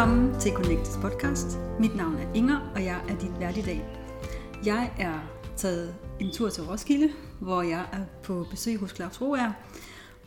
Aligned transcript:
Velkommen 0.00 0.40
til 0.40 0.52
Connectes 0.52 0.96
podcast. 1.02 1.58
Mit 1.80 1.96
navn 1.96 2.14
er 2.14 2.34
Inger, 2.34 2.72
og 2.74 2.84
jeg 2.84 3.00
er 3.08 3.18
din 3.18 3.40
vært 3.40 3.56
i 3.56 3.62
dag. 3.62 3.84
Jeg 4.64 4.92
er 4.98 5.18
taget 5.56 5.94
en 6.20 6.32
tur 6.32 6.48
til 6.48 6.62
Roskilde, 6.62 7.12
hvor 7.40 7.62
jeg 7.62 7.86
er 7.92 8.04
på 8.22 8.46
besøg 8.50 8.76
hos 8.76 8.90
Claus 8.90 9.20
Roer. 9.20 9.52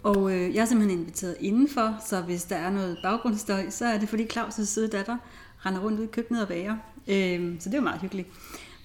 Og 0.04 0.32
øh, 0.32 0.56
jeg 0.56 0.62
er 0.62 0.66
simpelthen 0.66 1.00
inviteret 1.00 1.36
indenfor, 1.40 1.98
så 2.08 2.22
hvis 2.22 2.44
der 2.44 2.56
er 2.56 2.70
noget 2.70 2.98
baggrundsstøj, 3.04 3.70
så 3.70 3.86
er 3.86 3.98
det 3.98 4.10
fordi 4.10 4.24
Claus' 4.24 4.66
søde 4.66 4.88
datter 4.88 5.18
render 5.66 5.82
rundt 5.82 6.00
ud 6.00 6.04
i 6.04 6.08
køkkenet 6.08 6.42
og 6.42 6.48
bager. 6.48 6.78
Øh, 7.08 7.60
så 7.60 7.70
det 7.70 7.74
er 7.74 7.78
jo 7.78 7.84
meget 7.84 8.02
hyggeligt. 8.02 8.28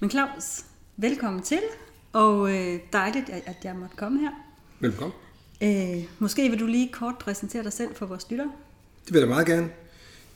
Men 0.01 0.11
Claus, 0.11 0.65
velkommen 0.97 1.43
til, 1.43 1.61
og 2.13 2.51
øh, 2.51 2.81
dejligt, 2.93 3.31
at 3.31 3.57
jeg 3.65 3.77
måtte 3.77 3.97
komme 3.97 4.21
her. 4.21 4.31
Velkommen. 4.81 5.15
Øh, 5.63 6.05
måske 6.19 6.51
vil 6.51 6.61
du 6.61 6.67
lige 6.67 6.93
kort 6.93 7.19
præsentere 7.19 7.63
dig 7.63 7.73
selv 7.73 7.95
for 7.95 8.07
vores 8.07 8.31
lyttere. 8.31 8.53
Det 9.05 9.13
vil 9.13 9.19
jeg 9.19 9.29
meget 9.29 9.47
gerne. 9.47 9.71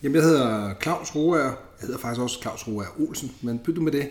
Jamen, 0.03 0.17
jeg 0.17 0.25
hedder 0.25 0.75
Claus 0.83 1.15
Roer. 1.15 1.39
Jeg 1.39 1.55
hedder 1.81 1.99
faktisk 1.99 2.21
også 2.21 2.39
Claus 2.43 2.69
Roer 2.69 2.85
Olsen, 2.99 3.33
men 3.43 3.59
byt 3.59 3.83
med 3.83 3.93
det. 3.93 4.09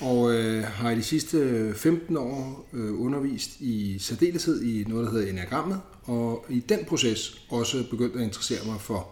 Og 0.00 0.34
øh, 0.34 0.64
har 0.64 0.90
i 0.90 0.94
de 0.94 1.02
sidste 1.02 1.38
øh, 1.38 1.74
15 1.74 2.16
år 2.16 2.68
øh, 2.72 3.00
undervist 3.00 3.60
i 3.60 3.98
særdeleshed 3.98 4.62
i 4.62 4.84
noget, 4.88 5.06
der 5.06 5.12
hedder 5.12 5.30
enagrammet. 5.30 5.80
Og 6.02 6.46
i 6.48 6.60
den 6.60 6.84
proces 6.84 7.46
også 7.50 7.84
begyndt 7.90 8.16
at 8.16 8.22
interessere 8.22 8.58
mig 8.66 8.80
for 8.80 9.10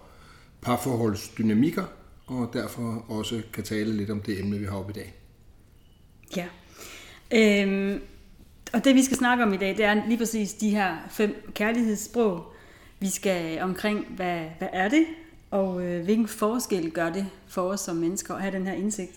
parforholdsdynamikker, 0.62 1.84
og 2.26 2.50
derfor 2.52 3.04
også 3.08 3.42
kan 3.52 3.64
tale 3.64 3.96
lidt 3.96 4.10
om 4.10 4.20
det 4.20 4.40
emne, 4.40 4.58
vi 4.58 4.64
har 4.64 4.76
oppe 4.76 4.92
i 4.92 4.94
dag. 4.94 5.14
Ja. 6.36 6.46
Øhm, 7.34 8.00
og 8.72 8.84
det 8.84 8.94
vi 8.94 9.02
skal 9.02 9.16
snakke 9.16 9.44
om 9.44 9.52
i 9.52 9.56
dag, 9.56 9.76
det 9.76 9.84
er 9.84 10.08
lige 10.08 10.18
præcis 10.18 10.52
de 10.52 10.70
her 10.70 10.96
fem 11.10 11.52
kærlighedssprog. 11.54 12.52
Vi 13.00 13.08
skal 13.08 13.60
omkring, 13.60 14.06
hvad, 14.16 14.40
hvad 14.58 14.68
er 14.72 14.88
det, 14.88 15.04
og 15.52 15.84
øh, 15.84 16.04
hvilken 16.04 16.28
forskel 16.28 16.90
gør 16.90 17.10
det 17.10 17.26
for 17.46 17.62
os 17.62 17.80
som 17.80 17.96
mennesker 17.96 18.34
at 18.34 18.40
have 18.40 18.54
den 18.54 18.66
her 18.66 18.74
indsigt. 18.74 19.12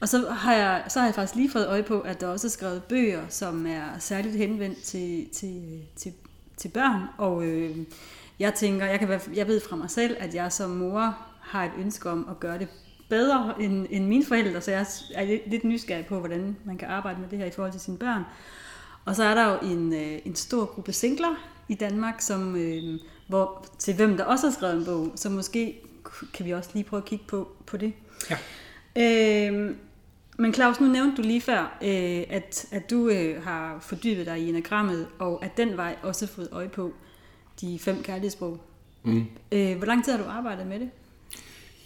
Og 0.00 0.08
så 0.08 0.30
har, 0.30 0.54
jeg, 0.54 0.84
så 0.88 0.98
har 0.98 1.06
jeg 1.06 1.14
faktisk 1.14 1.34
lige 1.34 1.50
fået 1.50 1.68
øje 1.68 1.82
på, 1.82 2.00
at 2.00 2.20
der 2.20 2.26
også 2.26 2.46
er 2.46 2.50
skrevet 2.50 2.82
bøger, 2.82 3.22
som 3.28 3.66
er 3.66 3.98
særligt 3.98 4.36
henvendt 4.36 4.82
til, 4.82 5.28
til, 5.32 5.82
til, 5.96 6.12
til 6.56 6.68
børn. 6.68 7.02
Og 7.18 7.44
øh, 7.44 7.76
jeg 8.38 8.54
tænker, 8.54 8.86
jeg, 8.86 8.98
kan, 8.98 9.20
jeg 9.34 9.46
ved 9.46 9.60
fra 9.60 9.76
mig 9.76 9.90
selv, 9.90 10.16
at 10.20 10.34
jeg 10.34 10.52
som 10.52 10.70
mor 10.70 11.16
har 11.40 11.64
et 11.64 11.72
ønske 11.78 12.10
om 12.10 12.26
at 12.30 12.40
gøre 12.40 12.58
det 12.58 12.68
bedre 13.08 13.54
end, 13.60 13.86
end 13.90 14.06
mine 14.06 14.24
forældre, 14.24 14.60
så 14.60 14.70
jeg 14.70 14.86
er 15.14 15.38
lidt 15.46 15.64
nysgerrig 15.64 16.06
på, 16.06 16.18
hvordan 16.18 16.56
man 16.64 16.78
kan 16.78 16.88
arbejde 16.88 17.20
med 17.20 17.28
det 17.28 17.38
her 17.38 17.46
i 17.46 17.50
forhold 17.50 17.72
til 17.72 17.80
sine 17.80 17.98
børn. 17.98 18.22
Og 19.04 19.16
så 19.16 19.24
er 19.24 19.34
der 19.34 19.52
jo 19.52 19.58
en, 19.72 19.92
øh, 19.92 20.18
en 20.24 20.34
stor 20.34 20.64
gruppe 20.64 20.92
singler 20.92 21.34
i 21.68 21.74
Danmark, 21.74 22.20
som, 22.20 22.56
øh, 22.56 23.00
hvor, 23.28 23.66
til 23.78 23.94
hvem 23.94 24.16
der 24.16 24.24
også 24.24 24.46
har 24.46 24.54
skrevet 24.54 24.76
en 24.76 24.84
bog, 24.84 25.12
så 25.14 25.30
måske 25.30 25.80
kan 26.34 26.46
vi 26.46 26.50
også 26.50 26.70
lige 26.74 26.84
prøve 26.84 27.02
at 27.02 27.04
kigge 27.08 27.24
på, 27.28 27.48
på 27.66 27.76
det. 27.76 27.92
Ja. 28.30 28.36
Øh, 28.96 29.74
men 30.38 30.54
Claus, 30.54 30.80
nu 30.80 30.86
nævnte 30.86 31.16
du 31.16 31.22
lige 31.22 31.40
før, 31.40 31.78
øh, 31.82 32.22
at, 32.28 32.66
at 32.70 32.90
du 32.90 33.08
øh, 33.08 33.42
har 33.42 33.78
fordybet 33.80 34.26
dig 34.26 34.38
i 34.38 34.48
enagrammet, 34.48 35.06
og 35.18 35.44
at 35.44 35.56
den 35.56 35.76
vej 35.76 35.96
også 36.02 36.26
fået 36.26 36.48
øje 36.52 36.68
på 36.68 36.92
de 37.60 37.78
fem 37.78 38.02
kærlighedssprog. 38.02 38.60
Mm. 39.02 39.26
Øh, 39.52 39.76
hvor 39.76 39.86
lang 39.86 40.04
tid 40.04 40.12
har 40.12 40.22
du 40.22 40.28
arbejdet 40.28 40.66
med 40.66 40.80
det? 40.80 40.90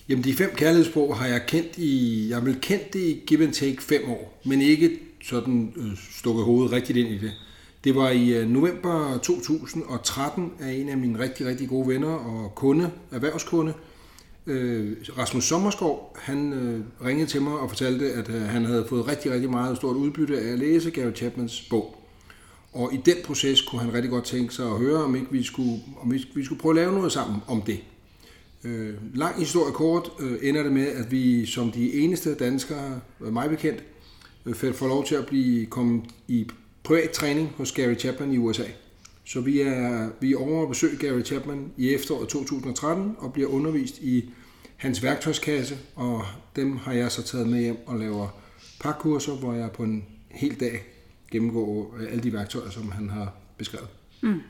Jamen, 0.09 0.25
de 0.25 0.35
fem 0.35 0.51
kærlighedssprog 0.55 1.17
har 1.17 1.27
jeg 1.27 1.47
kendt 1.47 1.79
i, 1.79 2.27
jeg 2.29 2.37
har 2.37 2.45
vel 2.45 2.61
kendt 2.61 2.93
det 2.93 3.01
i 3.01 3.23
give 3.27 3.45
and 3.45 3.53
take 3.53 3.83
fem 3.83 4.11
år, 4.11 4.41
men 4.45 4.63
ikke 4.63 4.99
sådan 5.25 5.73
øh, 5.77 5.99
stukket 6.19 6.45
hovedet 6.45 6.73
rigtigt 6.73 6.99
ind 6.99 7.09
i 7.09 7.19
det. 7.19 7.33
Det 7.85 7.95
var 7.95 8.11
i 8.11 8.35
øh, 8.35 8.49
november 8.49 9.19
2013 9.23 10.53
af 10.61 10.73
en 10.73 10.89
af 10.89 10.97
mine 10.97 11.19
rigtig, 11.19 11.47
rigtig 11.47 11.69
gode 11.69 11.89
venner 11.89 12.09
og 12.09 12.55
kunde, 12.55 12.91
erhvervskunde, 13.11 13.75
øh, 14.47 14.97
Rasmus 15.19 15.45
Sommerskov, 15.45 16.17
han 16.21 16.53
øh, 16.53 17.07
ringede 17.07 17.31
til 17.31 17.43
mig 17.43 17.53
og 17.53 17.69
fortalte, 17.69 18.13
at 18.13 18.29
han 18.29 18.65
havde 18.65 18.87
fået 18.89 19.09
rigtig, 19.09 19.33
rigtig 19.33 19.51
meget 19.51 19.77
stort 19.77 19.97
udbytte 19.97 20.41
af 20.41 20.53
at 20.53 20.59
læse 20.59 20.91
Gary 20.91 21.13
Chapmans 21.15 21.67
bog. 21.71 21.97
Og 22.73 22.95
i 22.95 22.97
den 22.97 23.17
proces 23.25 23.63
kunne 23.63 23.81
han 23.81 23.93
rigtig 23.93 24.11
godt 24.11 24.25
tænke 24.25 24.55
sig 24.55 24.67
at 24.67 24.79
høre, 24.79 25.05
om 25.05 25.17
ikke 25.17 25.33
vi 25.33 25.43
skulle, 25.43 25.83
om 26.03 26.13
vi, 26.13 26.27
vi 26.35 26.45
skulle 26.45 26.61
prøve 26.61 26.73
at 26.73 26.77
lave 26.77 26.93
noget 26.93 27.13
sammen 27.13 27.41
om 27.47 27.63
det. 27.63 27.81
Øh, 28.65 28.95
lang 29.15 29.39
historie 29.39 29.73
kort 29.73 30.11
øh, 30.21 30.39
ender 30.43 30.63
det 30.63 30.73
med, 30.73 30.87
at 30.87 31.11
vi 31.11 31.47
som 31.47 31.73
de 31.73 31.93
eneste 31.93 32.35
danskere, 32.35 33.01
øh, 33.21 33.33
mig 33.33 33.51
bekendt, 33.51 33.83
øh, 34.47 34.55
får 34.55 34.87
lov 34.87 35.05
til 35.05 35.15
at 35.15 35.27
blive 35.27 35.67
kommet 35.67 36.05
i 36.29 36.47
privat 36.83 37.11
træning 37.11 37.55
hos 37.57 37.73
Gary 37.73 37.95
Chapman 37.95 38.33
i 38.33 38.39
USA. 38.39 38.65
Så 39.25 39.41
vi 39.41 39.61
er, 39.61 40.09
vi 40.21 40.33
er 40.33 40.39
over 40.39 40.63
at 40.63 40.69
besøge 40.69 40.97
Gary 40.97 41.23
Chapman 41.23 41.73
i 41.77 41.95
efteråret 41.95 42.29
2013 42.29 43.17
og 43.19 43.33
bliver 43.33 43.49
undervist 43.49 43.99
i 43.99 44.31
hans 44.77 45.03
værktøjskasse, 45.03 45.79
og 45.97 46.25
dem 46.57 46.77
har 46.77 46.93
jeg 46.93 47.13
så 47.13 47.23
taget 47.23 47.49
med 47.49 47.61
hjem 47.61 47.79
og 47.87 47.99
laver 47.99 48.29
pakkurser, 48.81 49.33
hvor 49.33 49.53
jeg 49.53 49.71
på 49.73 49.83
en 49.83 50.05
hel 50.31 50.61
dag 50.61 50.85
gennemgår 51.31 51.97
øh, 52.01 52.11
alle 52.11 52.23
de 52.23 52.33
værktøjer, 52.33 52.71
som 52.71 52.93
han 52.93 53.11
har 53.11 53.35
beskrevet. 53.59 53.89
Mm. 54.21 54.41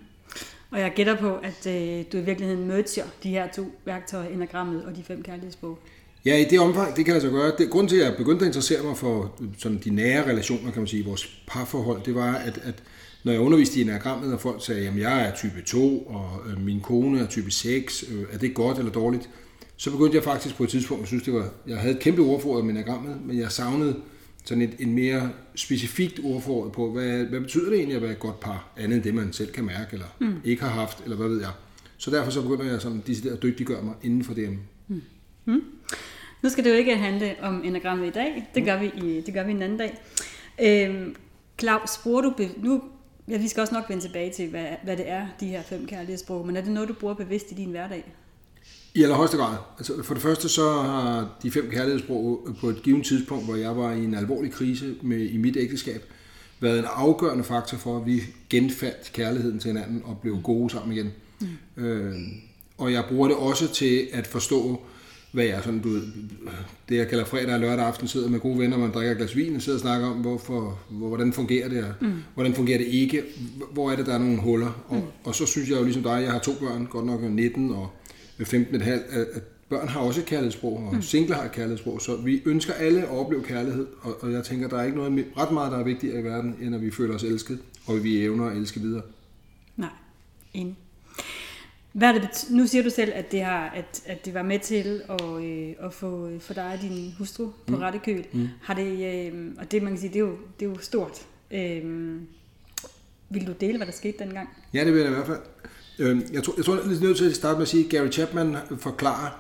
Og 0.71 0.81
jeg 0.81 0.93
gætter 0.97 1.17
på, 1.17 1.37
at 1.37 1.67
øh, 1.67 2.05
du 2.13 2.17
i 2.17 2.25
virkeligheden 2.25 2.67
merger 2.67 3.05
de 3.23 3.29
her 3.29 3.53
to 3.53 3.73
værktøjer, 3.85 4.29
enagrammet 4.29 4.85
og 4.85 4.97
de 4.97 5.03
fem 5.03 5.23
kærlighedsbog. 5.23 5.79
Ja, 6.25 6.37
i 6.37 6.45
det 6.45 6.61
omfang, 6.61 6.97
det 6.97 7.05
kan 7.05 7.15
jeg 7.15 7.23
så 7.23 7.31
gøre. 7.31 7.53
Det, 7.59 7.71
grunden 7.71 7.89
til, 7.89 7.97
at 7.97 8.07
jeg 8.07 8.17
begyndte 8.17 8.45
at 8.45 8.49
interessere 8.49 8.83
mig 8.83 8.97
for 8.97 9.41
sådan 9.59 9.81
de 9.85 9.91
nære 9.91 10.29
relationer, 10.29 10.71
kan 10.71 10.83
man 10.83 10.87
sige, 10.87 11.05
vores 11.05 11.43
parforhold, 11.47 12.03
det 12.05 12.15
var, 12.15 12.35
at, 12.35 12.61
at 12.63 12.83
når 13.25 13.33
jeg 13.33 13.41
underviste 13.41 13.79
i 13.79 13.83
enagrammet, 13.83 14.33
og 14.33 14.41
folk 14.41 14.65
sagde, 14.67 14.89
at 14.89 14.97
jeg 14.97 15.29
er 15.29 15.35
type 15.35 15.63
2, 15.67 15.99
og 15.99 16.41
øh, 16.51 16.65
min 16.65 16.81
kone 16.81 17.21
er 17.21 17.27
type 17.27 17.51
6, 17.51 18.05
øh, 18.13 18.25
er 18.33 18.39
det 18.39 18.55
godt 18.55 18.79
eller 18.79 18.93
dårligt? 18.93 19.31
Så 19.77 19.91
begyndte 19.91 20.17
jeg 20.17 20.25
faktisk 20.25 20.57
på 20.57 20.65
et 20.65 20.69
tidspunkt, 20.69 21.03
at 21.03 21.09
synes, 21.09 21.23
det 21.23 21.35
var, 21.35 21.49
jeg 21.67 21.79
havde 21.79 21.95
et 21.95 22.01
kæmpe 22.01 22.23
ordforråd 22.23 22.65
i 22.65 22.69
enagrammet, 22.71 23.17
men 23.27 23.39
jeg 23.39 23.53
savnede 23.53 23.97
sådan 24.45 24.63
et, 24.63 24.71
en 24.79 24.95
mere 24.95 25.31
specifikt 25.55 26.21
ordforråd 26.25 26.71
på, 26.71 26.91
hvad, 26.91 27.25
hvad 27.25 27.41
betyder 27.41 27.65
det 27.71 27.75
egentlig 27.75 27.97
at 27.97 28.03
være 28.03 28.13
et 28.13 28.19
godt 28.19 28.41
par, 28.41 28.73
andet 28.77 28.97
end 28.97 29.05
det, 29.05 29.15
man 29.15 29.33
selv 29.33 29.53
kan 29.53 29.65
mærke, 29.65 29.89
eller 29.93 30.07
mm. 30.21 30.35
ikke 30.45 30.63
har 30.63 30.71
haft, 30.71 31.05
eller 31.05 31.17
hvad 31.17 31.29
ved 31.29 31.41
jeg. 31.41 31.51
Så 31.97 32.11
derfor 32.11 32.31
så 32.31 32.43
begynder 32.43 32.71
jeg 32.71 32.81
sådan 32.81 33.03
at 33.33 33.43
dygtiggøre 33.43 33.83
mig 33.83 33.95
inden 34.03 34.25
for 34.25 34.35
det. 34.35 34.59
Mm. 34.89 35.03
Mm. 35.45 35.63
Nu 36.43 36.49
skal 36.49 36.65
det 36.65 36.71
jo 36.71 36.75
ikke 36.75 36.97
handle 36.97 37.37
om 37.43 37.65
enagrammet 37.65 38.07
i 38.07 38.11
dag, 38.11 38.51
det 38.55 38.65
gør 38.65 38.79
vi, 38.79 38.87
i, 38.87 39.21
det 39.27 39.35
gør 39.35 39.45
vi 39.45 39.51
en 39.51 39.63
anden 39.63 39.79
dag. 39.79 39.99
Øhm, 40.63 41.17
Claus, 41.59 41.99
bruger 42.03 42.23
du, 42.23 42.35
nu 42.57 42.83
Ja, 43.29 43.39
vi 43.39 43.49
skal 43.49 43.61
også 43.61 43.75
nok 43.75 43.85
vende 43.89 44.03
tilbage 44.03 44.33
til, 44.33 44.49
hvad, 44.49 44.67
hvad 44.85 44.97
det 44.97 45.11
er, 45.11 45.27
de 45.41 45.47
her 45.47 45.63
fem 45.63 45.87
kærlighedssprog. 45.87 46.47
Men 46.47 46.57
er 46.57 46.61
det 46.61 46.73
noget, 46.73 46.89
du 46.89 46.95
bruger 46.95 47.15
bevidst 47.15 47.53
i 47.53 47.55
din 47.55 47.71
hverdag? 47.71 48.13
I 48.95 49.03
allerhøjeste 49.03 49.37
grad. 49.37 49.57
Altså, 49.79 50.03
for 50.03 50.15
det 50.15 50.23
første 50.23 50.49
så 50.49 50.73
har 50.73 51.39
de 51.43 51.51
fem 51.51 51.71
kærlighedssprog 51.71 52.49
på 52.61 52.69
et 52.69 52.83
givet 52.83 53.07
tidspunkt, 53.07 53.45
hvor 53.45 53.57
jeg 53.57 53.77
var 53.77 53.93
i 53.93 54.05
en 54.05 54.15
alvorlig 54.15 54.53
krise 54.53 54.95
med, 55.03 55.19
i 55.19 55.37
mit 55.37 55.57
ægteskab, 55.57 56.05
været 56.61 56.79
en 56.79 56.85
afgørende 56.95 57.45
faktor 57.45 57.79
for, 57.79 57.97
at 57.97 58.07
vi 58.07 58.23
genfandt 58.51 59.13
kærligheden 59.13 59.59
til 59.59 59.69
hinanden 59.69 60.03
og 60.05 60.19
blev 60.23 60.43
gode 60.43 60.71
sammen 60.71 60.97
igen. 60.97 61.13
Mm. 61.41 61.85
Øh, 61.85 62.15
og 62.79 62.93
jeg 62.93 63.05
bruger 63.09 63.29
det 63.29 63.37
også 63.37 63.73
til 63.73 64.09
at 64.13 64.27
forstå, 64.27 64.83
hvad 65.33 65.45
jeg 65.45 65.61
sådan, 65.65 65.81
du 65.81 65.89
ved, 65.89 66.03
det 66.89 66.97
jeg 66.97 67.09
kalder 67.09 67.25
fredag 67.25 67.55
og 67.55 67.61
lørdag 67.61 67.87
aften, 67.87 68.09
sidder 68.09 68.29
med 68.29 68.41
gode 68.41 68.59
venner, 68.59 68.79
man 68.79 68.93
drikker 68.93 69.13
et 69.13 69.19
glas 69.19 69.37
vin 69.37 69.57
og 69.57 69.63
sidder 69.63 69.77
og 69.77 69.81
snakker 69.81 70.09
om, 70.09 70.17
hvorfor, 70.17 70.79
hvordan 70.91 71.33
fungerer 71.33 71.69
det, 71.69 71.85
og 71.85 71.95
mm. 72.01 72.13
hvordan 72.35 72.55
fungerer 72.55 72.79
det 72.79 72.87
ikke, 72.87 73.23
hvor 73.73 73.91
er 73.91 73.97
det, 73.97 74.07
der 74.07 74.15
er 74.15 74.19
nogle 74.19 74.41
huller. 74.41 74.85
Og, 74.89 74.97
mm. 74.97 75.03
og 75.25 75.35
så 75.35 75.47
synes 75.47 75.71
jeg 75.71 75.79
jo 75.79 75.85
ligesom 75.85 76.03
dig, 76.03 76.23
jeg 76.23 76.33
har 76.33 76.39
to 76.39 76.53
børn, 76.61 76.87
godt 76.87 77.07
nok 77.07 77.23
19 77.23 77.71
og 77.71 77.91
15,5, 78.41 78.91
at, 78.91 79.43
børn 79.69 79.89
har 79.89 80.01
også 80.01 80.21
et 80.21 80.27
kærlighedssprog, 80.27 80.77
og 80.77 80.95
mm. 80.95 81.03
single 81.03 81.35
har 81.35 81.45
et 81.45 81.53
kærlighedssprog, 81.53 82.01
så 82.01 82.17
vi 82.17 82.43
ønsker 82.45 82.73
alle 82.73 83.03
at 83.03 83.09
opleve 83.09 83.43
kærlighed, 83.43 83.87
og, 84.01 84.23
og 84.23 84.33
jeg 84.33 84.45
tænker, 84.45 84.69
der 84.69 84.79
er 84.79 84.85
ikke 84.85 84.97
noget 84.97 85.27
ret 85.37 85.53
meget, 85.53 85.73
der 85.73 85.79
er 85.79 85.85
vigtigere 85.85 86.21
i 86.21 86.25
verden, 86.25 86.57
end 86.61 86.75
at 86.75 86.83
vi 86.83 86.91
føler 86.91 87.15
os 87.15 87.23
elsket, 87.23 87.59
og 87.87 88.05
vi 88.05 88.25
evner 88.25 88.47
at 88.47 88.57
elske 88.57 88.81
videre. 88.81 89.03
Nej, 89.77 89.91
enig. 90.55 90.77
Hvad 91.93 92.09
er 92.09 92.13
det, 92.13 92.47
nu 92.51 92.67
siger 92.67 92.85
du 92.85 92.91
selv, 92.91 93.13
at 93.15 93.33
det, 93.33 93.43
har, 93.43 93.69
at, 93.69 94.03
at 94.07 94.25
det 94.25 94.35
var 94.35 94.43
med 94.43 94.59
til 94.59 95.03
at, 95.09 95.45
øh, 95.45 95.87
at 95.87 95.93
få 95.93 96.31
for 96.41 96.55
dig 96.55 96.73
og 96.73 96.83
din 96.83 97.15
hustru 97.19 97.47
på 97.67 97.77
mm. 97.77 97.83
rette 97.83 97.99
køl. 97.99 98.27
Mm. 98.33 98.49
Har 98.63 98.75
det, 98.75 99.33
øh, 99.33 99.53
og 99.59 99.73
det, 99.73 99.83
man 99.83 99.93
kan 99.93 100.01
sige, 100.01 100.13
det 100.13 100.17
er 100.17 100.21
jo, 100.21 100.37
det 100.61 100.67
er 100.67 100.71
jo 100.71 100.79
stort. 100.81 101.27
Øh, 101.51 102.21
vil 103.31 103.47
du 103.47 103.53
dele, 103.61 103.77
hvad 103.77 103.87
der 103.87 103.93
skete 103.93 104.19
dengang? 104.19 104.49
Ja, 104.75 104.85
det 104.85 104.93
vil 104.93 105.01
jeg 105.01 105.11
i 105.11 105.15
hvert 105.15 105.27
fald. 105.27 105.41
Øh, 105.99 106.21
jeg 106.33 106.43
tror, 106.43 106.55
jeg 106.57 106.65
tror, 106.65 106.75
jeg 106.75 106.83
er 106.85 107.01
nødt 107.01 107.17
til 107.17 107.25
at 107.31 107.37
starte 107.37 107.55
med 107.55 107.63
at 107.63 107.69
sige, 107.69 107.85
at 107.85 107.91
Gary 107.91 108.11
Chapman 108.11 108.57
forklarer, 108.79 109.31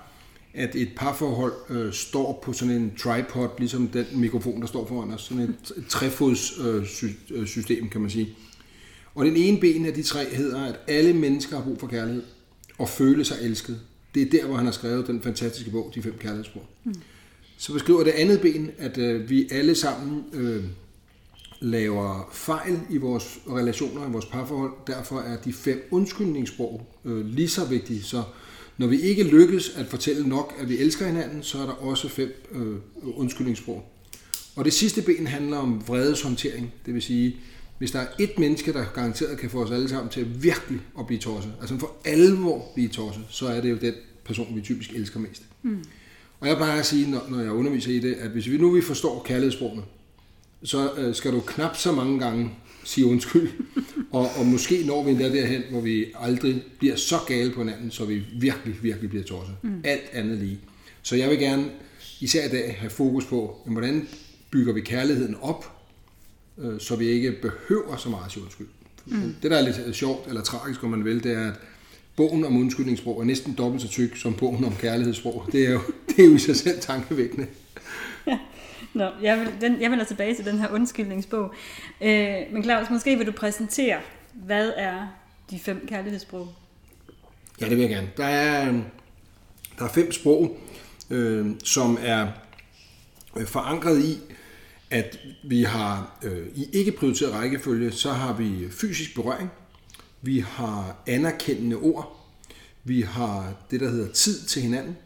at 0.54 0.75
et 0.75 0.88
parforhold 0.96 1.52
øh, 1.70 1.93
står 1.93 2.40
på 2.44 2.52
sådan 2.52 2.75
en 2.75 2.93
tripod, 2.99 3.49
ligesom 3.58 3.88
den 3.88 4.06
mikrofon, 4.14 4.60
der 4.60 4.66
står 4.66 4.87
foran 4.87 5.10
os. 5.10 5.22
Sådan 5.22 5.43
et, 5.43 5.72
et 5.76 5.87
trefods 5.88 6.58
øh, 6.58 6.87
øh, 7.31 7.46
system, 7.46 7.88
kan 7.88 8.00
man 8.00 8.10
sige. 8.10 8.28
Og 9.14 9.25
den 9.25 9.37
ene 9.37 9.60
ben 9.60 9.87
af 9.87 9.94
de 9.94 10.02
tre 10.02 10.34
hedder, 10.34 10.64
at 10.64 10.81
alle 10.88 11.12
mennesker 11.12 11.56
har 11.56 11.64
brug 11.64 11.81
for 11.81 11.87
kærlighed 11.87 12.22
og 12.79 12.89
føle 12.89 13.25
sig 13.25 13.37
elsket. 13.43 13.81
Det 14.15 14.23
er 14.23 14.31
der, 14.31 14.47
hvor 14.47 14.57
han 14.57 14.65
har 14.65 14.73
skrevet 14.73 15.07
den 15.07 15.23
fantastiske 15.23 15.71
bog, 15.71 15.93
De 15.95 16.03
fem 16.03 16.15
kærlighedsspor. 16.19 16.63
Mm. 16.85 16.95
Så 17.59 17.73
beskriver 17.73 18.05
det 18.05 18.11
andet 18.11 18.41
ben, 18.41 18.71
at 18.79 18.99
øh, 18.99 19.31
vi 19.31 19.49
alle 19.51 19.75
sammen 19.75 20.25
øh, 20.33 20.65
laver 21.61 22.29
fejl 22.33 22.81
i 22.91 22.97
vores 22.97 23.39
relationer, 23.49 24.09
i 24.09 24.13
vores 24.13 24.27
parforhold. 24.27 24.73
Derfor 24.87 25.21
er 25.21 25.37
de 25.37 25.53
fem 25.53 25.89
undskyldningssprog 25.91 26.87
øh, 27.05 27.27
lige 27.27 27.49
så 27.49 27.65
vigtige. 27.65 28.03
Så, 28.03 28.23
Når 28.79 28.87
vi 28.87 29.01
ikke 29.01 29.23
lykkes 29.23 29.73
at 29.77 29.87
fortælle 29.87 30.29
nok, 30.29 30.55
at 30.61 30.69
vi 30.69 30.79
elsker 30.79 31.07
hinanden, 31.07 31.43
så 31.43 31.59
er 31.59 31.67
der 31.67 31.73
også 31.73 32.09
fem 32.09 32.47
øh, 32.53 32.77
undskyldningssprog. 33.17 33.85
Og 34.57 34.65
det 34.65 34.73
sidste 34.73 35.03
ben 35.03 35.27
handler 35.27 35.57
om 35.57 35.89
vredeshåndtering. 35.89 36.73
Det 36.87 36.95
vil 36.95 37.03
sige, 37.03 37.37
hvis 37.82 37.90
der 37.90 37.99
er 37.99 38.06
et 38.19 38.38
menneske, 38.38 38.73
der 38.73 38.84
garanteret 38.94 39.38
kan 39.38 39.50
få 39.50 39.64
os 39.64 39.70
alle 39.70 39.88
sammen 39.88 40.11
til 40.11 40.20
at 40.20 40.43
virkelig 40.43 40.81
at 40.99 41.06
blive 41.06 41.20
tosset, 41.20 41.52
altså 41.61 41.79
for 41.79 41.93
alvor 42.05 42.70
blive 42.75 42.88
tosset, 42.88 43.23
så 43.29 43.46
er 43.46 43.61
det 43.61 43.70
jo 43.70 43.76
den 43.76 43.94
person, 44.25 44.56
vi 44.56 44.61
typisk 44.61 44.93
elsker 44.93 45.20
mest. 45.20 45.43
Mm. 45.62 45.84
Og 46.40 46.49
jeg 46.49 46.58
bare 46.58 46.79
at 46.79 46.87
sige, 46.87 47.11
når, 47.11 47.26
når 47.29 47.40
jeg 47.40 47.50
underviser 47.50 47.93
i 47.93 47.99
det, 47.99 48.14
at 48.14 48.31
hvis 48.31 48.50
vi 48.50 48.58
nu 48.58 48.70
vi 48.70 48.82
forstår 48.82 49.23
kærlighedssprogene, 49.25 49.82
så 50.64 50.90
øh, 50.99 51.14
skal 51.14 51.32
du 51.32 51.40
knap 51.40 51.76
så 51.76 51.93
mange 51.93 52.19
gange 52.19 52.50
sige 52.84 53.06
undskyld, 53.06 53.50
og, 54.12 54.31
og 54.38 54.46
måske 54.46 54.85
når 54.87 55.05
vi 55.05 55.11
endda 55.11 55.32
derhen, 55.32 55.62
hvor 55.70 55.81
vi 55.81 56.06
aldrig 56.20 56.62
bliver 56.78 56.96
så 56.96 57.19
gale 57.28 57.50
på 57.50 57.61
hinanden, 57.61 57.90
så 57.90 58.05
vi 58.05 58.23
virkelig, 58.40 58.75
virkelig 58.82 59.11
bliver 59.11 59.25
tosset. 59.25 59.55
Mm. 59.62 59.81
Alt 59.85 60.11
andet 60.12 60.38
lige. 60.38 60.58
Så 61.02 61.17
jeg 61.17 61.31
vil 61.31 61.38
gerne, 61.38 61.70
især 62.20 62.46
i 62.46 62.50
dag, 62.50 62.76
have 62.78 62.90
fokus 62.90 63.25
på, 63.25 63.61
hvordan 63.67 64.08
bygger 64.50 64.73
vi 64.73 64.81
kærligheden 64.81 65.37
op, 65.40 65.81
øh, 66.58 66.81
så 66.81 66.96
vi 66.96 67.06
ikke 67.06 67.32
behøver 67.43 67.96
så 67.96 68.08
meget 68.08 68.32
sige 68.32 68.43
undskyld. 68.43 68.66
Mm. 69.06 69.34
Det, 69.43 69.50
der 69.50 69.56
er 69.56 69.62
lidt 69.62 69.96
sjovt 69.96 70.28
eller 70.28 70.43
tragisk, 70.43 70.84
om 70.84 70.90
man 70.90 71.04
vil, 71.04 71.25
det 71.25 71.32
er, 71.32 71.49
at 71.49 71.54
bogen 72.16 72.44
om 72.44 72.56
undskyldningssprog 72.56 73.20
er 73.20 73.25
næsten 73.25 73.54
dobbelt 73.54 73.82
så 73.82 73.88
tyk 73.88 74.16
som 74.16 74.34
bogen 74.34 74.64
om 74.64 74.76
kærlighedssprog. 74.76 75.49
Det 75.52 75.66
er 75.66 75.70
jo, 75.70 75.81
det 76.08 76.19
er 76.19 76.28
jo 76.28 76.34
i 76.34 76.38
sig 76.38 76.56
selv 76.56 76.81
tankevækkende. 76.81 77.46
Ja. 78.26 78.38
Nå, 78.94 79.08
jeg, 79.22 79.38
vil, 79.40 79.49
den, 79.60 79.81
jeg 79.81 79.90
vender 79.90 80.04
tilbage 80.04 80.34
til 80.34 80.44
den 80.44 80.58
her 80.58 80.69
undskyldningsbog. 80.69 81.54
Øh, 82.00 82.37
men 82.52 82.62
Claus, 82.62 82.90
måske 82.90 83.16
vil 83.16 83.26
du 83.26 83.32
præsentere, 83.32 84.00
hvad 84.32 84.72
er 84.76 85.06
de 85.50 85.58
fem 85.58 85.87
kærlighedssprog? 85.88 86.54
Ja, 87.60 87.69
det 87.69 87.76
vil 87.76 87.81
jeg 87.81 87.90
gerne. 87.90 88.10
Der 88.16 88.25
er, 88.25 88.72
der 89.78 89.84
er 89.84 89.88
fem 89.88 90.12
sprog, 90.12 90.56
øh, 91.10 91.46
som 91.64 91.99
er 92.02 92.28
øh, 93.37 93.46
forankret 93.46 94.04
i, 94.04 94.19
at 94.93 95.19
vi 95.43 95.62
har 95.62 96.19
øh, 96.23 96.47
i 96.55 96.69
ikke 96.73 96.93
prioriteret 96.93 97.33
rækkefølge, 97.33 97.93
så 97.93 98.12
har 98.12 98.33
vi 98.33 98.71
fysisk 98.71 99.15
berøring, 99.15 99.50
vi 100.23 100.39
har 100.39 101.03
anerkendende 101.06 101.77
ord, 101.77 102.29
vi 102.85 103.00
har 103.00 103.55
det, 103.71 103.81
der 103.81 103.91
hedder 103.91 104.12
tid 104.12 104.41
til 104.41 104.62
hinanden, 104.62 104.97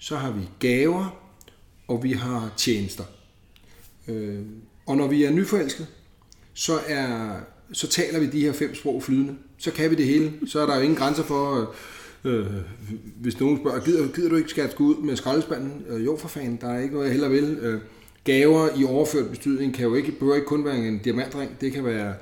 så 0.00 0.16
har 0.16 0.30
vi 0.30 0.40
gaver, 0.58 1.20
og 1.88 2.02
vi 2.02 2.12
har 2.12 2.52
tjenester. 2.56 3.04
Øh, 4.08 4.40
og 4.86 4.96
når 4.96 5.08
vi 5.08 5.24
er 5.24 5.30
nyforelsket, 5.30 5.86
så, 6.54 6.78
er, 6.86 7.36
så 7.72 7.88
taler 7.88 8.20
vi 8.20 8.26
de 8.26 8.40
her 8.40 8.52
fem 8.52 8.74
sprog 8.74 9.02
flydende. 9.02 9.36
Så 9.58 9.70
kan 9.70 9.90
vi 9.90 9.94
det 9.94 10.06
hele. 10.06 10.32
Så 10.46 10.60
er 10.60 10.66
der 10.66 10.76
jo 10.76 10.80
ingen 10.80 10.98
grænser 10.98 11.22
for, 11.22 11.74
øh, 12.24 12.46
hvis 13.16 13.40
nogen 13.40 13.58
spørger, 13.58 13.84
gider, 13.84 14.12
gider 14.12 14.28
du 14.28 14.36
ikke 14.36 14.50
skat 14.50 14.76
gå 14.76 14.84
ud 14.84 15.02
med 15.02 15.16
skraldespanden? 15.16 15.84
Øh, 15.88 16.04
jo 16.04 16.16
for 16.16 16.28
fanden, 16.28 16.58
der 16.60 16.68
er 16.68 16.80
ikke 16.80 16.94
noget, 16.94 17.06
jeg 17.06 17.12
heller 17.12 17.28
vil. 17.28 17.58
Øh, 17.60 17.80
gaver 18.24 18.68
i 18.76 18.84
overført 18.84 19.30
bestydning 19.30 19.74
kan 19.74 19.84
jo 19.84 19.94
ikke, 19.94 20.12
behøver 20.12 20.34
ikke 20.34 20.46
kun 20.46 20.64
være 20.64 20.76
en 20.76 20.98
diamantring. 20.98 21.50
Det 21.60 21.72
kan 21.72 21.84
være 21.84 22.14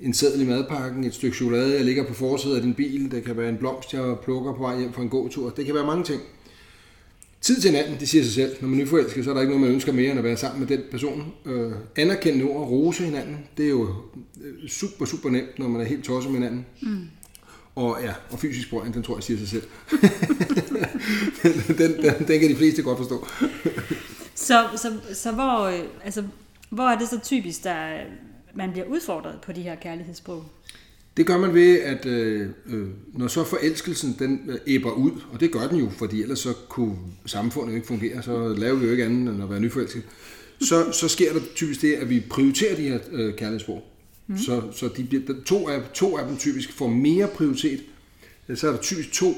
en 0.00 0.14
seddel 0.14 0.40
i 0.40 0.44
madpakken, 0.44 1.04
et 1.04 1.14
stykke 1.14 1.36
chokolade, 1.36 1.74
jeg 1.74 1.84
ligger 1.84 2.04
på 2.04 2.14
forsiden 2.14 2.56
af 2.56 2.62
din 2.62 2.74
bil. 2.74 3.10
Det 3.10 3.24
kan 3.24 3.36
være 3.36 3.48
en 3.48 3.56
blomst, 3.56 3.92
jeg 3.92 4.16
plukker 4.24 4.52
på 4.52 4.62
vej 4.62 4.78
hjem 4.78 4.92
fra 4.92 5.02
en 5.02 5.08
gåtur. 5.08 5.50
Det 5.50 5.66
kan 5.66 5.74
være 5.74 5.86
mange 5.86 6.04
ting. 6.04 6.20
Tid 7.40 7.60
til 7.60 7.70
hinanden, 7.70 7.96
det 8.00 8.08
siger 8.08 8.24
sig 8.24 8.32
selv. 8.32 8.56
Når 8.60 8.68
man 8.68 8.80
er 8.80 8.84
nyforelsket, 8.84 9.24
så 9.24 9.30
er 9.30 9.34
der 9.34 9.40
ikke 9.40 9.52
noget, 9.52 9.66
man 9.66 9.74
ønsker 9.74 9.92
mere 9.92 10.10
end 10.10 10.18
at 10.18 10.24
være 10.24 10.36
sammen 10.36 10.60
med 10.60 10.68
den 10.68 10.84
person. 10.90 11.32
Øh, 11.46 11.72
anerkendende 11.96 12.44
ord, 12.44 12.68
rose 12.68 13.04
hinanden, 13.04 13.38
det 13.56 13.64
er 13.64 13.70
jo 13.70 13.88
øh, 14.44 14.68
super, 14.68 15.04
super 15.04 15.30
nemt, 15.30 15.58
når 15.58 15.68
man 15.68 15.80
er 15.80 15.84
helt 15.84 16.04
tosset 16.04 16.32
med 16.32 16.40
hinanden. 16.40 16.66
Mm. 16.82 16.98
Og 17.74 17.98
ja, 18.02 18.12
og 18.30 18.38
fysisk 18.38 18.70
berøring, 18.70 18.94
den 18.94 19.02
tror 19.02 19.16
jeg 19.16 19.22
siger 19.22 19.38
sig 19.38 19.48
selv. 19.48 19.62
den, 21.78 21.96
den, 22.02 22.28
den 22.28 22.40
kan 22.40 22.50
de 22.50 22.56
fleste 22.56 22.82
godt 22.82 22.98
forstå. 22.98 23.26
Så, 24.36 24.64
så, 24.76 24.92
så 25.12 25.32
hvor, 25.32 25.60
øh, 25.60 25.80
altså, 26.04 26.24
hvor 26.70 26.84
er 26.84 26.98
det 26.98 27.08
så 27.08 27.20
typisk, 27.20 27.64
der 27.64 28.00
man 28.54 28.72
bliver 28.72 28.86
udfordret 28.86 29.38
på 29.42 29.52
de 29.52 29.62
her 29.62 29.74
kærlighedssprog? 29.74 30.44
Det 31.16 31.26
gør 31.26 31.38
man 31.38 31.54
ved, 31.54 31.80
at 31.80 32.06
øh, 32.06 32.48
øh, 32.66 32.88
når 33.12 33.26
så 33.26 33.44
forelskelsen 33.44 34.16
den 34.18 34.40
øh, 34.48 34.58
æbber 34.66 34.90
ud, 34.90 35.10
og 35.32 35.40
det 35.40 35.52
gør 35.52 35.68
den 35.68 35.78
jo, 35.78 35.90
fordi 35.90 36.22
ellers 36.22 36.38
så 36.38 36.54
kunne 36.68 36.96
samfundet 37.26 37.74
ikke 37.74 37.86
fungere, 37.86 38.22
så 38.22 38.48
laver 38.48 38.76
vi 38.76 38.84
jo 38.84 38.90
ikke 38.90 39.04
andet 39.04 39.34
end 39.34 39.42
at 39.42 39.50
være 39.50 39.60
nyforelsket, 39.60 40.02
så, 40.60 40.92
så 40.92 41.08
sker 41.08 41.32
der 41.32 41.40
typisk 41.54 41.82
det, 41.82 41.94
at 41.94 42.10
vi 42.10 42.20
prioriterer 42.30 42.76
de 42.76 42.82
her 42.82 42.98
øh, 43.12 43.34
kærlighedssprog. 43.34 43.82
Mm. 44.26 44.38
Så, 44.38 44.62
så 44.72 44.88
de 44.96 45.04
bliver, 45.04 45.22
to, 45.46 45.68
af, 45.68 45.82
to 45.94 46.18
af 46.18 46.28
dem 46.28 46.36
typisk 46.36 46.72
får 46.72 46.88
mere 46.88 47.28
prioritet. 47.28 47.80
Så 48.54 48.68
er 48.68 48.72
der 48.72 48.78
typisk 48.78 49.12
to, 49.12 49.34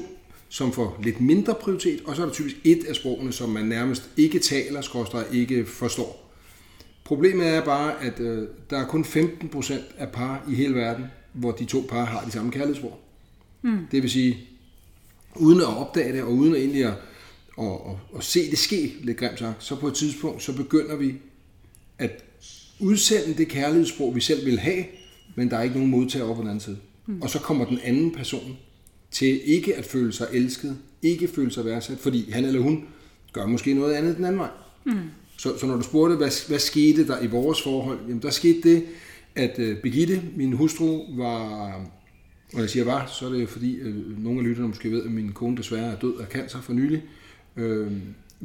som 0.49 0.73
får 0.73 0.99
lidt 1.03 1.21
mindre 1.21 1.55
prioritet, 1.55 2.01
og 2.05 2.15
så 2.15 2.21
er 2.21 2.25
der 2.25 2.33
typisk 2.33 2.55
et 2.63 2.85
af 2.85 2.95
sprogene, 2.95 3.31
som 3.31 3.49
man 3.49 3.65
nærmest 3.65 4.09
ikke 4.17 4.39
taler, 4.39 4.81
skorstræk 4.81 5.25
ikke 5.33 5.65
forstår. 5.65 6.31
Problemet 7.03 7.47
er 7.47 7.65
bare, 7.65 8.03
at 8.03 8.19
øh, 8.19 8.47
der 8.69 8.77
er 8.77 8.87
kun 8.87 9.03
15% 9.03 9.73
af 9.97 10.09
par 10.09 10.45
i 10.49 10.55
hele 10.55 10.75
verden, 10.75 11.05
hvor 11.33 11.51
de 11.51 11.65
to 11.65 11.85
par 11.89 12.05
har 12.05 12.25
de 12.25 12.31
samme 12.31 12.51
kærlighedsord. 12.51 12.99
Mm. 13.61 13.77
Det 13.91 14.01
vil 14.01 14.11
sige, 14.11 14.37
uden 15.35 15.61
at 15.61 15.77
opdage 15.77 16.13
det, 16.13 16.23
og 16.23 16.33
uden 16.33 16.55
at 16.55 16.59
egentlig 16.59 16.85
at, 16.85 16.93
at, 17.57 17.65
at, 17.65 18.17
at 18.17 18.23
se 18.23 18.49
det 18.49 18.57
ske, 18.59 18.95
lidt 19.01 19.17
grimt 19.17 19.39
sagt, 19.39 19.63
så 19.63 19.75
på 19.75 19.87
et 19.87 19.93
tidspunkt, 19.93 20.43
så 20.43 20.55
begynder 20.55 20.95
vi 20.95 21.15
at 21.97 22.23
udsende 22.79 23.37
det 23.37 23.47
kærlighedssprog, 23.47 24.15
vi 24.15 24.21
selv 24.21 24.45
vil 24.45 24.59
have, 24.59 24.85
men 25.35 25.49
der 25.49 25.57
er 25.57 25.61
ikke 25.61 25.75
nogen 25.75 25.91
modtager 25.91 26.25
over 26.25 26.35
på 26.35 26.41
den 26.41 26.49
anden 26.49 26.61
side. 26.61 26.77
Mm. 27.05 27.21
Og 27.21 27.29
så 27.29 27.39
kommer 27.39 27.65
den 27.65 27.79
anden 27.83 28.11
person 28.11 28.57
til 29.11 29.41
ikke 29.45 29.75
at 29.75 29.85
føle 29.85 30.13
sig 30.13 30.27
elsket, 30.33 30.77
ikke 31.01 31.27
føle 31.27 31.51
sig 31.51 31.65
værdsat, 31.65 31.97
fordi 31.97 32.31
han 32.31 32.45
eller 32.45 32.61
hun 32.61 32.83
gør 33.33 33.45
måske 33.45 33.73
noget 33.73 33.93
andet 33.93 34.17
den 34.17 34.25
anden 34.25 34.39
vej. 34.39 34.49
Mm. 34.85 34.93
Så, 35.37 35.57
så 35.57 35.65
når 35.65 35.75
du 35.75 35.81
spurgte, 35.81 36.15
hvad, 36.15 36.47
hvad 36.47 36.59
skete 36.59 37.07
der 37.07 37.21
i 37.21 37.27
vores 37.27 37.61
forhold, 37.61 37.99
jamen 38.07 38.21
der 38.21 38.29
skete 38.29 38.61
det, 38.61 38.85
at 39.35 39.59
uh, 39.59 39.77
Birgitte, 39.77 40.21
min 40.35 40.53
hustru, 40.53 41.17
var, 41.17 41.73
og 42.53 42.61
jeg 42.61 42.69
siger 42.69 42.85
var, 42.85 43.05
så 43.05 43.25
er 43.25 43.29
det 43.29 43.49
fordi, 43.49 43.81
uh, 43.81 44.23
nogle 44.23 44.39
af 44.39 44.45
lytterne 44.45 44.67
måske 44.67 44.91
ved, 44.91 45.03
at 45.03 45.11
min 45.11 45.31
kone 45.31 45.57
desværre 45.57 45.91
er 45.91 45.99
død 45.99 46.19
af 46.19 46.27
cancer 46.27 46.61
for 46.61 46.73
nylig. 46.73 47.03
Uh, 47.57 47.87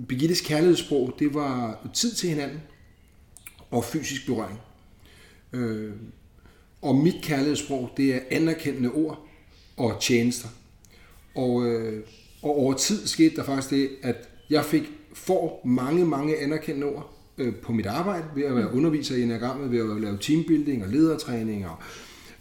Birgittes 0.09 0.41
kærlighedssprog, 0.41 1.15
det 1.19 1.35
var 1.35 1.79
tid 1.95 2.13
til 2.13 2.29
hinanden 2.29 2.59
og 3.71 3.85
fysisk 3.85 4.27
berøring. 4.27 4.59
Uh, 5.53 5.93
og 6.83 6.95
mit 6.95 7.17
kærlighedssprog, 7.23 7.91
det 7.97 8.15
er 8.15 8.21
anerkendende 8.31 8.91
ord 8.91 9.29
og 9.77 9.99
tjenester. 10.01 10.49
Og, 11.35 11.55
uh, 11.55 11.93
og 12.43 12.59
over 12.59 12.75
tid 12.75 13.07
skete 13.07 13.37
der 13.37 13.45
faktisk 13.45 13.71
det, 13.71 13.91
at 14.03 14.29
jeg 14.51 14.65
fik 14.65 14.93
får 15.15 15.63
mange, 15.65 16.05
mange 16.05 16.37
anerkendende 16.37 16.87
ord 16.87 17.11
øh, 17.39 17.55
på 17.55 17.73
mit 17.73 17.87
arbejde, 17.87 18.25
ved 18.35 18.45
at 18.45 18.57
være 18.57 18.75
underviser 18.75 19.17
i 19.17 19.23
enagrammet, 19.23 19.71
ved 19.71 19.91
at 19.97 20.01
lave 20.01 20.19
teambuilding 20.21 20.83
og 20.83 20.89
ledertræning 20.89 21.67
og 21.67 21.77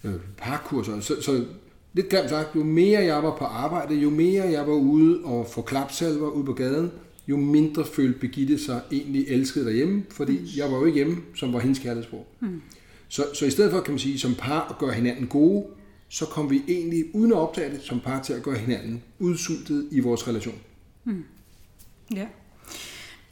øh, 0.03 0.13
parkurser. 0.37 0.99
Så, 0.99 1.21
så 1.21 1.45
lidt 1.93 2.09
grimt 2.09 2.29
sagt, 2.29 2.55
jo 2.55 2.63
mere 2.63 3.03
jeg 3.03 3.23
var 3.23 3.35
på 3.37 3.45
arbejde, 3.45 3.95
jo 3.95 4.09
mere 4.09 4.43
jeg 4.43 4.67
var 4.67 4.73
ude 4.73 5.19
og 5.23 5.47
få 5.47 5.61
klapsalver 5.61 6.29
ud 6.29 6.43
på 6.43 6.53
gaden, 6.53 6.91
jo 7.27 7.37
mindre 7.37 7.85
følte 7.85 8.19
Begitte 8.19 8.57
sig 8.57 8.81
egentlig 8.91 9.25
elsket 9.27 9.65
derhjemme, 9.65 10.03
fordi 10.09 10.39
jeg 10.57 10.71
var 10.71 10.77
jo 10.77 10.85
ikke 10.85 10.95
hjemme, 10.95 11.17
som 11.35 11.53
var 11.53 11.59
hendes 11.59 11.79
kærlighedsbrug. 11.79 12.25
Mm. 12.39 12.61
Så, 13.07 13.23
så 13.33 13.45
i 13.45 13.49
stedet 13.49 13.71
for, 13.71 13.81
kan 13.81 13.91
man 13.91 13.99
sige, 13.99 14.19
som 14.19 14.35
par 14.35 14.67
at 14.69 14.77
gøre 14.77 14.93
hinanden 14.93 15.27
gode, 15.27 15.65
så 16.13 16.25
kom 16.25 16.49
vi 16.49 16.63
egentlig, 16.67 17.15
uden 17.15 17.31
at 17.31 17.37
opdage 17.37 17.71
det, 17.71 17.81
som 17.81 17.99
par 17.99 18.21
til 18.21 18.33
at 18.33 18.43
gøre 18.43 18.57
hinanden 18.57 19.03
udsultet 19.19 19.87
i 19.91 19.99
vores 19.99 20.27
relation. 20.27 20.55
Mm. 21.03 21.25
Ja. 22.15 22.27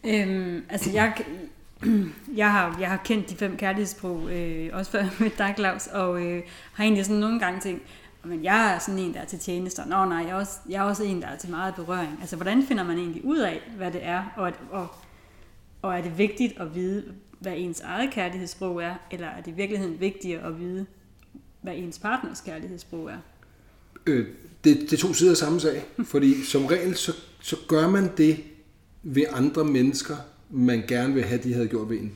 Øhm, 0.03 0.63
altså 0.69 0.91
jeg, 0.91 1.13
jeg, 2.41 2.51
har, 2.51 2.77
jeg 2.79 2.89
har 2.89 3.01
kendt 3.05 3.29
de 3.29 3.35
fem 3.35 3.57
kærlighedssprog, 3.57 4.31
øh, 4.31 4.69
også 4.73 4.91
før 4.91 5.03
med 5.19 5.29
dig, 5.37 5.53
Claus, 5.57 5.87
og 5.87 6.21
øh, 6.21 6.43
har 6.73 6.83
egentlig 6.83 7.05
sådan 7.05 7.19
nogle 7.19 7.39
gange 7.39 7.59
tænkt, 7.59 7.83
men 8.23 8.43
jeg 8.43 8.73
er 8.73 8.79
sådan 8.79 8.99
en, 8.99 9.13
der 9.13 9.19
er 9.19 9.25
til 9.25 9.39
tjenester. 9.39 9.85
Nå 9.85 10.05
nej, 10.05 10.17
jeg 10.17 10.29
er, 10.29 10.35
også, 10.35 10.59
jeg 10.69 10.77
er 10.77 10.83
også 10.83 11.03
en, 11.03 11.21
der 11.21 11.27
er 11.27 11.37
til 11.37 11.49
meget 11.49 11.75
berøring. 11.75 12.17
Altså, 12.21 12.35
hvordan 12.35 12.63
finder 12.63 12.83
man 12.83 12.97
egentlig 12.97 13.25
ud 13.25 13.39
af, 13.39 13.61
hvad 13.77 13.91
det 13.91 14.03
er? 14.03 14.23
Og, 14.35 14.53
og, 14.71 14.87
og 15.81 15.97
er 15.97 16.01
det 16.01 16.17
vigtigt 16.17 16.59
at 16.59 16.75
vide, 16.75 17.13
hvad 17.39 17.53
ens 17.57 17.81
eget 17.81 18.11
kærlighedssprog 18.11 18.83
er? 18.83 18.95
Eller 19.11 19.27
er 19.27 19.41
det 19.41 19.51
i 19.51 19.55
virkeligheden 19.55 19.99
vigtigere 19.99 20.47
at 20.47 20.59
vide, 20.59 20.85
hvad 21.61 21.73
ens 21.75 21.99
partners 21.99 22.41
kærlighedssprog 22.41 23.09
er? 23.09 23.17
Øh, 24.05 24.27
det, 24.63 24.77
det 24.81 24.93
er 24.93 24.97
to 24.97 25.13
sider 25.13 25.31
af 25.31 25.37
samme 25.37 25.59
sag. 25.59 25.85
Fordi 26.05 26.45
som 26.45 26.65
regel, 26.65 26.95
så, 26.95 27.13
så 27.41 27.55
gør 27.67 27.89
man 27.89 28.09
det, 28.17 28.37
ved 29.03 29.23
andre 29.31 29.65
mennesker, 29.65 30.15
man 30.49 30.83
gerne 30.87 31.13
vil 31.13 31.23
have, 31.23 31.41
de 31.43 31.53
havde 31.53 31.67
gjort 31.67 31.89
ved 31.89 31.97
en. 31.97 32.11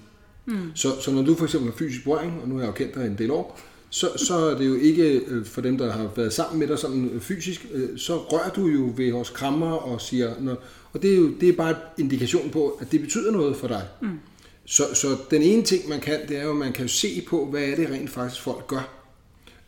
Mm. 0.46 0.72
Så, 0.76 1.02
så 1.02 1.12
når 1.12 1.22
du 1.22 1.36
for 1.36 1.46
eksempel 1.46 1.72
har 1.72 1.78
fysisk 1.78 2.04
berøring, 2.04 2.42
og 2.42 2.50
nu 2.50 2.56
har 2.56 2.62
jeg 2.62 2.68
jo 2.68 2.74
kendt 2.74 2.96
dig 2.96 3.06
en 3.06 3.18
del 3.18 3.32
år, 3.32 3.60
så, 3.90 4.08
så 4.16 4.36
er 4.36 4.58
det 4.58 4.68
jo 4.68 4.76
ikke 4.76 5.22
øh, 5.28 5.46
for 5.46 5.62
dem, 5.62 5.78
der 5.78 5.92
har 5.92 6.10
været 6.16 6.34
sammen 6.34 6.60
med 6.60 6.68
dig 6.68 6.80
sådan 6.80 7.10
øh, 7.10 7.22
fysisk, 7.22 7.68
øh, 7.72 7.98
så 7.98 8.18
rører 8.18 8.50
du 8.50 8.68
jo 8.68 8.94
ved 8.96 9.14
os 9.14 9.30
krammer 9.30 9.72
og 9.72 10.02
siger, 10.02 10.34
når, 10.40 10.64
og 10.94 11.02
det 11.02 11.14
er 11.14 11.18
jo 11.18 11.32
det 11.40 11.50
er 11.50 11.54
bare 11.54 11.70
en 11.70 11.76
indikation 11.98 12.50
på, 12.50 12.78
at 12.82 12.92
det 12.92 13.02
betyder 13.02 13.32
noget 13.32 13.56
for 13.56 13.68
dig. 13.68 13.84
Mm. 14.02 14.20
Så, 14.66 14.84
så 14.94 15.08
den 15.32 15.42
ene 15.42 15.64
ting, 15.64 15.90
man 15.90 16.00
kan, 16.00 16.20
det 16.28 16.38
er 16.38 16.44
jo, 16.44 16.52
at 16.52 16.58
man 16.58 16.74
kan 16.74 16.88
se 16.88 17.26
på, 17.28 17.46
hvad 17.46 17.64
er 17.64 17.76
det 17.76 17.90
rent 17.90 18.10
faktisk 18.10 18.42
folk 18.42 18.68
gør. 18.68 18.95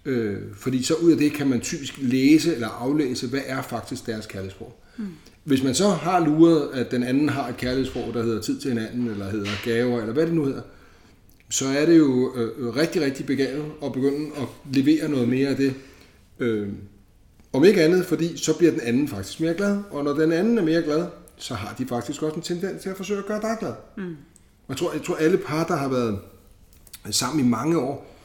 Øh, 0.08 0.38
fordi 0.54 0.84
så 0.84 0.94
ud 0.94 1.12
af 1.12 1.18
det 1.18 1.34
kan 1.34 1.48
man 1.48 1.62
typisk 1.62 1.94
læse 1.98 2.54
eller 2.54 2.68
aflæse, 2.68 3.28
hvad 3.28 3.42
er 3.46 3.62
faktisk 3.62 4.06
deres 4.06 4.26
kærlighedssprog. 4.26 4.84
Mm. 4.98 5.06
Hvis 5.44 5.64
man 5.64 5.76
så 5.76 5.88
har 5.90 6.26
luret, 6.26 6.70
at 6.74 6.92
den 6.92 7.04
anden 7.04 7.30
har 7.30 7.48
et 7.48 7.58
kærlighedssprog, 7.58 8.14
der 8.14 8.24
hedder 8.24 8.42
tid 8.42 8.60
til 8.60 8.72
hinanden, 8.72 9.08
eller 9.08 9.30
hedder 9.30 9.50
gaver, 9.64 10.00
eller 10.00 10.14
hvad 10.14 10.26
det 10.26 10.34
nu 10.34 10.46
hedder, 10.46 10.62
så 11.50 11.68
er 11.68 11.86
det 11.86 11.98
jo 11.98 12.36
øh, 12.36 12.76
rigtig, 12.76 13.02
rigtig 13.02 13.26
begavet 13.26 13.66
at 13.84 13.94
begynde 13.94 14.30
at 14.36 14.48
levere 14.74 15.10
noget 15.10 15.30
mere 15.30 15.50
af 15.50 15.56
det. 15.56 15.74
Øh, 16.40 16.68
om 17.54 17.64
ikke 17.64 17.84
andet, 17.84 18.06
fordi 18.06 18.38
så 18.38 18.58
bliver 18.58 18.72
den 18.72 18.82
anden 18.82 19.08
faktisk 19.08 19.40
mere 19.40 19.54
glad, 19.54 19.80
og 19.92 20.04
når 20.04 20.14
den 20.14 20.32
anden 20.32 20.58
er 20.58 20.64
mere 20.64 20.82
glad, 20.82 21.06
så 21.38 21.54
har 21.54 21.76
de 21.78 21.88
faktisk 21.88 22.24
også 22.24 22.36
en 22.36 22.42
tendens 22.42 22.82
til 22.82 22.90
at 22.90 22.98
forsøge 22.98 23.20
at 23.20 23.26
gøre 23.26 23.42
dig 23.42 23.58
glad. 23.60 23.74
Mm. 23.98 24.16
Jeg 24.70 24.78
tror, 24.78 24.94
jeg 24.94 25.02
tror 25.02 25.16
alle 25.16 25.38
par, 25.38 25.64
der 25.64 25.76
har 25.76 25.88
været 25.88 26.20
sammen 27.12 27.46
i 27.46 27.50
mange 27.50 27.80
år, 27.80 28.17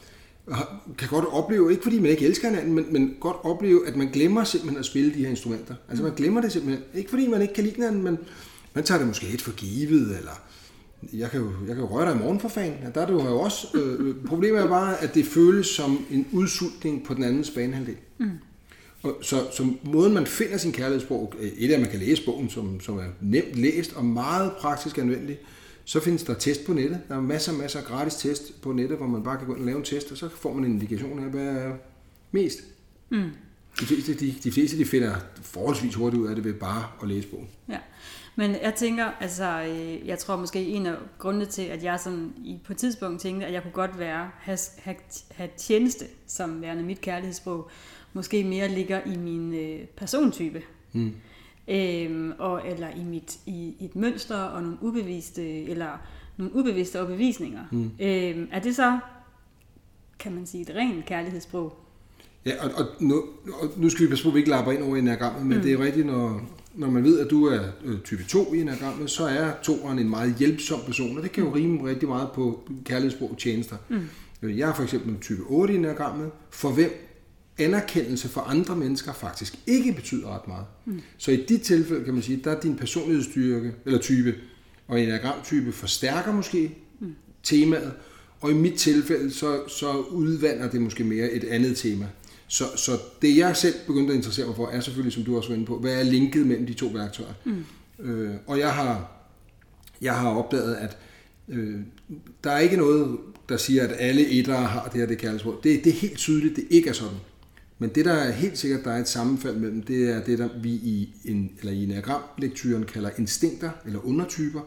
kan 0.97 1.07
godt 1.09 1.25
opleve, 1.25 1.71
ikke 1.71 1.83
fordi 1.83 1.99
man 1.99 2.11
ikke 2.11 2.25
elsker 2.25 2.49
hinanden, 2.49 2.73
men, 2.73 2.85
men 2.93 3.15
godt 3.19 3.37
opleve, 3.43 3.87
at 3.87 3.95
man 3.95 4.07
glemmer 4.07 4.43
simpelthen 4.43 4.79
at 4.79 4.85
spille 4.85 5.13
de 5.13 5.19
her 5.19 5.29
instrumenter. 5.29 5.75
Altså 5.89 6.03
man 6.03 6.13
glemmer 6.15 6.41
det 6.41 6.51
simpelthen. 6.51 6.83
Ikke 6.93 7.09
fordi 7.09 7.27
man 7.27 7.41
ikke 7.41 7.53
kan 7.53 7.63
lide 7.63 7.75
hinanden, 7.75 8.03
men 8.03 8.17
man 8.73 8.83
tager 8.83 8.97
det 8.97 9.07
måske 9.07 9.25
lidt 9.25 9.41
for 9.41 9.51
givet, 9.51 10.17
eller 10.17 10.41
jeg 11.13 11.31
kan 11.31 11.39
jo, 11.39 11.51
jeg 11.67 11.75
kan 11.75 11.85
jo 11.85 11.89
røre 11.89 12.09
dig 12.09 12.15
i 12.15 12.23
morgen 12.23 12.39
for 12.39 12.47
fanden. 12.47 12.79
Ja, 12.83 12.89
der 12.89 13.01
er 13.01 13.05
det 13.05 13.13
jo 13.13 13.39
også. 13.39 13.77
Øh, 13.77 14.15
problemet 14.25 14.61
er 14.61 14.67
bare, 14.67 15.03
at 15.03 15.15
det 15.15 15.25
føles 15.25 15.67
som 15.67 16.05
en 16.11 16.27
udsultning 16.31 17.05
på 17.05 17.13
den 17.13 17.23
andens 17.23 17.49
banehalvdel. 17.49 17.95
Mm. 18.17 18.29
Og 19.03 19.17
så, 19.21 19.35
så 19.51 19.73
måden 19.83 20.13
man 20.13 20.27
finder 20.27 20.57
sin 20.57 20.71
kærlighedssprog, 20.71 21.33
et 21.57 21.69
af 21.69 21.73
at 21.73 21.81
man 21.81 21.89
kan 21.89 21.99
læse 21.99 22.25
bogen, 22.25 22.49
som, 22.49 22.79
som 22.79 22.97
er 22.97 23.07
nemt 23.21 23.55
læst 23.55 23.93
og 23.93 24.05
meget 24.05 24.51
praktisk 24.51 24.97
anvendelig, 24.97 25.37
så 25.85 25.99
findes 25.99 26.23
der 26.23 26.33
test 26.33 26.65
på 26.65 26.73
nettet. 26.73 27.01
Der 27.09 27.15
er 27.15 27.21
masser 27.21 27.51
og 27.51 27.57
masser 27.57 27.79
af 27.79 27.85
gratis 27.85 28.15
test 28.15 28.61
på 28.61 28.71
nettet, 28.71 28.97
hvor 28.97 29.07
man 29.07 29.23
bare 29.23 29.37
kan 29.37 29.47
gå 29.47 29.53
ind 29.53 29.61
og 29.61 29.65
lave 29.65 29.77
en 29.77 29.83
test, 29.83 30.11
og 30.11 30.17
så 30.17 30.29
får 30.29 30.53
man 30.53 30.65
en 30.65 30.71
indikation 30.71 31.19
af, 31.19 31.25
hvad 31.25 31.47
er 31.47 31.73
mest. 32.31 32.59
Mm. 33.09 33.29
De 33.79 33.85
fleste, 33.85 34.13
de, 34.13 34.35
de 34.43 34.51
fleste 34.51 34.77
de 34.77 34.85
finder 34.85 35.15
forholdsvis 35.41 35.95
hurtigt 35.95 36.21
ud 36.21 36.27
af 36.27 36.35
det 36.35 36.43
ved 36.43 36.53
bare 36.53 36.85
at 37.01 37.07
læse 37.07 37.27
bogen. 37.27 37.47
Ja. 37.69 37.77
Men 38.35 38.51
jeg 38.51 38.73
tænker, 38.75 39.05
altså, 39.19 39.63
øh, 39.63 40.07
jeg 40.07 40.19
tror 40.19 40.35
måske 40.35 40.65
en 40.65 40.85
af 40.85 40.95
grundene 41.17 41.45
til, 41.45 41.61
at 41.61 41.83
jeg 41.83 41.99
sådan 41.99 42.33
i, 42.37 42.59
på 42.65 42.73
et 42.73 42.77
tidspunkt 42.77 43.21
tænkte, 43.21 43.47
at 43.47 43.53
jeg 43.53 43.61
kunne 43.61 43.71
godt 43.71 43.99
være, 43.99 44.29
have, 44.39 44.57
have, 44.77 44.95
have 45.31 45.49
tjeneste 45.57 46.05
som 46.27 46.61
værende 46.61 46.83
mit 46.83 47.01
kærlighedssprog, 47.01 47.69
måske 48.13 48.43
mere 48.43 48.67
ligger 48.67 49.01
i 49.05 49.17
min 49.17 49.53
øh, 49.53 49.79
persontype. 49.85 50.61
Mm. 50.93 51.13
Øhm, 51.67 52.31
og, 52.39 52.67
eller 52.67 52.87
i, 52.89 53.03
mit, 53.03 53.39
i, 53.45 53.75
i 53.79 53.85
et 53.85 53.95
mønster 53.95 54.37
og 54.37 54.61
nogle 54.61 54.77
ubevidste, 54.81 55.63
eller 55.63 55.97
nogle 56.37 56.55
ubevidste 56.55 56.99
overbevisninger. 56.99 57.61
Mm. 57.71 57.91
Øhm, 57.99 58.47
er 58.51 58.59
det 58.59 58.75
så, 58.75 58.99
kan 60.19 60.35
man 60.35 60.45
sige, 60.45 60.61
et 60.61 60.75
rent 60.75 61.05
kærlighedssprog? 61.05 61.77
Ja, 62.45 62.51
og, 62.65 62.71
og, 62.75 62.85
nu, 62.99 63.23
og 63.61 63.69
nu 63.77 63.89
skal 63.89 64.05
vi 64.05 64.09
passe 64.09 64.23
på, 64.23 64.29
at 64.29 64.35
vi 64.35 64.39
ikke 64.39 64.49
lapper 64.49 64.71
ind 64.71 64.83
over 64.83 64.95
i 64.95 64.99
enagrammet, 64.99 65.45
men 65.45 65.57
mm. 65.57 65.63
det 65.63 65.73
er 65.73 65.79
rigtigt, 65.79 66.07
når, 66.07 66.41
når 66.73 66.89
man 66.89 67.03
ved, 67.03 67.19
at 67.19 67.29
du 67.29 67.45
er 67.45 67.59
øh, 67.85 68.01
type 68.01 68.23
2 68.23 68.53
i 68.53 68.61
enagrammet, 68.61 69.09
så 69.09 69.25
er 69.25 69.51
toeren 69.63 69.99
en 69.99 70.09
meget 70.09 70.35
hjælpsom 70.39 70.79
person, 70.85 71.17
og 71.17 71.23
det 71.23 71.31
kan 71.31 71.43
jo 71.43 71.55
rime 71.55 71.89
rigtig 71.89 72.09
meget 72.09 72.29
på 72.31 72.69
kærlighedssprog 72.85 73.35
tjenester. 73.37 73.75
Mm. 73.89 74.07
Jeg 74.41 74.69
er 74.69 74.73
for 74.73 74.83
eksempel 74.83 75.19
type 75.21 75.41
8 75.47 75.73
i 75.73 75.77
enagrammet, 75.77 76.31
for 76.49 76.69
hvem 76.71 77.12
anerkendelse 77.57 78.29
for 78.29 78.41
andre 78.41 78.75
mennesker 78.75 79.13
faktisk 79.13 79.59
ikke 79.67 79.93
betyder 79.93 80.35
ret 80.35 80.47
meget. 80.47 80.65
Mm. 80.85 81.01
Så 81.17 81.31
i 81.31 81.45
dit 81.45 81.61
tilfælde 81.61 82.05
kan 82.05 82.13
man 82.13 82.23
sige, 82.23 82.41
der 82.43 82.51
er 82.51 82.59
din 82.59 82.75
personlighedsstyrke, 82.75 83.73
eller 83.85 83.99
type, 83.99 84.35
og 84.87 85.01
en 85.01 85.07
enagramtype 85.07 85.71
forstærker 85.71 86.33
måske 86.33 86.75
mm. 86.99 87.15
temaet, 87.43 87.91
og 88.41 88.51
i 88.51 88.53
mit 88.53 88.73
tilfælde, 88.73 89.31
så, 89.31 89.67
så 89.67 89.93
udvander 89.97 90.69
det 90.69 90.81
måske 90.81 91.03
mere 91.03 91.31
et 91.31 91.43
andet 91.43 91.77
tema. 91.77 92.07
Så, 92.47 92.63
så 92.75 92.91
det 93.21 93.37
jeg 93.37 93.57
selv 93.57 93.75
begyndte 93.87 94.13
at 94.13 94.17
interessere 94.17 94.47
mig 94.47 94.55
for, 94.55 94.67
er 94.67 94.79
selvfølgelig, 94.79 95.13
som 95.13 95.23
du 95.23 95.37
også 95.37 95.49
var 95.49 95.55
inde 95.55 95.65
på, 95.65 95.79
hvad 95.79 95.99
er 95.99 96.03
linket 96.03 96.47
mellem 96.47 96.65
de 96.65 96.73
to 96.73 96.87
værktøjer. 96.87 97.33
Mm. 97.45 97.65
Øh, 97.99 98.35
og 98.47 98.59
jeg 98.59 98.73
har, 98.73 99.11
jeg 100.01 100.15
har 100.15 100.29
opdaget, 100.29 100.75
at 100.75 100.97
øh, 101.49 101.79
der 102.43 102.51
er 102.51 102.59
ikke 102.59 102.77
noget, 102.77 103.17
der 103.49 103.57
siger, 103.57 103.83
at 103.83 103.95
alle 103.99 104.27
etter 104.27 104.57
har 104.57 104.89
det 104.93 104.99
her, 104.99 105.07
det 105.07 105.17
kaldes. 105.17 105.43
Det, 105.43 105.83
det 105.83 105.87
er 105.87 105.93
helt 105.93 106.17
tydeligt, 106.17 106.55
det 106.55 106.67
ikke 106.69 106.89
er 106.89 106.93
sådan. 106.93 107.17
Men 107.83 107.89
det, 107.89 108.05
der 108.05 108.13
er 108.13 108.31
helt 108.31 108.57
sikkert, 108.57 108.83
der 108.83 108.91
er 108.91 108.97
et 108.97 109.07
sammenfald 109.07 109.55
mellem, 109.55 109.81
det 109.81 110.09
er 110.09 110.23
det, 110.23 110.39
der 110.39 110.49
vi 110.61 110.69
i 110.69 111.15
en, 111.25 111.51
eller 111.59 111.71
i 111.71 111.83
enagramlektyren 111.83 112.83
kalder 112.85 113.09
instinkter 113.17 113.69
eller 113.85 114.05
undertyper. 114.05 114.61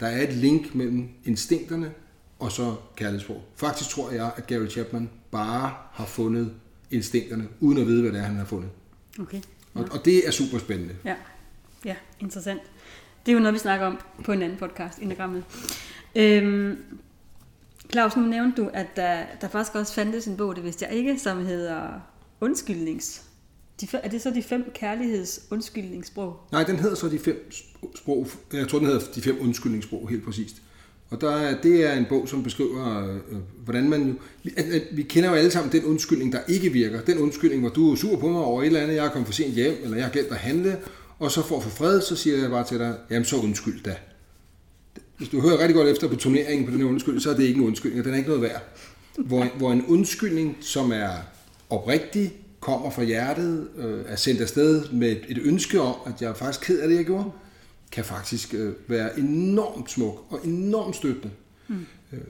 Der 0.00 0.06
er 0.06 0.22
et 0.22 0.32
link 0.32 0.74
mellem 0.74 1.08
instinkterne 1.24 1.92
og 2.38 2.52
så 2.52 2.74
kærlighedssprog. 2.96 3.42
Faktisk 3.56 3.90
tror 3.90 4.10
jeg, 4.10 4.30
at 4.36 4.46
Gary 4.46 4.68
Chapman 4.68 5.10
bare 5.30 5.74
har 5.92 6.06
fundet 6.06 6.52
instinkterne, 6.90 7.48
uden 7.60 7.78
at 7.78 7.86
vide, 7.86 8.02
hvad 8.02 8.12
det 8.12 8.20
er, 8.20 8.24
han 8.24 8.36
har 8.36 8.44
fundet. 8.44 8.70
Okay. 9.20 9.40
Ja. 9.74 9.80
Og, 9.80 9.88
og 9.92 10.04
det 10.04 10.26
er 10.26 10.30
super 10.30 10.58
spændende. 10.58 10.94
Ja. 11.04 11.14
ja, 11.84 11.96
interessant. 12.20 12.60
Det 13.26 13.32
er 13.32 13.36
jo 13.36 13.40
noget, 13.40 13.54
vi 13.54 13.58
snakker 13.58 13.86
om 13.86 14.00
på 14.24 14.32
en 14.32 14.42
anden 14.42 14.58
podcast, 14.58 14.98
Enagrammet. 14.98 15.44
Øhm, 16.14 16.78
Claus, 17.92 18.16
nu 18.16 18.22
nævnte 18.22 18.62
du, 18.62 18.70
at 18.72 18.86
der, 18.96 19.24
der 19.40 19.48
faktisk 19.48 19.74
også 19.74 19.94
fandtes 19.94 20.26
en 20.26 20.36
bog, 20.36 20.56
det 20.56 20.64
vidste 20.64 20.84
jeg 20.84 20.94
ikke, 20.94 21.18
som 21.18 21.46
hedder 21.46 22.00
Undskyldnings. 22.40 23.22
De, 23.80 23.86
er 23.92 24.08
det 24.08 24.22
så 24.22 24.30
de 24.30 24.42
fem 24.42 24.64
kærligheds 24.74 25.40
undskyldningssprog? 25.50 26.36
Nej, 26.52 26.64
den 26.64 26.76
hedder 26.76 26.96
så 26.96 27.08
de 27.08 27.18
fem 27.18 27.50
sprog. 27.96 28.28
Jeg 28.52 28.68
tror, 28.68 28.78
den 28.78 28.86
hedder 28.86 29.00
de 29.14 29.22
fem 29.22 29.38
undskyldningssprog, 29.40 30.08
helt 30.08 30.24
præcist. 30.24 30.56
Og 31.10 31.20
der, 31.20 31.60
det 31.60 31.84
er 31.84 31.92
en 31.92 32.06
bog, 32.08 32.28
som 32.28 32.42
beskriver, 32.42 33.08
øh, 33.08 33.36
hvordan 33.64 33.88
man 33.88 34.08
jo... 34.08 34.14
Vi 34.92 35.02
kender 35.02 35.30
jo 35.30 35.36
alle 35.36 35.50
sammen 35.50 35.72
den 35.72 35.84
undskyldning, 35.84 36.32
der 36.32 36.40
ikke 36.48 36.72
virker. 36.72 37.00
Den 37.00 37.18
undskyldning, 37.18 37.60
hvor 37.60 37.70
du 37.70 37.92
er 37.92 37.96
sur 37.96 38.16
på 38.16 38.28
mig 38.28 38.40
over 38.40 38.62
et 38.62 38.66
eller 38.66 38.80
andet, 38.80 38.96
jeg 38.96 39.06
er 39.06 39.10
kommet 39.10 39.26
for 39.26 39.32
sent 39.32 39.54
hjem, 39.54 39.74
eller 39.82 39.96
jeg 39.96 40.06
har 40.06 40.12
glemt 40.12 40.28
at 40.28 40.36
handle, 40.36 40.78
og 41.18 41.30
så 41.30 41.42
for 41.42 41.56
at 41.56 41.62
få 41.62 41.70
fred, 41.70 42.00
så 42.00 42.16
siger 42.16 42.38
jeg 42.38 42.50
bare 42.50 42.64
til 42.64 42.78
dig, 42.78 42.96
jamen 43.10 43.24
så 43.24 43.36
undskyld 43.36 43.82
da. 43.82 43.96
Hvis 45.16 45.28
du 45.28 45.40
hører 45.40 45.58
rigtig 45.58 45.74
godt 45.74 45.88
efter 45.88 46.08
på 46.08 46.16
turneringen 46.16 46.66
på 46.66 46.72
den 46.72 46.80
her 46.80 46.88
undskyldning, 46.88 47.22
så 47.22 47.30
er 47.30 47.36
det 47.36 47.42
ikke 47.42 47.60
en 47.60 47.66
undskyldning, 47.66 48.00
og 48.00 48.04
den 48.04 48.12
er 48.12 48.16
ikke 48.16 48.28
noget 48.28 48.42
værd. 48.42 48.62
Hvor, 49.18 49.44
hvor 49.56 49.72
en 49.72 49.84
undskyldning, 49.86 50.56
som 50.60 50.92
er 50.92 51.10
oprigtig, 51.70 52.32
kommer 52.60 52.90
fra 52.90 53.02
hjertet, 53.02 53.68
øh, 53.76 54.04
er 54.06 54.16
sendt 54.16 54.40
afsted 54.40 54.88
med 54.92 55.10
et, 55.10 55.24
et 55.28 55.38
ønske 55.38 55.80
om, 55.80 55.94
at 56.06 56.22
jeg 56.22 56.30
er 56.30 56.34
faktisk 56.34 56.66
ked 56.66 56.80
af 56.80 56.88
det, 56.88 56.96
jeg 56.96 57.04
gjorde, 57.04 57.30
kan 57.92 58.04
faktisk 58.04 58.54
øh, 58.54 58.72
være 58.88 59.18
enormt 59.18 59.90
smuk 59.90 60.24
og 60.30 60.40
enormt 60.44 60.96
støttende. 60.96 61.30
Mm. 61.68 61.86
Øh, 62.12 62.20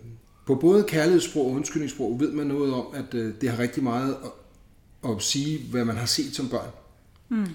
på 0.47 0.55
både 0.55 0.85
kærlighedssprog 0.85 1.47
og 1.47 1.53
undskyldningssprog 1.53 2.21
ved 2.21 2.33
man 2.33 2.47
noget 2.47 2.75
om, 2.75 2.87
at 2.95 3.15
øh, 3.15 3.35
det 3.41 3.51
har 3.51 3.59
rigtig 3.59 3.83
meget 3.83 4.17
at, 5.05 5.11
at 5.11 5.23
sige, 5.23 5.59
hvad 5.71 5.85
man 5.85 5.97
har 5.97 6.07
set 6.07 6.35
som 6.37 6.49
børn. 6.49 6.71
Mm. 7.29 7.47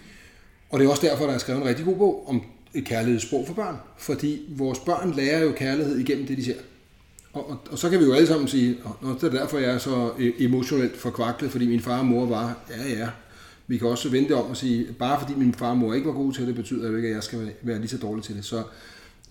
Og 0.69 0.79
det 0.79 0.85
er 0.85 0.89
også 0.89 1.07
derfor, 1.07 1.25
der 1.25 1.33
er 1.33 1.37
skrevet 1.37 1.61
en 1.61 1.67
rigtig 1.67 1.85
god 1.85 1.95
bog 1.95 2.29
om 2.29 2.43
et 2.73 2.85
kærlighedssprog 2.85 3.47
for 3.47 3.53
børn. 3.53 3.75
Fordi 3.97 4.45
vores 4.49 4.79
børn 4.79 5.13
lærer 5.13 5.43
jo 5.43 5.51
kærlighed 5.51 5.97
igennem 5.97 6.27
det, 6.27 6.37
de 6.37 6.45
ser. 6.45 6.55
Og, 7.35 7.49
og, 7.49 7.59
og 7.71 7.77
så 7.77 7.89
kan 7.89 7.99
vi 7.99 8.05
jo 8.05 8.13
alle 8.13 8.27
sammen 8.27 8.47
sige, 8.47 8.77
at 9.03 9.21
det 9.21 9.23
er 9.23 9.39
derfor, 9.39 9.57
jeg 9.57 9.73
er 9.73 9.77
så 9.77 10.09
e-, 10.09 10.43
emotionelt 10.43 10.97
forkvaklet, 10.97 11.51
fordi 11.51 11.67
min 11.67 11.79
far 11.79 11.99
og 11.99 12.05
mor 12.05 12.25
var, 12.25 12.57
ja 12.69 12.89
ja, 12.89 13.09
vi 13.67 13.77
kan 13.77 13.87
også 13.87 14.09
vente 14.09 14.35
om 14.35 14.49
og 14.49 14.57
sige, 14.57 14.93
bare 14.99 15.19
fordi 15.19 15.33
min 15.39 15.53
far 15.53 15.69
og 15.69 15.77
mor 15.77 15.93
ikke 15.93 16.07
var 16.07 16.13
gode 16.13 16.35
til 16.35 16.47
det, 16.47 16.55
betyder 16.55 16.89
det 16.89 16.97
ikke, 16.97 17.07
at 17.07 17.15
jeg 17.15 17.23
skal 17.23 17.51
være 17.61 17.79
lige 17.79 17.87
så 17.87 17.97
dårlig 17.97 18.23
til 18.23 18.35
det. 18.35 18.45
Så 18.45 18.63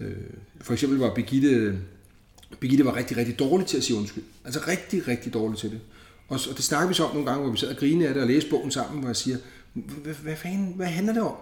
øh, 0.01 0.13
for 0.61 0.73
eksempel 0.73 0.99
var 0.99 1.15
Birgitte, 1.15 1.79
Birgitte 2.61 2.85
var 2.85 2.97
rigtig, 2.97 3.17
rigtig 3.17 3.39
dårlig 3.39 3.67
til 3.67 3.77
at 3.77 3.85
sige 3.85 3.99
undskyld. 3.99 4.25
Altså 4.45 4.61
rigtig, 4.69 5.09
rigtig 5.09 5.35
dårlig 5.35 5.59
til 5.59 5.71
det. 5.71 5.81
Og, 6.29 6.41
og 6.51 6.57
det 6.57 6.65
snakker 6.65 6.89
vi 6.89 6.95
så 6.95 7.05
om 7.05 7.15
nogle 7.15 7.27
gange, 7.27 7.43
hvor 7.43 7.53
vi 7.53 7.59
sad 7.59 7.69
og 7.69 7.77
griner 7.77 8.09
af 8.09 8.15
det 8.15 8.23
og 8.23 8.29
læste 8.29 8.51
bogen 8.51 8.71
sammen, 8.71 9.01
hvor 9.01 9.09
jeg 9.09 9.17
siger, 9.17 9.37
hvad, 9.75 10.15
hvad 10.15 10.37
fanden, 10.37 10.73
hvad 10.77 10.87
handler 10.87 11.13
det 11.13 11.23
om? 11.23 11.35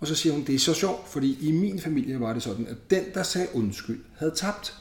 Og 0.00 0.06
så 0.06 0.14
siger 0.14 0.32
hun, 0.32 0.44
det 0.44 0.54
er 0.54 0.58
så 0.58 0.74
sjovt, 0.74 1.08
fordi 1.08 1.48
i 1.48 1.52
min 1.52 1.80
familie 1.80 2.20
var 2.20 2.32
det 2.32 2.42
sådan, 2.42 2.66
at 2.66 2.90
den, 2.90 3.04
der 3.14 3.22
sagde 3.22 3.48
undskyld, 3.54 4.00
havde 4.16 4.32
tabt. 4.36 4.74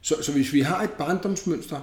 Så, 0.00 0.14
så 0.22 0.32
hvis 0.32 0.52
vi 0.52 0.60
har 0.60 0.82
et 0.82 0.90
barndomsmønster, 0.90 1.80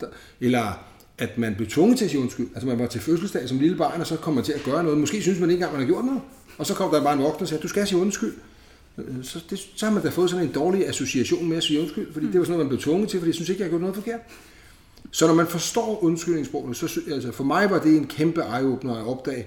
der, 0.00 0.06
eller 0.40 0.84
at 1.18 1.38
man 1.38 1.54
blev 1.54 1.68
tvunget 1.68 1.98
til 1.98 2.04
at 2.04 2.10
sige 2.10 2.20
undskyld, 2.20 2.48
altså 2.54 2.66
man 2.66 2.78
var 2.78 2.86
til 2.86 3.00
fødselsdag 3.00 3.48
som 3.48 3.58
lille 3.58 3.76
barn, 3.76 4.00
og 4.00 4.06
så 4.06 4.16
kommer 4.16 4.36
man 4.36 4.44
til 4.44 4.52
at 4.52 4.62
gøre 4.64 4.84
noget, 4.84 4.98
måske 4.98 5.22
synes 5.22 5.40
man 5.40 5.50
ikke 5.50 5.58
engang, 5.58 5.72
man 5.72 5.80
har 5.80 5.86
gjort 5.86 6.04
noget, 6.04 6.20
og 6.58 6.66
så 6.66 6.74
kommer 6.74 6.94
der 6.94 7.04
bare 7.04 7.14
en 7.14 7.22
voksen 7.22 7.42
og 7.42 7.48
siger, 7.48 7.60
du 7.60 7.68
skal 7.68 7.86
sige 7.86 7.98
undskyld. 7.98 8.34
Øh, 8.98 9.24
så, 9.24 9.44
det, 9.50 9.58
så 9.76 9.86
har 9.86 9.92
man 9.92 10.02
da 10.02 10.08
fået 10.08 10.30
sådan 10.30 10.46
en 10.46 10.52
dårlig 10.52 10.88
association 10.88 11.48
med 11.48 11.56
at 11.56 11.62
sige 11.62 11.80
undskyld, 11.80 12.12
fordi 12.12 12.26
det 12.26 12.38
var 12.38 12.44
sådan 12.44 12.52
noget, 12.52 12.66
man 12.66 12.68
blev 12.68 12.80
tvunget 12.80 13.08
til, 13.08 13.20
fordi 13.20 13.28
jeg 13.28 13.34
synes 13.34 13.48
ikke, 13.48 13.60
jeg 13.60 13.66
har 13.66 13.70
gjort 13.70 13.80
noget 13.80 13.96
forkert. 13.96 14.20
Så 15.10 15.26
når 15.26 15.34
man 15.34 15.46
forstår 15.46 16.04
undskyldningssproget, 16.04 16.76
så 16.76 17.00
altså 17.12 17.32
for 17.32 17.44
mig 17.44 17.70
var 17.70 17.78
det 17.78 17.96
en 17.96 18.06
kæmpe 18.06 18.40
eye-opener 18.40 18.94
at 18.94 19.06
opdage, 19.06 19.46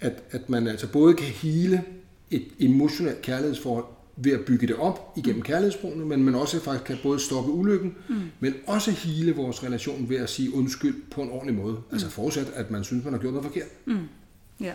at, 0.00 0.22
at 0.30 0.50
man 0.50 0.66
altså 0.66 0.88
både 0.88 1.14
kan 1.14 1.26
hele 1.26 1.82
et 2.30 2.44
emotionelt 2.60 3.22
kærlighedsforhold, 3.22 3.84
ved 4.20 4.32
at 4.32 4.44
bygge 4.44 4.66
det 4.66 4.76
op 4.76 5.12
igennem 5.16 5.42
kærlighedsbrugene, 5.42 6.04
men 6.04 6.24
man 6.24 6.34
også 6.34 6.60
faktisk 6.60 6.84
kan 6.84 6.96
både 7.02 7.20
stoppe 7.20 7.50
ulykken, 7.50 7.96
mm. 8.08 8.16
men 8.40 8.54
også 8.66 8.90
hele 8.90 9.36
vores 9.36 9.64
relation 9.64 10.08
ved 10.08 10.16
at 10.16 10.30
sige 10.30 10.54
undskyld 10.54 11.02
på 11.10 11.22
en 11.22 11.30
ordentlig 11.30 11.56
måde. 11.56 11.72
Mm. 11.72 11.82
Altså 11.92 12.10
forudsat, 12.10 12.52
at 12.54 12.70
man 12.70 12.84
synes, 12.84 13.04
man 13.04 13.12
har 13.12 13.20
gjort 13.20 13.34
noget 13.34 13.46
forkert. 13.46 13.68
Mm. 13.84 14.08
Ja. 14.60 14.72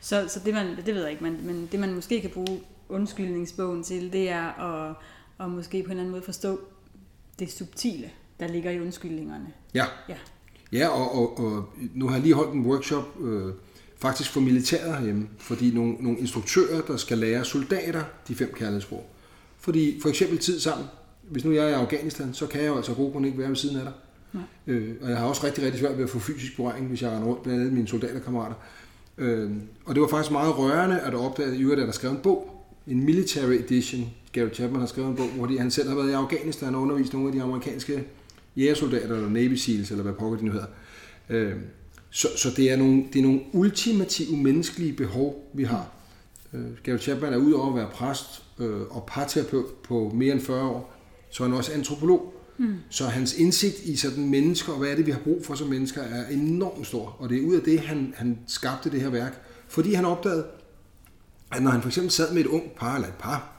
Så, 0.00 0.24
så 0.28 0.40
det, 0.44 0.54
man, 0.54 0.76
det 0.86 0.94
ved 0.94 1.02
jeg 1.02 1.10
ikke, 1.10 1.24
men, 1.24 1.46
men 1.46 1.68
det 1.72 1.80
man 1.80 1.94
måske 1.94 2.20
kan 2.20 2.30
bruge 2.30 2.60
undskyldningsbogen 2.88 3.82
til, 3.82 4.12
det 4.12 4.30
er 4.30 4.46
at, 4.46 4.94
at 5.40 5.50
måske 5.50 5.82
på 5.82 5.86
en 5.86 5.90
eller 5.90 6.00
anden 6.00 6.10
måde 6.10 6.22
forstå 6.22 6.60
det 7.38 7.52
subtile, 7.52 8.10
der 8.40 8.48
ligger 8.48 8.70
i 8.70 8.80
undskyldningerne. 8.80 9.46
Ja. 9.74 9.84
ja. 10.08 10.16
Ja, 10.72 10.88
og, 10.88 11.14
og, 11.14 11.38
og 11.38 11.68
nu 11.94 12.06
har 12.06 12.14
jeg 12.14 12.22
lige 12.22 12.34
holdt 12.34 12.54
en 12.54 12.66
workshop 12.66 13.20
øh, 13.20 13.52
faktisk 13.98 14.30
for 14.30 14.40
militæret 14.40 14.94
herhjemme, 14.94 15.28
fordi 15.38 15.70
nogle, 15.70 15.94
nogle 16.00 16.18
instruktører, 16.18 16.80
der 16.80 16.96
skal 16.96 17.18
lære 17.18 17.44
soldater 17.44 18.02
de 18.28 18.34
fem 18.34 18.52
kærlighedssprog. 18.56 19.06
Fordi 19.60 20.00
for 20.02 20.08
eksempel 20.08 20.38
tid 20.38 20.60
sammen, 20.60 20.86
hvis 21.30 21.44
nu 21.44 21.52
jeg 21.52 21.64
er 21.64 21.68
i 21.68 21.72
Afghanistan, 21.72 22.34
så 22.34 22.46
kan 22.46 22.60
jeg 22.60 22.68
jo 22.68 22.76
altså 22.76 22.94
god 22.94 23.12
grund 23.12 23.26
ikke 23.26 23.38
være 23.38 23.48
ved 23.48 23.56
siden 23.56 23.76
af 23.76 23.82
dig. 23.82 23.92
Øh, 24.66 24.94
og 25.02 25.10
jeg 25.10 25.18
har 25.18 25.26
også 25.26 25.46
rigtig, 25.46 25.64
rigtig 25.64 25.80
svært 25.80 25.96
ved 25.96 26.04
at 26.04 26.10
få 26.10 26.18
fysisk 26.18 26.56
berøring, 26.56 26.86
hvis 26.86 27.02
jeg 27.02 27.10
render 27.10 27.28
rundt 27.28 27.42
blandt 27.42 27.60
andet 27.60 27.74
mine 27.74 27.88
soldaterkammerater. 27.88 28.54
Øh, 29.18 29.50
og 29.84 29.94
det 29.94 30.02
var 30.02 30.08
faktisk 30.08 30.32
meget 30.32 30.58
rørende 30.58 31.00
at 31.00 31.14
opdage, 31.14 31.72
at 31.72 31.78
der 31.78 31.90
skrev 31.90 32.10
en 32.10 32.20
bog, 32.22 32.64
en 32.86 33.04
military 33.04 33.52
edition. 33.52 34.10
Gary 34.32 34.48
Chapman 34.54 34.80
har 34.80 34.86
skrevet 34.86 35.10
en 35.10 35.16
bog, 35.16 35.28
hvor 35.28 35.58
han 35.58 35.70
selv 35.70 35.88
har 35.88 35.96
været 35.96 36.10
i 36.10 36.12
Afghanistan 36.12 36.74
og 36.74 36.82
undervist 36.82 37.12
nogle 37.12 37.28
af 37.28 37.34
de 37.34 37.42
amerikanske 37.42 38.04
jægersoldater, 38.56 39.14
eller 39.14 39.28
Navy 39.28 39.54
Seals, 39.54 39.90
eller 39.90 40.02
hvad 40.02 40.12
pokker 40.12 40.38
de 40.38 40.44
nu 40.44 40.52
hedder. 40.52 40.66
Øh, 41.28 41.52
så, 42.10 42.28
så 42.36 42.50
det, 42.56 42.70
er 42.70 42.76
nogle, 42.76 43.04
det 43.12 43.18
er 43.18 43.22
nogle 43.22 43.40
ultimative 43.52 44.36
menneskelige 44.36 44.92
behov, 44.92 45.50
vi 45.54 45.64
har. 45.64 45.90
Øh, 46.52 46.64
Gary 46.82 46.98
Chapman 46.98 47.32
er 47.32 47.36
udover 47.36 47.68
at 47.68 47.76
være 47.76 47.90
præst 47.92 48.42
øh, 48.58 48.80
og 48.80 49.04
parterapeut 49.06 49.66
på 49.84 50.12
mere 50.14 50.32
end 50.32 50.40
40 50.40 50.62
år, 50.62 50.94
så 51.30 51.42
er 51.44 51.48
han 51.48 51.56
også 51.56 51.72
antropolog. 51.72 52.34
Mm. 52.58 52.74
Så 52.90 53.06
hans 53.06 53.34
indsigt 53.34 53.78
i 53.78 53.96
sådan 53.96 54.28
mennesker, 54.28 54.72
og 54.72 54.78
hvad 54.78 54.88
er 54.88 54.96
det, 54.96 55.06
vi 55.06 55.10
har 55.10 55.18
brug 55.18 55.44
for 55.44 55.54
som 55.54 55.68
mennesker, 55.68 56.02
er 56.02 56.28
enormt 56.28 56.86
stor. 56.86 57.16
Og 57.18 57.28
det 57.28 57.38
er 57.38 57.46
ud 57.46 57.56
af 57.56 57.62
det, 57.62 57.80
han, 57.80 58.14
han 58.16 58.38
skabte 58.46 58.90
det 58.90 59.00
her 59.00 59.10
værk. 59.10 59.42
Fordi 59.68 59.94
han 59.94 60.04
opdagede, 60.04 60.46
at 61.52 61.62
når 61.62 61.70
han 61.70 61.82
for 61.82 61.88
eksempel 61.88 62.10
sad 62.10 62.32
med 62.32 62.40
et 62.40 62.46
ung 62.46 62.70
par 62.76 62.94
eller 62.94 63.08
et 63.08 63.14
par, 63.14 63.58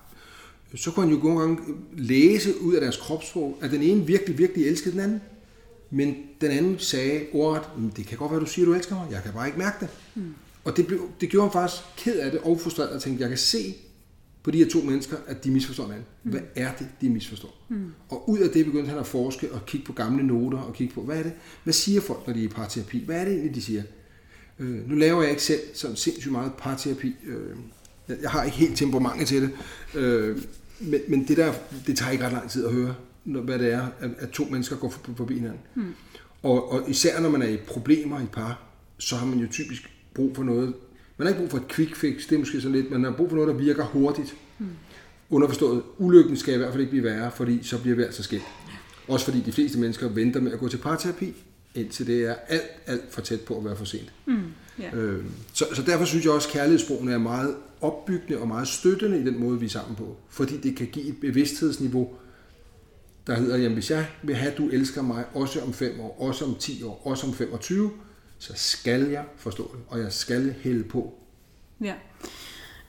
så 0.76 0.92
kunne 0.92 1.06
han 1.06 1.16
jo 1.16 1.24
nogle 1.24 1.40
gange 1.40 1.58
læse 1.98 2.62
ud 2.62 2.74
af 2.74 2.82
deres 2.82 2.98
kropssprog, 2.98 3.58
at 3.62 3.72
den 3.72 3.82
ene 3.82 4.06
virkelig, 4.06 4.38
virkelig 4.38 4.68
elskede 4.68 4.92
den 4.92 5.00
anden. 5.00 5.22
Men 5.92 6.16
den 6.42 6.52
anden 6.52 6.80
sagde 6.80 7.26
ordret, 7.34 7.64
det 7.96 8.08
kan 8.08 8.18
godt 8.18 8.32
være, 8.32 8.40
du 8.40 8.46
siger, 8.46 8.66
du 8.66 8.74
elsker 8.74 8.96
mig, 8.96 9.08
jeg 9.12 9.24
kan 9.24 9.34
bare 9.34 9.48
ikke 9.48 9.60
mærke 9.60 9.78
det. 9.80 9.90
Mm. 10.16 10.34
Og 10.64 10.78
det, 10.78 10.88
blev, 10.88 11.10
det 11.22 11.30
gjorde 11.30 11.50
ham 11.50 11.54
faktisk 11.54 11.84
ked 11.98 12.20
af 12.20 12.32
det 12.32 12.40
og 12.40 12.60
frustreret 12.60 12.90
og 12.90 13.02
tænkte, 13.02 13.22
jeg 13.22 13.30
kan 13.30 13.38
se 13.38 13.76
på 14.44 14.52
de 14.52 14.58
her 14.58 14.70
to 14.70 14.82
mennesker, 14.82 15.18
at 15.28 15.44
de 15.44 15.52
misforstår 15.52 15.84
hinanden. 15.84 16.06
Mm. 16.24 16.32
Hvad 16.32 16.42
er 16.56 16.72
det, 16.80 16.88
de 17.02 17.10
misforstår? 17.10 17.66
Mm. 17.70 17.92
Og 18.10 18.30
ud 18.30 18.40
af 18.40 18.50
det 18.50 18.66
begyndte 18.66 18.90
han 18.90 19.00
at 19.00 19.08
forske 19.08 19.52
og 19.52 19.66
kigge 19.66 19.86
på 19.86 19.94
gamle 19.94 20.28
noter 20.28 20.58
og 20.58 20.74
kigge 20.74 20.94
på, 20.94 21.02
hvad 21.02 21.18
er 21.18 21.24
det? 21.24 21.32
Hvad 21.64 21.74
siger 21.74 22.02
folk, 22.02 22.28
når 22.28 22.34
de 22.34 22.40
er 22.40 22.44
i 22.44 22.48
parterapi? 22.48 23.04
Hvad 23.06 23.16
er 23.16 23.26
det 23.26 23.34
egentlig, 23.34 23.56
de 23.56 23.62
siger? 23.62 23.84
Øh, 24.60 24.90
nu 24.90 24.96
laver 24.96 25.22
jeg 25.22 25.30
ikke 25.30 25.44
selv 25.44 25.60
sådan 25.74 25.96
sindssygt 25.96 26.32
meget 26.32 26.52
parterapi. 26.58 27.16
Øh, 27.28 27.58
jeg 28.22 28.32
har 28.32 28.44
ikke 28.44 28.58
helt 28.58 28.78
temperamentet 28.78 29.28
til 29.28 29.42
det. 29.42 29.52
Øh, 29.96 30.38
men, 30.80 31.02
men 31.08 31.28
det 31.28 31.38
der, 31.38 31.54
det 31.88 31.98
tager 31.98 32.12
ikke 32.12 32.26
ret 32.26 32.34
lang 32.34 32.50
tid 32.50 32.66
at 32.66 32.74
høre, 32.74 32.96
hvad 33.30 33.60
det 33.60 33.74
er, 33.74 33.88
at, 34.00 34.10
at 34.18 34.30
to 34.30 34.44
mennesker 34.44 34.76
går 34.76 34.94
forbi 35.18 35.34
hinanden. 35.34 35.60
Mm. 35.76 35.94
Og, 36.44 36.72
og 36.72 36.90
især 36.90 37.20
når 37.20 37.30
man 37.30 37.42
er 37.42 37.48
i 37.48 37.58
problemer 37.58 38.20
i 38.20 38.26
par, 38.32 38.62
så 38.98 39.16
har 39.16 39.26
man 39.26 39.40
jo 39.40 39.48
typisk 39.52 39.90
brug 40.14 40.36
for 40.36 40.44
noget. 40.44 40.74
Man 41.18 41.28
har 41.28 41.34
ikke 41.34 41.40
brug 41.40 41.52
for 41.52 41.58
et 41.58 41.68
quick 41.68 41.96
fix, 41.96 42.28
det 42.28 42.36
er 42.36 42.40
måske 42.40 42.62
sådan 42.62 42.76
lidt, 42.76 42.92
man 42.92 43.04
har 43.04 43.12
brug 43.12 43.30
for 43.30 43.36
noget, 43.36 43.50
der 43.50 43.64
virker 43.64 43.86
hurtigt. 43.86 44.36
Mm. 44.60 44.66
Underforstået, 45.30 45.84
ulykken 45.98 46.38
skal 46.38 46.54
i 46.54 46.58
hvert 46.58 46.72
fald 46.72 46.82
ikke 46.82 46.92
blive 46.92 47.04
værre, 47.04 47.32
fordi 47.32 47.64
så 47.64 47.82
bliver 47.82 47.96
vi 47.96 48.04
altså 48.04 48.24
skilt. 48.24 48.44
Også 49.08 49.26
fordi 49.26 49.42
de 49.42 49.52
fleste 49.52 49.80
mennesker 49.80 50.08
venter 50.10 50.40
med 50.40 50.52
at 50.52 50.60
gå 50.60 50.68
til 50.68 50.78
parterapi, 50.78 51.34
indtil 51.76 52.08
det 52.08 52.26
er 52.26 52.36
alt, 52.48 52.72
alt 52.86 53.14
for 53.14 53.22
tæt 53.22 53.42
på 53.42 53.58
at 53.58 53.66
være 53.66 53.76
for 53.76 53.86
sent. 53.86 54.14
Mm. 54.26 54.38
Yeah. 54.82 54.98
Øh, 54.98 55.24
så, 55.54 55.66
så 55.74 55.82
derfor 55.82 56.06
synes 56.06 56.26
jeg 56.26 56.34
også, 56.34 56.48
at 56.48 56.54
kærlighedssprogene 56.54 57.12
er 57.12 57.18
meget 57.18 57.56
opbyggende 57.82 58.40
og 58.42 58.48
meget 58.48 58.68
støttende 58.68 59.22
i 59.22 59.24
den 59.24 59.40
måde, 59.40 59.60
vi 59.60 59.66
er 59.66 59.70
sammen 59.70 59.96
på. 59.96 60.18
Fordi 60.30 60.58
det 60.58 60.76
kan 60.76 60.88
give 60.88 61.06
et 61.06 61.18
bevidsthedsniveau, 61.22 62.14
der 63.28 63.36
hedder, 63.36 63.58
jamen 63.58 63.74
hvis 63.74 63.92
jeg 63.92 64.06
vil 64.24 64.36
have, 64.36 64.52
at 64.52 64.58
du 64.58 64.70
elsker 64.70 65.02
mig 65.02 65.26
også 65.34 65.62
om 65.62 65.74
5 65.74 66.00
år, 66.00 66.18
også 66.22 66.46
om 66.46 66.56
10 66.56 66.84
år, 66.84 67.02
også 67.06 67.28
om 67.28 67.34
25, 67.34 67.92
så 68.40 68.54
skal 68.56 69.10
jeg 69.10 69.24
forstå 69.38 69.72
det, 69.76 69.84
og 69.88 70.00
jeg 70.00 70.14
skal 70.14 70.56
hælde 70.62 70.84
på. 70.84 71.14
Ja. 71.82 71.94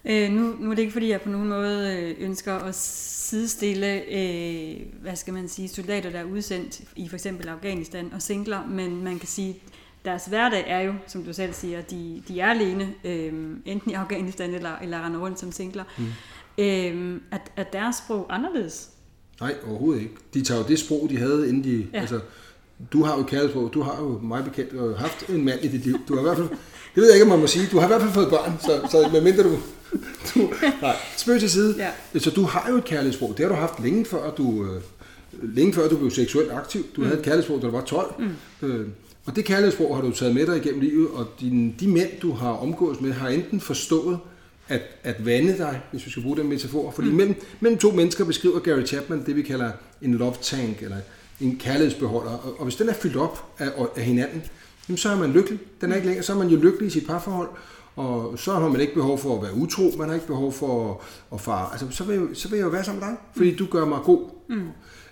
Øh, 0.04 0.30
nu, 0.30 0.56
nu 0.58 0.70
er 0.70 0.74
det 0.74 0.82
ikke 0.82 0.92
fordi, 0.92 1.08
jeg 1.08 1.20
på 1.20 1.28
nogen 1.30 1.48
måde 1.48 1.96
øh, 1.96 2.24
ønsker 2.24 2.54
at 2.54 2.74
sidestille, 2.74 4.02
øh, 4.12 4.76
hvad 5.02 5.16
skal 5.16 5.34
man 5.34 5.48
sige, 5.48 5.68
soldater, 5.68 6.10
der 6.10 6.18
er 6.18 6.24
udsendt 6.24 6.80
i 6.96 7.08
for 7.08 7.16
eksempel 7.16 7.48
Afghanistan 7.48 8.12
og 8.12 8.22
singler, 8.22 8.66
men 8.66 9.04
man 9.04 9.18
kan 9.18 9.28
sige, 9.28 9.62
deres 10.04 10.26
hverdag 10.26 10.64
er 10.66 10.80
jo, 10.80 10.94
som 11.06 11.24
du 11.24 11.32
selv 11.32 11.52
siger, 11.52 11.80
de, 11.80 12.22
de 12.28 12.40
er 12.40 12.46
alene, 12.50 12.94
øh, 13.04 13.56
enten 13.64 13.90
i 13.90 13.94
Afghanistan 13.94 14.54
eller, 14.54 14.78
eller 14.78 15.06
render 15.06 15.20
rundt 15.20 15.40
som 15.40 15.52
singler. 15.52 15.84
Mm. 15.98 16.04
Øh, 16.58 17.20
at, 17.30 17.52
at 17.56 17.72
deres 17.72 17.96
sprog 17.96 18.26
anderledes? 18.28 18.90
Nej, 19.40 19.54
overhovedet 19.68 20.02
ikke. 20.02 20.14
De 20.34 20.42
tager 20.42 20.60
jo 20.60 20.66
det 20.68 20.78
sprog, 20.78 21.06
de 21.10 21.16
havde, 21.16 21.48
inden 21.48 21.64
de... 21.64 21.86
Ja. 21.92 22.00
Altså, 22.00 22.20
du 22.92 23.02
har 23.02 23.16
jo 23.16 23.22
kærlighedsprog, 23.22 23.70
du 23.74 23.82
har 23.82 24.02
jo 24.02 24.18
mig 24.22 24.44
bekendt 24.44 24.72
og 24.72 24.98
haft 24.98 25.28
en 25.28 25.44
mand 25.44 25.64
i 25.64 25.68
dit 25.68 25.84
liv. 25.84 25.98
Du 26.08 26.14
har 26.14 26.20
i 26.20 26.22
hvert 26.22 26.36
fald, 26.36 26.48
det 26.94 27.00
ved 27.02 27.04
jeg 27.04 27.14
ikke, 27.14 27.24
om 27.24 27.28
man 27.28 27.38
må 27.38 27.46
sige, 27.46 27.66
du 27.72 27.78
har 27.78 27.86
i 27.86 27.88
hvert 27.88 28.00
fald 28.00 28.12
fået 28.12 28.28
børn, 28.28 28.58
så, 28.60 28.88
så 28.90 29.08
medmindre 29.12 29.42
du... 29.42 29.58
du 30.34 30.52
nej, 30.82 30.96
spøg 31.16 31.40
til 31.40 31.50
side. 31.50 31.74
Ja. 31.78 32.20
Så 32.20 32.30
du 32.30 32.42
har 32.42 32.70
jo 32.70 32.76
et 32.76 32.84
kærlighedsprog. 32.84 33.34
Det 33.36 33.38
har 33.38 33.48
du 33.48 33.54
haft 33.54 33.82
længe 33.82 34.04
før 34.04 34.30
du, 34.30 34.64
øh, 34.64 34.82
længe 35.56 35.72
før 35.72 35.88
du 35.88 35.96
blev 35.96 36.10
seksuelt 36.10 36.52
aktiv. 36.52 36.86
Du 36.96 37.00
mm. 37.00 37.06
havde 37.06 37.18
et 37.18 37.24
kærlighedsprog, 37.24 37.62
da 37.62 37.66
du 37.66 37.72
var 37.72 37.84
12. 37.84 38.14
Mm. 38.18 38.68
Øh, 38.68 38.86
og 39.26 39.36
det 39.36 39.44
kærlighedsprog 39.44 39.96
har 39.96 40.02
du 40.02 40.10
taget 40.10 40.34
med 40.34 40.46
dig 40.46 40.56
igennem 40.56 40.80
livet, 40.80 41.08
og 41.14 41.26
din, 41.40 41.74
de 41.80 41.88
mænd, 41.88 42.08
du 42.22 42.32
har 42.32 42.50
omgået 42.50 43.00
med, 43.00 43.12
har 43.12 43.28
enten 43.28 43.60
forstået 43.60 44.18
at, 44.70 44.82
at 45.02 45.26
vande 45.26 45.58
dig, 45.58 45.80
hvis 45.90 46.06
vi 46.06 46.10
skal 46.10 46.22
bruge 46.22 46.36
den 46.36 46.48
metafor. 46.48 46.90
Fordi 46.90 47.08
mm. 47.08 47.16
mellem, 47.16 47.34
mellem 47.60 47.78
to 47.78 47.90
mennesker 47.90 48.24
beskriver 48.24 48.58
Gary 48.58 48.84
Chapman 48.86 49.26
det, 49.26 49.36
vi 49.36 49.42
kalder 49.42 49.70
en 50.02 50.14
love 50.14 50.34
tank, 50.42 50.82
eller 50.82 50.96
en 51.40 51.56
kærlighedsbeholder. 51.58 52.30
Og, 52.30 52.54
og 52.58 52.64
hvis 52.64 52.76
den 52.76 52.88
er 52.88 52.92
fyldt 52.92 53.16
op 53.16 53.44
af, 53.58 53.70
af 53.96 54.04
hinanden, 54.04 54.42
jamen, 54.88 54.98
så 54.98 55.08
er 55.08 55.16
man 55.16 55.32
lykkelig. 55.32 55.58
Den 55.80 55.92
er 55.92 55.96
ikke 55.96 56.06
længere, 56.06 56.24
så 56.24 56.32
er 56.32 56.36
man 56.36 56.48
jo 56.48 56.56
lykkelig 56.56 56.86
i 56.86 56.90
sit 56.90 57.06
parforhold. 57.06 57.48
Og 57.96 58.38
så 58.38 58.52
har 58.52 58.68
man 58.68 58.80
ikke 58.80 58.94
behov 58.94 59.18
for 59.18 59.36
at 59.36 59.42
være 59.42 59.54
utro, 59.54 59.92
man 59.98 60.08
har 60.08 60.14
ikke 60.14 60.26
behov 60.26 60.52
for 60.52 60.90
at, 60.90 60.96
at 61.32 61.40
fare. 61.40 61.68
Altså, 61.72 61.86
så 61.90 62.04
vil, 62.04 62.28
så 62.34 62.48
vil 62.48 62.56
jeg 62.56 62.64
jo 62.64 62.70
være 62.70 62.84
sammen 62.84 63.00
med 63.00 63.08
dig, 63.08 63.16
fordi 63.36 63.50
mm. 63.50 63.56
du 63.56 63.66
gør 63.70 63.84
mig 63.84 63.98
god. 64.04 64.28
Mm. 64.48 64.68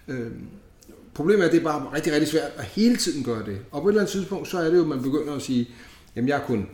Øhm, 0.08 0.46
Problemet 1.14 1.42
er, 1.42 1.46
at 1.46 1.52
det 1.52 1.60
er 1.60 1.64
bare 1.64 1.86
rigtig, 1.94 2.12
rigtig 2.12 2.28
svært 2.28 2.50
at 2.56 2.64
hele 2.64 2.96
tiden 2.96 3.24
gøre 3.24 3.44
det. 3.46 3.58
Og 3.70 3.82
på 3.82 3.88
et 3.88 3.92
eller 3.92 4.00
andet 4.00 4.12
tidspunkt, 4.12 4.48
så 4.48 4.58
er 4.58 4.64
det 4.64 4.76
jo, 4.76 4.82
at 4.82 4.88
man 4.88 5.02
begynder 5.02 5.34
at 5.34 5.42
sige, 5.42 5.68
jamen 6.16 6.28
jeg 6.28 6.36
er 6.36 6.46
kun 6.46 6.66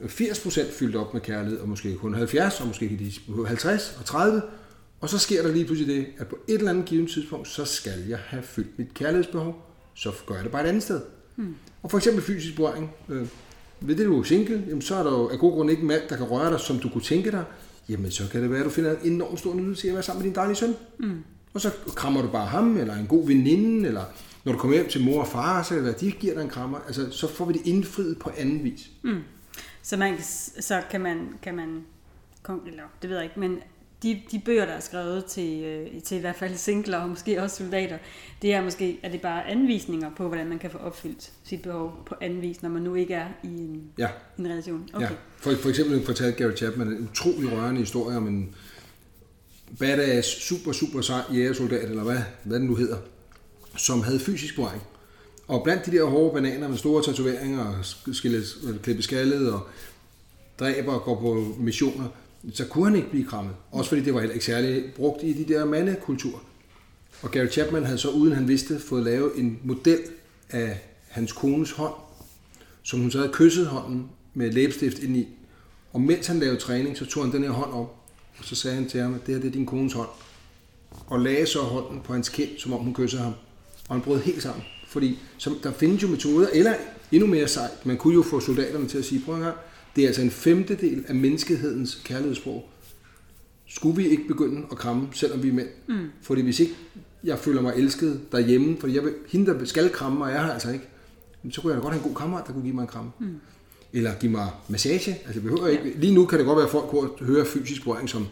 80% 0.00 0.72
fyldt 0.78 0.96
op 0.96 1.14
med 1.14 1.20
kærlighed, 1.20 1.58
og 1.58 1.68
måske 1.68 1.94
kun 1.94 2.14
70, 2.14 2.60
og 2.60 2.66
måske 2.66 3.12
de 3.28 3.44
50 3.46 3.96
og 3.98 4.04
30. 4.04 4.42
Og 5.00 5.08
så 5.08 5.18
sker 5.18 5.42
der 5.42 5.52
lige 5.52 5.64
pludselig 5.64 5.96
det, 5.96 6.06
at 6.18 6.26
på 6.26 6.38
et 6.48 6.54
eller 6.54 6.70
andet 6.70 6.84
givet 6.84 7.10
tidspunkt, 7.10 7.48
så 7.48 7.64
skal 7.64 8.04
jeg 8.08 8.18
have 8.18 8.42
fyldt 8.42 8.78
mit 8.78 8.94
kærlighedsbehov, 8.94 9.70
så 9.94 10.12
gør 10.26 10.34
jeg 10.34 10.44
det 10.44 10.52
bare 10.52 10.64
et 10.64 10.68
andet 10.68 10.82
sted. 10.82 11.00
Hmm. 11.36 11.54
Og 11.82 11.90
for 11.90 11.98
eksempel 11.98 12.22
fysisk 12.22 12.56
berøring. 12.56 12.90
Øh, 13.08 13.26
ved 13.80 13.96
det, 13.96 14.06
du 14.06 14.20
er 14.20 14.24
single, 14.24 14.64
jamen, 14.68 14.82
så 14.82 14.94
er 14.94 15.02
der 15.02 15.10
jo 15.10 15.28
af 15.28 15.38
god 15.38 15.52
grund 15.52 15.70
ikke 15.70 15.80
en 15.80 15.88
mand, 15.88 16.02
der 16.08 16.16
kan 16.16 16.26
røre 16.26 16.50
dig, 16.50 16.60
som 16.60 16.78
du 16.78 16.88
kunne 16.88 17.02
tænke 17.02 17.30
dig. 17.30 17.44
Jamen, 17.88 18.10
så 18.10 18.28
kan 18.32 18.42
det 18.42 18.50
være, 18.50 18.58
at 18.58 18.64
du 18.64 18.70
finder 18.70 18.90
en 18.90 19.12
enormt 19.12 19.38
stor 19.38 19.54
nydelse 19.54 19.86
i 19.86 19.88
at 19.88 19.94
være 19.94 20.02
sammen 20.02 20.22
med 20.22 20.30
din 20.30 20.34
dejlige 20.34 20.56
søn. 20.56 20.74
Hmm. 20.98 21.24
Og 21.54 21.60
så 21.60 21.70
krammer 21.94 22.22
du 22.22 22.28
bare 22.28 22.46
ham, 22.46 22.76
eller 22.76 22.94
en 22.96 23.06
god 23.06 23.26
veninde, 23.26 23.88
eller 23.88 24.04
når 24.44 24.52
du 24.52 24.58
kommer 24.58 24.76
hjem 24.76 24.88
til 24.88 25.04
mor 25.04 25.20
og 25.20 25.28
far, 25.28 25.62
så 25.62 25.74
eller 25.74 25.92
de 25.92 26.10
giver 26.10 26.34
dig 26.34 26.42
en 26.42 26.48
krammer. 26.48 26.78
Altså, 26.86 27.10
så 27.10 27.28
får 27.28 27.44
vi 27.44 27.52
det 27.52 27.62
indfriet 27.64 28.18
på 28.18 28.30
anden 28.36 28.64
vis. 28.64 28.90
Mm. 29.04 29.20
Så, 29.86 29.96
man, 29.96 30.22
så 30.60 30.82
kan 30.90 31.00
man, 31.00 31.28
kan 31.42 31.54
man 31.54 31.84
eller 32.66 32.82
det 33.02 33.10
ved 33.10 33.16
jeg 33.16 33.24
ikke, 33.24 33.40
men 33.40 33.60
de, 34.02 34.22
de 34.30 34.42
bøger, 34.44 34.66
der 34.66 34.72
er 34.72 34.80
skrevet 34.80 35.24
til, 35.24 35.64
øh, 35.64 36.02
til 36.02 36.16
i 36.16 36.20
hvert 36.20 36.36
fald 36.36 36.56
singler 36.56 36.98
og 36.98 37.08
måske 37.08 37.42
også 37.42 37.56
soldater, 37.56 37.98
det 38.42 38.54
er 38.54 38.62
måske, 38.62 39.00
er 39.02 39.10
det 39.10 39.20
bare 39.20 39.48
anvisninger 39.48 40.10
på, 40.16 40.28
hvordan 40.28 40.46
man 40.48 40.58
kan 40.58 40.70
få 40.70 40.78
opfyldt 40.78 41.32
sit 41.44 41.62
behov 41.62 42.02
på 42.06 42.14
anden 42.20 42.42
vis, 42.42 42.62
når 42.62 42.68
man 42.68 42.82
nu 42.82 42.94
ikke 42.94 43.14
er 43.14 43.28
i 43.42 43.46
en, 43.46 43.90
ja. 43.98 44.08
en 44.38 44.46
relation. 44.46 44.88
Okay. 44.94 45.06
Ja. 45.06 45.10
For, 45.36 45.54
for 45.54 45.68
eksempel 45.68 46.04
fortalte 46.04 46.42
Gary 46.42 46.56
Chapman 46.56 46.88
en 46.88 47.08
utrolig 47.10 47.52
rørende 47.52 47.80
historie 47.80 48.16
om 48.16 48.26
en, 48.26 48.54
badass, 49.78 50.28
super, 50.28 50.72
super 50.72 51.00
sej 51.00 51.22
jægersoldat, 51.32 51.90
eller 51.90 52.04
hvad, 52.04 52.18
hvad 52.44 52.58
den 52.58 52.66
nu 52.66 52.74
hedder, 52.74 52.96
som 53.76 54.02
havde 54.02 54.20
fysisk 54.20 54.54
berøring. 54.54 54.82
Og 55.48 55.62
blandt 55.64 55.86
de 55.86 55.90
der 55.90 56.04
hårde 56.04 56.34
bananer 56.34 56.68
med 56.68 56.76
store 56.76 57.02
tatoveringer 57.02 57.64
og 57.64 58.82
klippe 58.82 59.02
skaldet 59.02 59.52
og 59.52 59.60
dræber 60.60 60.92
og 60.92 61.02
går 61.02 61.20
på 61.20 61.54
missioner, 61.60 62.08
så 62.54 62.66
kunne 62.66 62.84
han 62.84 62.96
ikke 62.96 63.10
blive 63.10 63.26
krammet. 63.26 63.54
Også 63.72 63.88
fordi 63.88 64.02
det 64.02 64.14
var 64.14 64.20
heller 64.20 64.34
ikke 64.34 64.46
særligt 64.46 64.94
brugt 64.94 65.22
i 65.22 65.32
de 65.32 65.54
der 65.54 65.64
mandekultur. 65.64 66.42
Og 67.22 67.30
Gary 67.30 67.48
Chapman 67.48 67.84
havde 67.84 67.98
så, 67.98 68.10
uden 68.10 68.32
han 68.32 68.48
vidste, 68.48 68.78
fået 68.78 69.04
lavet 69.04 69.32
en 69.36 69.60
model 69.64 70.00
af 70.50 70.80
hans 71.08 71.32
kones 71.32 71.70
hånd, 71.70 71.94
som 72.82 73.00
hun 73.00 73.10
så 73.10 73.18
havde 73.18 73.32
kysset 73.32 73.66
hånden 73.66 74.08
med 74.34 74.50
læbestift 74.50 74.98
ind 74.98 75.16
i. 75.16 75.28
Og 75.92 76.00
mens 76.00 76.26
han 76.26 76.38
lavede 76.38 76.60
træning, 76.60 76.98
så 76.98 77.06
tog 77.06 77.24
han 77.24 77.32
den 77.32 77.42
her 77.42 77.50
hånd 77.50 77.72
op 77.72 78.06
og 78.38 78.44
så 78.44 78.54
sagde 78.54 78.76
han 78.76 78.88
til 78.88 79.00
ham, 79.00 79.14
at 79.14 79.26
det 79.26 79.34
her 79.34 79.40
det 79.40 79.48
er 79.48 79.52
din 79.52 79.66
kones 79.66 79.92
hånd. 79.92 80.08
Og 81.06 81.20
lagde 81.20 81.46
så 81.46 81.60
hånden 81.60 82.00
på 82.00 82.12
hans 82.12 82.28
kind, 82.28 82.58
som 82.58 82.72
om 82.72 82.80
hun 82.80 82.94
kyssede 82.94 83.22
ham. 83.22 83.32
Og 83.88 83.94
han 83.94 84.02
brød 84.02 84.20
helt 84.20 84.42
sammen. 84.42 84.64
Fordi 84.96 85.18
som, 85.38 85.56
der 85.62 85.72
findes 85.72 86.02
jo 86.02 86.08
metoder, 86.08 86.48
eller 86.52 86.74
endnu 87.12 87.28
mere 87.28 87.48
sejt, 87.48 87.86
man 87.86 87.96
kunne 87.96 88.14
jo 88.14 88.22
få 88.22 88.40
soldaterne 88.40 88.88
til 88.88 88.98
at 88.98 89.04
sige, 89.04 89.22
prøv 89.24 89.34
en 89.34 89.40
gang, 89.40 89.56
det 89.96 90.02
er 90.02 90.06
altså 90.06 90.22
en 90.22 90.30
femtedel 90.30 91.04
af 91.08 91.14
menneskehedens 91.14 92.02
kærlighedssprog. 92.04 92.68
Skulle 93.66 93.96
vi 93.96 94.08
ikke 94.08 94.28
begynde 94.28 94.66
at 94.70 94.78
kramme, 94.78 95.08
selvom 95.12 95.42
vi 95.42 95.48
er 95.48 95.52
mænd? 95.52 95.68
Mm. 95.88 96.06
Fordi 96.22 96.42
hvis 96.42 96.60
ikke 96.60 96.74
jeg 97.24 97.38
føler 97.38 97.62
mig 97.62 97.74
elsket 97.76 98.20
derhjemme, 98.32 98.76
fordi 98.80 98.94
jeg 98.94 99.04
vil, 99.04 99.12
hende, 99.28 99.46
der 99.46 99.64
skal 99.64 99.90
kramme 99.90 100.18
mig, 100.18 100.32
er 100.32 100.44
her 100.44 100.52
altså 100.52 100.70
ikke. 100.70 100.88
så 101.50 101.60
kunne 101.60 101.72
jeg 101.72 101.76
da 101.76 101.82
godt 101.82 101.94
have 101.94 102.04
en 102.04 102.08
god 102.08 102.16
kammerat, 102.20 102.46
der 102.46 102.52
kunne 102.52 102.64
give 102.64 102.74
mig 102.74 102.82
en 102.82 102.88
kram. 102.88 103.10
Mm. 103.18 103.26
Eller 103.92 104.14
give 104.14 104.32
mig 104.32 104.48
massage. 104.68 105.16
Altså, 105.26 105.40
behøver 105.40 105.66
ikke. 105.66 105.92
Lige 105.96 106.14
nu 106.14 106.26
kan 106.26 106.38
det 106.38 106.46
godt 106.46 106.56
være, 106.56 106.66
at 106.66 106.72
folk 106.72 106.88
kunne 106.88 107.10
høre 107.20 107.44
fysisk 107.44 107.82
berøring 107.82 108.08
som 108.08 108.26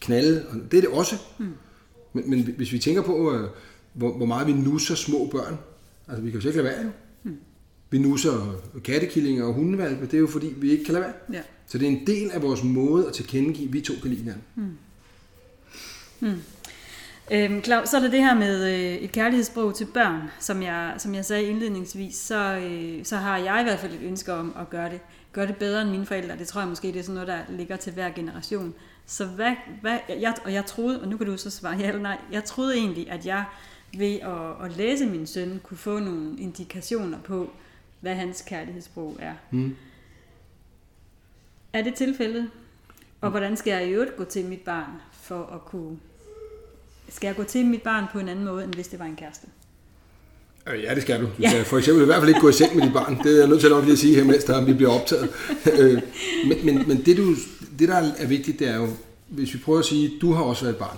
knalde, 0.00 0.46
og 0.50 0.56
det 0.70 0.76
er 0.76 0.80
det 0.80 0.90
også. 0.90 1.16
Mm. 1.38 1.46
Men, 2.12 2.30
men 2.30 2.54
hvis 2.56 2.72
vi 2.72 2.78
tænker 2.78 3.02
på, 3.02 3.32
øh, 3.32 3.48
hvor, 3.94 4.16
hvor 4.16 4.26
meget 4.26 4.46
vi 4.46 4.52
nusser 4.52 4.94
små 4.94 5.28
børn, 5.32 5.58
altså 6.08 6.22
vi 6.22 6.30
kan 6.30 6.34
jo 6.34 6.40
slet 6.40 6.50
ikke 6.50 6.62
lade 6.62 6.76
være 6.76 6.84
jo. 6.84 6.90
Mm. 7.22 7.36
Vi 7.90 7.98
nusser 7.98 8.60
kattekillinger 8.84 9.44
og 9.44 9.54
hundevalpe, 9.54 10.06
det 10.06 10.14
er 10.14 10.18
jo 10.18 10.26
fordi, 10.26 10.54
vi 10.56 10.70
ikke 10.70 10.84
kan 10.84 10.94
lade 10.94 11.04
være. 11.04 11.14
Ja. 11.32 11.42
Så 11.66 11.78
det 11.78 11.88
er 11.88 11.90
en 11.90 12.06
del 12.06 12.30
af 12.30 12.42
vores 12.42 12.64
måde 12.64 13.06
at 13.06 13.12
tilkendegive, 13.12 13.68
at 13.68 13.72
vi 13.72 13.80
to 13.80 13.94
kan 14.02 14.10
lide 14.10 14.20
hinanden. 14.20 14.42
Mm. 14.54 14.76
Mm. 16.20 16.42
Øhm, 17.30 17.64
Claus, 17.64 17.88
så 17.88 17.96
er 17.96 18.00
der 18.00 18.10
det 18.10 18.20
her 18.20 18.34
med 18.34 18.74
øh, 18.74 18.94
et 18.94 19.12
kærlighedssprog 19.12 19.74
til 19.74 19.84
børn, 19.84 20.30
som 20.40 20.62
jeg, 20.62 20.94
som 20.98 21.14
jeg 21.14 21.24
sagde 21.24 21.44
indledningsvis, 21.44 22.16
så, 22.16 22.56
øh, 22.56 23.04
så 23.04 23.16
har 23.16 23.38
jeg 23.38 23.60
i 23.60 23.62
hvert 23.62 23.78
fald 23.78 23.92
et 23.92 24.02
ønske 24.02 24.32
om 24.32 24.54
at 24.60 24.70
gøre 24.70 24.90
det, 24.90 25.00
gøre 25.32 25.46
det 25.46 25.56
bedre 25.56 25.82
end 25.82 25.90
mine 25.90 26.06
forældre. 26.06 26.38
Det 26.38 26.46
tror 26.48 26.60
jeg 26.60 26.68
måske, 26.68 26.88
det 26.88 26.96
er 26.96 27.02
sådan 27.02 27.14
noget, 27.14 27.28
der 27.28 27.38
ligger 27.48 27.76
til 27.76 27.92
hver 27.92 28.10
generation. 28.10 28.74
Så 29.06 29.24
hvad, 29.24 29.52
hvad 29.80 29.98
jeg, 30.08 30.34
og 30.44 30.52
jeg 30.52 30.66
troede, 30.66 31.00
og 31.00 31.08
nu 31.08 31.16
kan 31.16 31.26
du 31.26 31.36
så 31.36 31.50
svare 31.50 31.76
ja 31.76 31.88
eller 31.88 32.02
nej, 32.02 32.18
jeg 32.32 32.44
troede 32.44 32.76
egentlig, 32.76 33.10
at 33.10 33.26
jeg 33.26 33.44
ved 33.98 34.14
at, 34.20 34.66
at 34.70 34.76
læse 34.76 35.06
min 35.06 35.26
søn 35.26 35.60
kunne 35.62 35.76
få 35.78 35.98
nogle 35.98 36.38
indikationer 36.38 37.18
på, 37.24 37.50
hvad 38.00 38.14
hans 38.14 38.42
kærlighedssprog 38.46 39.16
er. 39.20 39.32
Mm. 39.50 39.76
Er 41.72 41.82
det 41.82 41.94
tilfældet? 41.94 42.50
Og 43.20 43.30
hvordan 43.30 43.56
skal 43.56 43.70
jeg 43.70 43.86
i 43.88 43.90
øvrigt 43.92 44.16
gå 44.16 44.24
til 44.24 44.44
mit 44.44 44.60
barn 44.60 44.90
for 45.12 45.46
at 45.54 45.64
kunne... 45.64 45.98
Skal 47.08 47.26
jeg 47.28 47.36
gå 47.36 47.44
til 47.44 47.66
mit 47.66 47.82
barn 47.82 48.04
på 48.12 48.18
en 48.18 48.28
anden 48.28 48.44
måde, 48.44 48.64
end 48.64 48.74
hvis 48.74 48.88
det 48.88 48.98
var 48.98 49.04
en 49.04 49.16
kæreste? 49.16 49.46
Øh, 50.72 50.82
Ja, 50.82 50.94
det 50.94 51.02
skal 51.02 51.20
du. 51.20 51.26
Du 51.26 51.30
Ja. 51.40 51.50
skal 51.50 51.64
for 51.64 51.78
eksempel 51.78 52.02
i 52.02 52.06
hvert 52.06 52.18
fald 52.18 52.28
ikke 52.28 52.40
gå 52.40 52.48
i 52.48 52.52
seng 52.52 52.76
med 52.76 52.82
dit 52.84 52.92
barn. 52.92 53.18
Det 53.24 53.34
er 53.34 53.38
jeg 53.38 53.48
nødt 53.48 53.60
til 53.60 53.70
nok 53.70 53.82
lige 53.84 53.92
at 53.92 53.98
sige 53.98 54.14
her, 54.16 54.24
mens 54.24 54.44
der, 54.44 54.64
vi 54.64 54.74
bliver 54.74 54.90
optaget. 54.90 55.28
Øh, 55.80 56.02
men, 56.48 56.66
men, 56.66 56.88
men 56.88 57.02
det, 57.06 57.16
du, 57.16 57.34
det, 57.78 57.88
der 57.88 57.94
er 58.18 58.26
vigtigt, 58.26 58.58
det 58.58 58.68
er 58.68 58.76
jo, 58.76 58.88
hvis 59.28 59.54
vi 59.54 59.58
prøver 59.58 59.78
at 59.78 59.84
sige, 59.84 60.18
du 60.20 60.32
har 60.32 60.42
også 60.42 60.64
været 60.64 60.74
et 60.74 60.78
barn. 60.78 60.96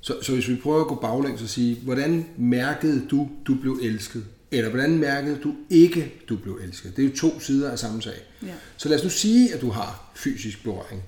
Så, 0.00 0.16
så 0.22 0.32
hvis 0.32 0.48
vi 0.48 0.56
prøver 0.56 0.80
at 0.80 0.86
gå 0.86 0.94
baglæns 0.94 1.42
og 1.42 1.48
sige, 1.48 1.76
hvordan 1.82 2.26
mærkede 2.36 3.06
du, 3.10 3.28
du 3.46 3.54
blev 3.54 3.78
elsket? 3.82 4.24
Eller 4.50 4.70
hvordan 4.70 4.98
mærkede 4.98 5.38
du 5.44 5.54
ikke, 5.70 6.14
du 6.28 6.36
blev 6.36 6.60
elsket? 6.62 6.96
Det 6.96 7.04
er 7.04 7.08
jo 7.08 7.16
to 7.16 7.40
sider 7.40 7.70
af 7.70 7.78
samme 7.78 8.02
sag. 8.02 8.20
Ja. 8.42 8.52
Så 8.76 8.88
lad 8.88 8.98
os 8.98 9.04
nu 9.04 9.10
sige, 9.10 9.54
at 9.54 9.60
du 9.60 9.70
har 9.70 10.10
fysisk 10.14 10.62
berøring. 10.64 11.02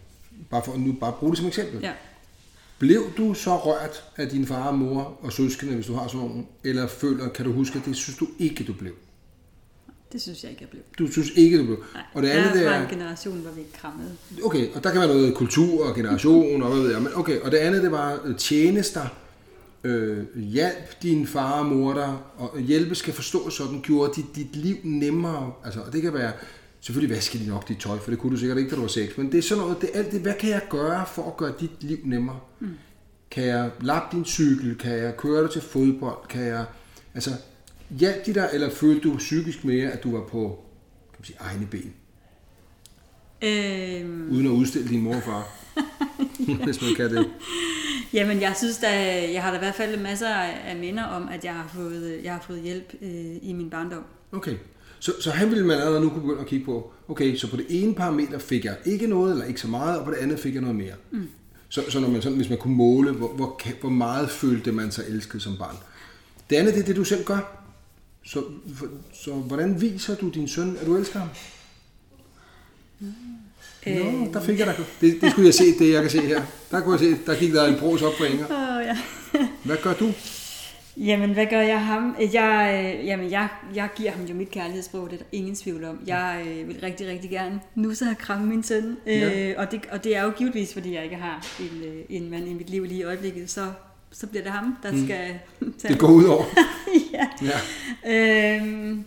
Bare 0.50 0.62
for 0.64 0.72
at 0.72 0.81
nu 0.81 0.92
bare 0.92 1.12
bruge 1.12 1.33
det 1.33 1.38
som 1.38 1.46
eksempel. 1.46 1.81
Ja. 1.81 1.92
Blev 2.79 3.12
du 3.16 3.35
så 3.35 3.57
rørt 3.57 4.05
af 4.16 4.29
din 4.29 4.46
far 4.46 4.68
og 4.68 4.79
mor 4.79 5.18
og 5.22 5.33
søskende, 5.33 5.74
hvis 5.74 5.87
du 5.87 5.94
har 5.94 6.09
sådan 6.09 6.20
nogen? 6.20 6.46
Eller 6.64 6.87
føler, 6.87 7.29
kan 7.29 7.44
du 7.44 7.53
huske, 7.53 7.79
at 7.79 7.85
det 7.85 7.96
synes 7.96 8.18
du 8.18 8.29
ikke, 8.38 8.64
du 8.64 8.72
blev? 8.72 8.92
Det 10.12 10.22
synes 10.22 10.42
jeg 10.42 10.50
ikke, 10.50 10.62
jeg 10.62 10.68
blev. 10.68 10.82
Du 10.98 11.12
synes 11.12 11.30
ikke, 11.36 11.58
du 11.58 11.64
blev. 11.64 11.84
Nej, 11.94 12.02
Og 12.14 12.22
det 12.22 12.28
andet, 12.28 12.52
det 12.54 12.60
jeg 12.60 12.70
var 12.70 12.82
en 12.82 12.88
generation, 12.88 13.38
hvor 13.38 13.50
vi 13.50 13.60
ikke 13.60 13.72
krammede. 13.72 14.10
Okay, 14.44 14.68
og 14.74 14.84
der 14.84 14.90
kan 14.90 15.00
være 15.00 15.08
noget 15.08 15.34
kultur 15.34 15.88
og 15.88 15.94
generation 15.94 16.62
og 16.62 16.70
hvad 16.72 16.82
ved 16.82 16.92
jeg. 16.92 17.02
Men 17.02 17.12
okay, 17.14 17.40
og 17.40 17.50
det 17.50 17.56
andet, 17.56 17.82
det 17.82 17.92
var 17.92 18.20
øh, 18.24 18.36
tjenester. 18.36 19.06
Øh, 19.84 20.36
hjælp 20.36 21.02
din 21.02 21.26
far 21.26 21.58
og 21.58 21.66
mor 21.66 21.94
dig, 21.94 22.16
og 22.36 22.60
hjælpe 22.60 22.94
skal 22.94 23.14
forstå 23.14 23.50
sådan, 23.50 23.80
gjorde 23.82 24.12
dit, 24.16 24.36
dit 24.36 24.56
liv 24.56 24.76
nemmere. 24.82 25.52
Altså, 25.64 25.80
og 25.80 25.92
det 25.92 26.02
kan 26.02 26.14
være, 26.14 26.32
selvfølgelig 26.80 27.16
vaske 27.16 27.38
de 27.38 27.48
nok 27.48 27.68
dit 27.68 27.78
tøj, 27.78 27.98
for 27.98 28.10
det 28.10 28.18
kunne 28.18 28.32
du 28.32 28.36
sikkert 28.36 28.58
ikke, 28.58 28.70
da 28.70 28.76
du 28.76 28.80
var 28.80 28.88
sex, 28.88 29.16
men 29.16 29.32
det 29.32 29.38
er 29.38 29.42
sådan 29.42 29.62
noget, 29.62 29.80
det 29.80 29.90
er 29.94 29.98
alt 29.98 30.12
det, 30.12 30.20
hvad 30.20 30.34
kan 30.34 30.50
jeg 30.50 30.60
gøre 30.70 31.06
for 31.14 31.26
at 31.26 31.36
gøre 31.36 31.52
dit 31.60 31.70
liv 31.80 31.98
nemmere? 32.04 32.38
Mm. 32.60 32.68
Kan 33.30 33.44
jeg 33.44 33.70
lappe 33.80 34.16
din 34.16 34.24
cykel? 34.24 34.78
Kan 34.78 34.92
jeg 34.92 35.16
køre 35.16 35.42
dig 35.42 35.50
til 35.50 35.60
fodbold? 35.60 36.28
Kan 36.28 36.42
jeg, 36.42 36.64
altså, 37.14 37.30
hjælp 37.98 38.26
de 38.26 38.35
dig, 38.35 38.50
eller 38.53 38.70
følte 38.70 39.09
du 39.09 39.16
psykisk 39.16 39.64
mere, 39.64 39.90
at 39.90 40.03
du 40.03 40.12
var 40.16 40.26
på 40.26 40.64
kan 41.12 41.16
man 41.18 41.24
sige, 41.24 41.37
egne 41.40 41.66
ben, 41.66 41.94
Øhm, 43.42 44.31
uden 44.31 44.46
at 44.46 44.50
udstille 44.50 44.88
din 44.88 45.00
mor 45.00 45.14
og 45.14 45.22
far? 45.22 45.48
Hvis 46.64 46.83
man 46.83 46.94
kan 46.96 47.11
det. 47.11 47.26
jamen, 48.12 48.40
jeg 48.40 48.55
synes 48.57 48.79
da, 48.79 48.88
jeg 49.33 49.42
har 49.42 49.50
da 49.50 49.57
i 49.57 49.59
hvert 49.59 49.74
fald 49.74 50.00
masser 50.00 50.29
af 50.29 50.76
minder 50.76 51.05
om, 51.05 51.29
at 51.29 51.44
jeg 51.44 51.53
har 51.53 51.70
fået, 51.74 52.20
jeg 52.24 52.33
har 52.33 52.44
fået 52.46 52.61
hjælp 52.61 52.94
øh, 53.03 53.37
i 53.42 53.53
min 53.53 53.70
barndom. 53.70 54.05
Okay. 54.33 54.55
Så, 54.98 55.12
så 55.20 55.31
han 55.31 55.50
ville 55.50 55.66
man 55.66 55.76
allerede 55.79 56.00
nu 56.00 56.09
kunne 56.09 56.22
begynde 56.22 56.40
at 56.40 56.46
kigge 56.46 56.64
på, 56.64 56.92
okay, 57.09 57.37
så 57.37 57.50
på 57.50 57.57
det 57.57 57.66
ene 57.68 57.94
parameter 57.94 58.38
fik 58.38 58.64
jeg 58.64 58.76
ikke 58.85 59.07
noget, 59.07 59.33
eller 59.33 59.44
ikke 59.44 59.61
så 59.61 59.68
meget, 59.68 59.98
og 59.98 60.05
på 60.05 60.11
det 60.11 60.16
andet 60.16 60.38
fik 60.38 60.55
jeg 60.55 60.62
noget 60.62 60.76
mere. 60.76 60.94
Mm. 61.11 61.29
Så, 61.68 61.83
så 61.88 62.00
når 62.00 62.09
man 62.09 62.22
sådan, 62.22 62.37
hvis 62.37 62.48
man 62.48 62.59
kunne 62.59 62.74
måle, 62.74 63.12
hvor, 63.12 63.29
hvor, 63.29 63.61
hvor 63.81 63.90
meget 63.90 64.31
følte 64.31 64.72
man 64.72 64.90
sig 64.90 65.05
elsket 65.09 65.42
som 65.42 65.57
barn. 65.59 65.76
Det 66.50 66.57
andet, 66.57 66.74
det 66.74 66.81
er 66.81 66.85
det, 66.85 66.96
du 66.96 67.05
selv 67.05 67.24
gør. 67.24 67.59
Så, 68.24 68.42
for, 68.74 68.87
så 69.12 69.35
hvordan 69.35 69.80
viser 69.80 70.14
du 70.16 70.28
din 70.28 70.48
søn, 70.48 70.76
at 70.80 70.87
du 70.87 70.96
elsker 70.96 71.18
ham? 71.18 71.28
Nå, 73.87 74.33
der 74.33 74.42
fik 74.42 74.59
jeg 74.59 74.66
da. 74.66 74.74
Det, 75.00 75.20
det 75.20 75.30
skulle 75.30 75.46
jeg 75.46 75.54
se, 75.54 75.78
det 75.78 75.92
jeg 75.92 76.02
kan 76.02 76.11
se 76.11 76.20
her. 76.20 76.42
Der 76.70 76.80
kunne 76.80 76.92
jeg 76.92 77.00
se, 77.00 77.24
der 77.26 77.38
gik 77.38 77.52
der 77.52 77.66
en 77.66 77.78
bros 77.78 78.02
op 78.02 78.12
på 78.18 78.24
Inger. 78.24 78.44
Åh, 78.44 78.87
ja. 78.87 78.98
Hvad 79.64 79.76
gør 79.83 79.94
du? 79.94 80.12
Jamen, 80.96 81.33
hvad 81.33 81.46
gør 81.46 81.61
jeg 81.61 81.87
ham? 81.87 82.16
Jeg, 82.33 82.85
øh, 83.00 83.06
jamen, 83.06 83.30
jeg, 83.30 83.48
jeg 83.74 83.88
giver 83.96 84.11
ham 84.11 84.24
jo 84.24 84.35
mit 84.35 84.50
kærlighedssprog, 84.50 85.11
det 85.11 85.12
er 85.12 85.18
der 85.18 85.24
ingen 85.33 85.54
tvivl 85.54 85.85
om. 85.85 86.00
Jeg 86.06 86.44
øh, 86.46 86.68
vil 86.68 86.80
rigtig, 86.83 87.09
rigtig 87.09 87.30
gerne 87.30 87.61
nu 87.74 87.94
så 87.94 88.04
have 88.04 88.14
kramme 88.14 88.46
min 88.46 88.62
søn. 88.62 88.96
Ja. 89.06 89.50
Øh, 89.50 89.54
og, 89.59 89.70
det, 89.70 89.80
og 89.92 90.04
det 90.04 90.16
er 90.16 90.22
jo 90.22 90.30
givetvis, 90.30 90.72
fordi 90.72 90.94
jeg 90.94 91.04
ikke 91.04 91.16
har 91.16 91.46
en, 91.61 91.83
øh, 91.85 92.04
en 92.09 92.30
mand 92.30 92.48
i 92.48 92.54
mit 92.54 92.70
liv 92.70 92.85
lige 92.85 93.00
i 93.00 93.02
øjeblikket, 93.02 93.50
så, 93.50 93.72
så 94.12 94.26
bliver 94.26 94.42
det 94.42 94.52
ham, 94.52 94.76
der 94.83 94.92
mm. 94.92 95.04
skal 95.04 95.38
tage 95.78 95.92
Det 95.92 95.98
går 95.98 96.11
ud 96.11 96.24
over. 96.24 96.44
ja. 97.42 98.57
Øhm, 98.57 99.05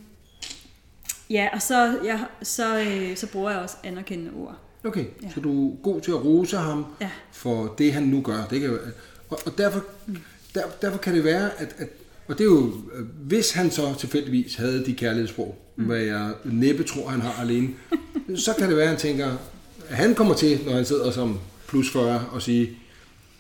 ja, 1.30 1.48
og 1.54 1.62
så, 1.62 1.98
ja, 2.04 2.20
så, 2.44 2.80
øh, 2.80 3.18
så 3.18 3.28
bruger 3.28 3.52
jeg 3.52 3.60
også 3.60 3.76
anerkendende 3.84 4.32
ord. 4.38 4.56
Okay, 4.86 5.06
Ja. 5.24 5.30
så 5.36 5.40
du 5.40 5.72
er 5.72 5.76
god 5.84 6.02
til 6.02 6.12
at 6.12 6.26
rose 6.26 6.58
ham 6.58 6.86
Ja. 7.02 7.10
for 7.32 7.76
det, 7.78 7.94
han 7.94 8.04
nu 8.04 8.22
gør. 8.22 8.46
Det 8.50 8.62
kan, 8.62 8.78
og, 9.30 9.40
og 9.46 9.58
derfor, 9.58 9.84
der, 10.56 10.62
derfor 10.82 10.98
kan 10.98 11.16
det 11.16 11.24
være, 11.24 11.50
at, 11.58 11.76
at 11.78 11.88
og 12.28 12.38
det 12.38 12.42
er 12.44 12.46
jo, 12.50 12.74
hvis 13.22 13.52
han 13.52 13.72
så 13.72 13.94
tilfældigvis 14.00 14.56
havde 14.56 14.86
de 14.86 14.94
kærlighedssprog, 14.94 15.58
mm. 15.76 15.84
hvad 15.86 16.00
jeg 16.00 16.32
næppe 16.44 16.84
tror, 16.84 17.08
han 17.10 17.22
har 17.22 17.42
alene, 17.42 17.70
så 18.36 18.54
kan 18.58 18.68
det 18.70 18.76
være, 18.78 18.84
at 18.86 18.90
han 18.90 19.00
tænker, 19.00 19.38
at 19.90 19.96
han 19.98 20.16
kommer 20.16 20.34
til, 20.34 20.60
når 20.66 20.74
han 20.74 20.86
sidder 20.86 21.12
som 21.12 21.40
plus 21.68 21.92
40 21.92 22.26
og 22.32 22.42
siger, 22.42 22.68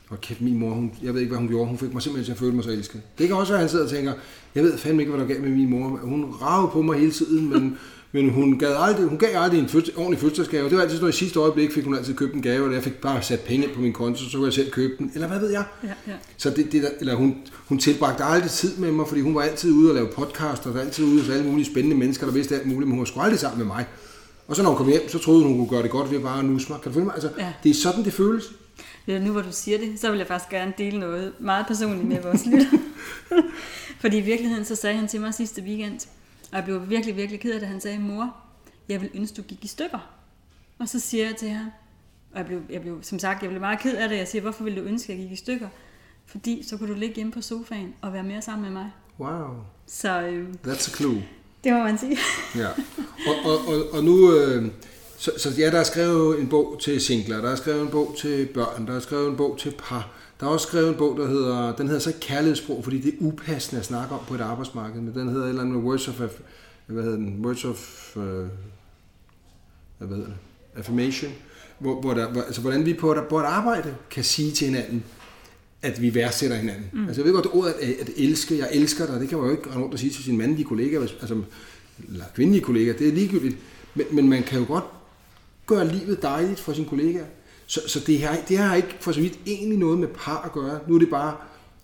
og 0.09 0.21
kæft, 0.21 0.41
min 0.41 0.59
mor, 0.59 0.69
hun, 0.69 0.91
jeg 1.03 1.13
ved 1.13 1.21
ikke, 1.21 1.31
hvad 1.31 1.39
hun 1.39 1.47
gjorde. 1.47 1.67
Hun 1.67 1.77
fik 1.77 1.93
mig 1.93 2.01
simpelthen 2.01 2.25
til 2.25 2.31
at 2.31 2.39
føle 2.39 2.55
mig 2.55 2.63
så 2.63 2.69
elsket. 2.71 3.01
Det 3.17 3.27
kan 3.27 3.35
også 3.35 3.53
være, 3.53 3.59
at 3.59 3.61
han 3.61 3.69
sidder 3.69 3.85
og 3.85 3.91
tænker, 3.91 4.13
jeg 4.55 4.63
ved 4.63 4.77
fandme 4.77 5.01
ikke, 5.01 5.11
hvad 5.11 5.21
der 5.21 5.33
gav 5.33 5.41
med 5.41 5.49
min 5.49 5.69
mor. 5.69 5.99
Hun 6.03 6.25
ragede 6.41 6.69
på 6.73 6.81
mig 6.81 6.99
hele 6.99 7.11
tiden, 7.11 7.49
men, 7.49 7.77
men 8.11 8.29
hun, 8.29 8.59
gav 8.59 8.75
aldrig, 8.79 9.05
hun 9.07 9.17
gav 9.17 9.29
aldrig 9.35 9.59
en 9.59 9.67
fødsel, 9.69 9.93
ordentlig 9.97 10.19
fødselsdagsgave. 10.19 10.69
Det 10.69 10.75
var 10.75 10.81
altid 10.81 10.95
sådan 10.95 11.03
noget, 11.03 11.13
i 11.13 11.17
sidste 11.17 11.39
øjeblik 11.39 11.71
fik 11.71 11.83
hun 11.83 11.95
altid 11.95 12.13
købt 12.13 12.33
en 12.33 12.41
gave, 12.41 12.67
og 12.67 12.73
jeg 12.73 12.83
fik 12.83 12.93
bare 12.93 13.21
sat 13.21 13.39
penge 13.39 13.67
på 13.75 13.81
min 13.81 13.93
konto, 13.93 14.23
så 14.29 14.37
kunne 14.37 14.45
jeg 14.45 14.53
selv 14.53 14.71
købe 14.71 14.93
den. 14.99 15.11
Eller 15.13 15.27
hvad 15.27 15.39
ved 15.39 15.51
jeg? 15.51 15.63
Ja, 15.83 15.87
ja. 16.07 16.13
Så 16.37 16.49
det, 16.49 16.71
det 16.71 16.83
der, 16.83 16.89
eller 16.99 17.15
hun, 17.15 17.35
hun 17.67 17.77
tilbragte 17.77 18.23
aldrig 18.23 18.51
tid 18.51 18.77
med 18.77 18.91
mig, 18.91 19.07
fordi 19.07 19.21
hun 19.21 19.35
var 19.35 19.41
altid 19.41 19.71
ude 19.71 19.89
og 19.91 19.95
lave 19.95 20.07
podcast, 20.07 20.65
og 20.65 20.73
var 20.73 20.79
altid 20.79 21.05
ude 21.05 21.21
hos 21.21 21.29
alle 21.29 21.45
mulige 21.45 21.65
spændende 21.65 21.97
mennesker, 21.97 22.25
der 22.25 22.33
vidste 22.33 22.55
alt 22.55 22.65
muligt, 22.65 22.87
men 22.87 22.91
hun 22.91 22.99
var 22.99 23.05
sgu 23.05 23.19
aldrig 23.19 23.39
sammen 23.39 23.57
med 23.57 23.67
mig. 23.67 23.85
Og 24.47 24.55
så 24.55 24.63
når 24.63 24.69
hun 24.69 24.77
kom 24.77 24.87
hjem, 24.87 25.09
så 25.09 25.19
troede 25.19 25.43
hun, 25.43 25.49
hun 25.49 25.57
kunne 25.57 25.69
gøre 25.69 25.83
det 25.83 25.91
godt 25.91 26.11
ved 26.11 26.19
bare 26.19 26.39
at 26.39 26.45
nusse 26.45 26.71
mig. 26.71 26.81
Kan 26.81 26.91
du 26.91 26.93
følge 26.93 27.05
mig? 27.05 27.13
Altså, 27.13 27.29
Ja. 27.37 27.53
Det 27.63 27.69
er 27.69 27.73
sådan, 27.73 28.03
det 28.03 28.13
føles. 28.13 28.43
Nu 29.07 29.31
hvor 29.31 29.41
du 29.41 29.51
siger 29.51 29.77
det, 29.77 29.99
så 29.99 30.09
vil 30.11 30.17
jeg 30.17 30.27
faktisk 30.27 30.49
gerne 30.49 30.73
dele 30.77 30.99
noget 30.99 31.33
meget 31.39 31.67
personligt 31.67 32.07
med 32.07 32.21
vores 32.21 32.45
lytter. 32.45 32.77
Fordi 34.01 34.17
i 34.17 34.21
virkeligheden, 34.21 34.65
så 34.65 34.75
sagde 34.75 34.95
han 34.95 35.07
til 35.07 35.21
mig 35.21 35.33
sidste 35.33 35.61
weekend, 35.61 35.99
og 36.51 36.57
jeg 36.57 36.63
blev 36.63 36.89
virkelig, 36.89 37.17
virkelig 37.17 37.39
ked 37.39 37.51
af 37.53 37.59
det, 37.59 37.69
han 37.69 37.81
sagde, 37.81 37.99
mor, 37.99 38.35
jeg 38.89 39.01
vil 39.01 39.09
ønske, 39.13 39.35
du 39.35 39.41
gik 39.41 39.65
i 39.65 39.67
stykker. 39.67 40.09
Og 40.79 40.89
så 40.89 40.99
siger 40.99 41.25
jeg 41.25 41.35
til 41.35 41.49
ham, 41.49 41.71
og 42.31 42.37
jeg 42.37 42.45
blev, 42.45 42.61
jeg 42.69 42.81
blev, 42.81 43.03
som 43.03 43.19
sagt, 43.19 43.41
jeg 43.41 43.49
blev 43.49 43.61
meget 43.61 43.79
ked 43.79 43.95
af 43.95 44.09
det, 44.09 44.17
jeg 44.17 44.27
siger, 44.27 44.41
hvorfor 44.41 44.63
vil 44.63 44.75
du 44.77 44.81
ønske, 44.81 45.13
at 45.13 45.19
jeg 45.19 45.27
gik 45.27 45.33
i 45.33 45.41
stykker? 45.41 45.67
Fordi 46.25 46.63
så 46.67 46.77
kunne 46.77 46.89
du 46.93 46.99
ligge 46.99 47.15
hjemme 47.15 47.31
på 47.31 47.41
sofaen 47.41 47.93
og 48.01 48.13
være 48.13 48.23
mere 48.23 48.41
sammen 48.41 48.63
med 48.73 48.81
mig. 48.81 48.91
Wow, 49.19 49.47
Så 49.87 50.21
øh, 50.21 50.49
that's 50.67 50.93
a 50.93 50.95
clue. 50.97 51.23
det 51.63 51.73
må 51.73 51.79
man 51.83 51.97
sige. 51.97 52.17
Ja. 52.55 52.67
Og, 53.27 53.35
og, 53.45 53.57
og, 53.67 53.93
og 53.93 54.03
nu, 54.03 54.35
øh, 54.37 54.71
så, 55.23 55.31
så 55.37 55.49
ja, 55.57 55.71
der 55.71 55.79
er 55.79 55.83
skrevet 55.83 56.39
en 56.39 56.47
bog 56.47 56.79
til 56.81 57.01
singler, 57.01 57.41
der 57.41 57.51
er 57.51 57.55
skrevet 57.55 57.81
en 57.81 57.87
bog 57.87 58.15
til 58.17 58.45
børn, 58.53 58.87
der 58.87 58.95
er 58.95 58.99
skrevet 58.99 59.29
en 59.29 59.35
bog 59.35 59.57
til 59.59 59.73
par. 59.77 60.09
Der 60.39 60.45
er 60.45 60.49
også 60.49 60.67
skrevet 60.67 60.89
en 60.89 60.95
bog, 60.95 61.17
der 61.17 61.27
hedder, 61.27 61.75
den 61.75 61.87
hedder 61.87 62.01
så 62.01 62.13
kærlighedssprog, 62.21 62.83
fordi 62.83 63.01
det 63.01 63.13
er 63.13 63.17
upassende 63.19 63.79
at 63.79 63.85
snakke 63.85 64.15
om 64.15 64.19
på 64.27 64.33
et 64.33 64.41
arbejdsmarked, 64.41 65.01
men 65.01 65.13
den 65.13 65.29
hedder 65.29 65.43
et 65.43 65.49
eller 65.49 65.61
andet 65.61 65.75
med 65.75 65.83
Words 65.83 66.07
of, 66.07 66.21
hvad 66.85 67.03
hedder 67.03 67.17
den, 67.17 67.45
Words 67.45 67.65
of, 67.65 68.17
øh, 68.17 68.23
hvad 69.97 70.07
hedder 70.07 70.25
det, 70.25 70.33
Affirmation, 70.75 71.31
hvor, 71.79 72.01
hvor 72.01 72.13
der, 72.13 72.31
hvor, 72.31 72.41
altså 72.41 72.61
hvordan 72.61 72.85
vi 72.85 72.93
på 72.93 73.13
et, 73.13 73.23
på 73.29 73.39
et 73.39 73.45
arbejde 73.45 73.95
kan 74.11 74.23
sige 74.23 74.51
til 74.51 74.67
hinanden, 74.67 75.03
at 75.81 76.01
vi 76.01 76.15
værdsætter 76.15 76.55
hinanden. 76.55 76.85
Mm. 76.93 77.07
Altså 77.07 77.21
jeg 77.21 77.25
ved 77.25 77.33
godt, 77.33 77.45
at 77.45 77.53
ordet 77.53 77.73
at, 77.73 77.89
at 77.99 78.09
elske, 78.17 78.57
jeg 78.57 78.69
elsker 78.71 79.05
dig, 79.05 79.19
det 79.19 79.29
kan 79.29 79.37
man 79.37 79.47
jo 79.47 79.51
ikke 79.55 79.69
rende 79.69 79.81
rundt 79.81 79.93
og 79.93 79.99
sige 79.99 80.11
til 80.11 80.23
sin 80.23 80.37
mandlige 80.37 80.65
kollega, 80.65 80.99
altså, 81.01 81.41
eller 82.07 82.25
kvindelige 82.35 82.63
kollega, 82.63 82.93
det 82.99 83.07
er 83.07 83.11
ligegyldigt. 83.11 83.57
Men, 83.95 84.05
men 84.11 84.29
man 84.29 84.43
kan 84.43 84.59
jo 84.59 84.65
godt 84.67 84.83
gøre 85.65 85.87
livet 85.87 86.21
dejligt 86.21 86.59
for 86.59 86.73
sine 86.73 86.87
kollegaer. 86.87 87.25
Så, 87.65 87.81
så 87.87 87.99
det, 87.99 88.17
her, 88.17 88.35
det 88.49 88.57
har 88.57 88.75
ikke 88.75 88.95
for 88.99 89.11
så 89.11 89.21
vidt 89.21 89.39
egentlig 89.45 89.77
noget 89.77 89.99
med 89.99 90.07
par 90.07 90.41
at 90.45 90.51
gøre. 90.51 90.79
Nu 90.87 90.95
er 90.95 90.99
det 90.99 91.09
bare 91.09 91.35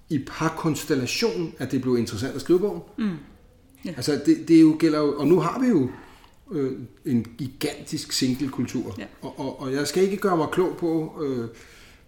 i 0.09 0.19
parkonstellation, 0.27 1.53
at 1.57 1.71
det 1.71 1.81
blev 1.81 1.97
interessant 1.97 2.35
at 2.35 2.41
skrive 2.41 2.59
bogen. 2.59 2.81
Mm. 2.97 3.09
Ja. 3.85 3.89
Altså 3.97 4.19
det, 4.25 4.47
det 4.47 4.61
jo 4.61 4.75
gælder 4.79 4.99
jo, 4.99 5.17
og 5.17 5.27
nu 5.27 5.39
har 5.39 5.59
vi 5.59 5.67
jo 5.67 5.89
øh, 6.51 6.71
en 7.05 7.27
gigantisk 7.37 8.11
single-kultur. 8.11 8.95
Ja. 8.97 9.05
Og, 9.21 9.39
og, 9.39 9.61
og 9.61 9.73
jeg 9.73 9.87
skal 9.87 10.03
ikke 10.03 10.17
gøre 10.17 10.37
mig 10.37 10.47
klog 10.51 10.77
på, 10.77 11.13
øh, 11.23 11.47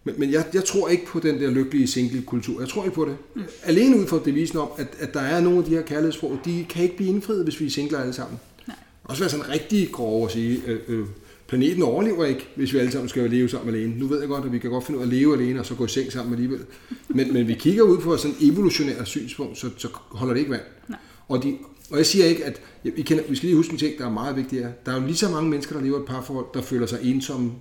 men, 0.04 0.16
men 0.18 0.32
jeg, 0.32 0.46
jeg 0.54 0.66
tror 0.66 0.90
ikke 0.90 1.06
på 1.06 1.20
den 1.20 1.40
der 1.40 1.50
lykkelige 1.50 1.88
single-kultur. 1.88 2.60
Jeg 2.60 2.70
tror 2.70 2.84
ikke 2.84 2.96
på 2.96 3.06
det. 3.06 3.18
Mm. 3.36 3.42
Alene 3.64 3.98
ud 3.98 4.08
fra 4.08 4.20
devisen 4.26 4.58
om, 4.60 4.70
at, 4.78 4.88
at 5.00 5.14
der 5.14 5.20
er 5.20 5.42
nogle 5.42 5.60
af 5.60 5.66
de 5.66 5.70
her 5.70 5.82
kærlighedssprog, 5.82 6.40
de 6.46 6.66
kan 6.70 6.84
ikke 6.84 6.96
blive 6.96 7.10
indfriet, 7.10 7.44
hvis 7.44 7.60
vi 7.60 7.66
er 7.66 7.70
singler 7.70 8.00
alle 8.00 8.14
sammen. 8.14 8.40
Nej. 8.68 8.78
Også 9.04 9.22
være 9.22 9.30
sådan 9.30 9.50
rigtig 9.50 9.92
grov 9.92 10.26
at 10.26 10.32
sige, 10.32 10.62
øh, 10.68 10.80
øh, 10.88 11.06
planeten 11.52 11.84
overlever 11.84 12.26
ikke, 12.26 12.48
hvis 12.56 12.74
vi 12.74 12.78
alle 12.78 12.92
sammen 12.92 13.10
skal 13.10 13.30
leve 13.30 13.50
sammen 13.50 13.76
alene. 13.76 14.00
Nu 14.00 14.08
ved 14.08 14.20
jeg 14.20 14.28
godt, 14.28 14.46
at 14.46 14.52
vi 14.52 14.60
kan 14.60 14.70
godt 14.70 14.86
finde 14.86 14.98
ud 15.00 15.04
af 15.04 15.08
at 15.08 15.14
leve 15.14 15.34
alene, 15.34 15.60
og 15.60 15.66
så 15.66 15.76
gå 15.76 15.86
i 15.86 15.88
seng 15.88 16.12
sammen 16.12 16.34
alligevel. 16.34 16.60
Men, 17.08 17.34
men 17.34 17.48
vi 17.48 17.54
kigger 17.54 17.84
ud 17.84 17.98
på 17.98 18.18
sådan 18.18 18.36
et 18.40 18.48
evolutionært 18.48 19.08
synspunkt, 19.08 19.58
så, 19.58 19.70
så 19.78 19.88
holder 19.94 20.34
det 20.34 20.40
ikke 20.40 20.52
vand. 20.52 20.62
Nej. 20.88 21.00
Og, 21.28 21.44
de, 21.44 21.58
og 21.90 21.98
jeg 21.98 22.06
siger 22.06 22.26
ikke, 22.26 22.46
at 22.46 22.62
vi, 22.84 23.02
kender, 23.02 23.24
vi 23.30 23.36
skal 23.36 23.48
lige 23.48 23.56
huske 23.56 23.72
en 23.72 23.80
ting, 23.80 23.98
der 23.98 24.06
er 24.06 24.12
meget 24.12 24.36
vigtigt. 24.36 24.66
Der 24.86 24.92
er 24.92 25.02
jo 25.02 25.06
lige 25.06 25.16
så 25.16 25.30
mange 25.30 25.50
mennesker, 25.50 25.76
der 25.76 25.82
lever 25.84 26.00
et 26.00 26.06
parforhold, 26.06 26.46
der 26.54 26.62
føler 26.62 26.86
sig 26.86 27.00
ensomme 27.04 27.52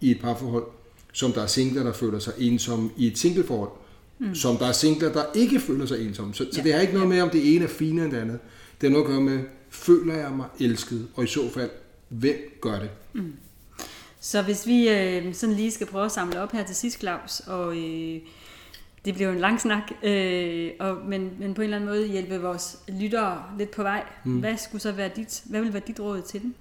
i 0.00 0.10
et 0.10 0.20
parforhold, 0.20 0.64
som 1.12 1.32
der 1.32 1.42
er 1.42 1.46
singler, 1.46 1.82
der 1.82 1.92
føler 1.92 2.18
sig 2.18 2.32
ensomme 2.38 2.90
i 2.96 3.06
et 3.06 3.18
singleforhold. 3.18 3.70
Mm. 4.18 4.34
Som 4.34 4.56
der 4.56 4.66
er 4.66 4.72
singler, 4.72 5.12
der 5.12 5.24
ikke 5.34 5.60
føler 5.60 5.86
sig 5.86 6.06
ensomme. 6.06 6.34
Så, 6.34 6.44
ja. 6.44 6.50
så 6.52 6.60
det 6.62 6.72
har 6.72 6.80
ikke 6.80 6.94
noget 6.94 7.08
med, 7.08 7.20
om 7.20 7.30
det 7.30 7.54
ene 7.54 7.64
er 7.64 7.68
finere 7.68 8.04
end 8.04 8.12
det 8.12 8.18
andet. 8.18 8.38
Det 8.80 8.90
har 8.90 8.90
noget 8.90 9.04
at 9.04 9.10
gøre 9.10 9.20
med, 9.20 9.38
føler 9.70 10.14
jeg 10.14 10.32
mig 10.36 10.46
elsket? 10.60 11.08
Og 11.14 11.24
i 11.24 11.26
så 11.26 11.50
fald, 11.54 11.70
hvem 12.08 12.36
gør 12.60 12.78
det? 12.78 12.90
Mm. 13.12 13.32
Så 14.20 14.42
hvis 14.42 14.66
vi 14.66 14.88
øh, 14.88 15.34
sådan 15.34 15.54
lige 15.54 15.70
skal 15.70 15.86
prøve 15.86 16.04
at 16.04 16.12
samle 16.12 16.40
op 16.40 16.52
her 16.52 16.64
til 16.64 16.76
sidst, 16.76 17.00
Claus, 17.00 17.40
og 17.40 17.76
øh, 17.76 18.20
det 19.04 19.14
bliver 19.14 19.28
jo 19.28 19.34
en 19.34 19.40
lang 19.40 19.60
snak, 19.60 19.82
øh, 20.04 20.70
og, 20.80 20.96
men, 21.08 21.30
men 21.38 21.54
på 21.54 21.60
en 21.60 21.64
eller 21.64 21.76
anden 21.76 21.90
måde 21.90 22.08
hjælpe 22.08 22.40
vores 22.40 22.78
lyttere 22.88 23.42
lidt 23.58 23.70
på 23.70 23.82
vej. 23.82 24.02
Mm. 24.24 24.38
Hvad 24.38 24.56
skulle 24.56 24.82
så 24.82 24.92
være 24.92 25.10
dit, 25.16 25.42
hvad 25.44 25.60
vil 25.60 25.72
være 25.72 25.82
dit 25.86 26.00
råd 26.00 26.22
til 26.22 26.42
dem? 26.42 26.54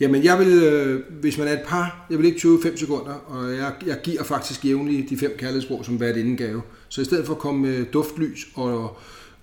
Jamen, 0.00 0.24
jeg 0.24 0.38
vil, 0.38 0.62
øh, 0.62 1.02
hvis 1.20 1.38
man 1.38 1.48
er 1.48 1.52
et 1.52 1.62
par, 1.66 2.06
jeg 2.10 2.18
vil 2.18 2.26
ikke 2.26 2.40
25 2.40 2.78
sekunder, 2.78 3.12
og 3.12 3.56
jeg, 3.56 3.74
jeg 3.86 4.00
giver 4.02 4.24
faktisk 4.24 4.64
jævnligt 4.64 5.10
de 5.10 5.18
fem 5.18 5.34
kærlighedsbrug 5.38 5.84
som 5.84 5.96
hvert 5.96 6.16
indengave. 6.16 6.62
Så 6.88 7.00
i 7.00 7.04
stedet 7.04 7.26
for 7.26 7.34
at 7.34 7.40
komme 7.40 7.60
med 7.60 7.84
duftlys 7.84 8.48
og 8.54 8.96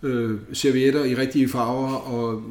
øh, 0.04 0.40
servietter 0.54 1.04
i 1.04 1.16
rigtige 1.16 1.50
farver 1.50 1.96
og 1.96 2.44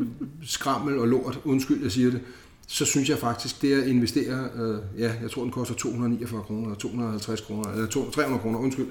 skrammel 0.46 0.98
og 0.98 1.08
lort, 1.08 1.40
undskyld, 1.44 1.82
jeg 1.82 1.92
siger 1.92 2.10
det, 2.10 2.20
så 2.66 2.84
synes 2.84 3.08
jeg 3.08 3.18
faktisk, 3.18 3.62
det 3.62 3.82
at 3.82 3.88
investere, 3.88 4.48
øh, 4.56 4.78
ja, 4.98 5.12
jeg 5.22 5.30
tror 5.30 5.42
den 5.42 5.52
koster 5.52 5.74
249 5.74 6.42
kroner, 6.42 6.62
eller 6.62 6.78
250 6.78 7.40
kroner, 7.40 7.72
eller 7.72 7.88
300 7.88 8.42
kroner, 8.42 8.58
undskyld, 8.58 8.86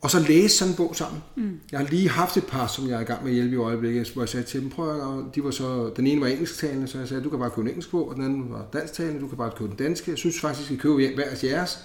og 0.00 0.10
så 0.10 0.20
læse 0.20 0.56
sådan 0.56 0.72
en 0.72 0.76
bog 0.76 0.96
sammen. 0.96 1.22
Mm. 1.36 1.60
Jeg 1.72 1.80
har 1.80 1.86
lige 1.86 2.08
haft 2.08 2.36
et 2.36 2.46
par, 2.46 2.66
som 2.66 2.88
jeg 2.88 2.96
er 2.96 3.00
i 3.00 3.04
gang 3.04 3.22
med 3.22 3.30
at 3.30 3.34
hjælpe 3.34 3.54
i 3.54 3.58
øjeblikket, 3.58 4.10
hvor 4.10 4.22
jeg 4.22 4.28
sagde 4.28 4.46
til 4.46 4.60
dem, 4.60 4.70
prøv 4.70 5.18
at, 5.18 5.34
de 5.34 5.44
var 5.44 5.50
så, 5.50 5.92
den 5.96 6.06
ene 6.06 6.20
var 6.20 6.26
engelsktalende, 6.26 6.88
så 6.88 6.98
jeg 6.98 7.08
sagde, 7.08 7.22
du 7.22 7.30
kan 7.30 7.38
bare 7.38 7.50
købe 7.50 7.60
en 7.60 7.68
engelsk 7.68 7.90
bog, 7.90 8.08
og 8.08 8.14
den 8.14 8.24
anden 8.24 8.50
var 8.50 8.66
dansktalende, 8.72 9.20
du 9.20 9.28
kan 9.28 9.38
bare 9.38 9.50
købe 9.56 9.68
den 9.68 9.76
danske. 9.76 10.10
Jeg 10.10 10.18
synes 10.18 10.40
faktisk, 10.40 10.60
at 10.60 10.64
I 10.64 10.66
skal 10.66 10.78
købe 10.78 11.14
hver 11.14 11.48
jeres, 11.48 11.78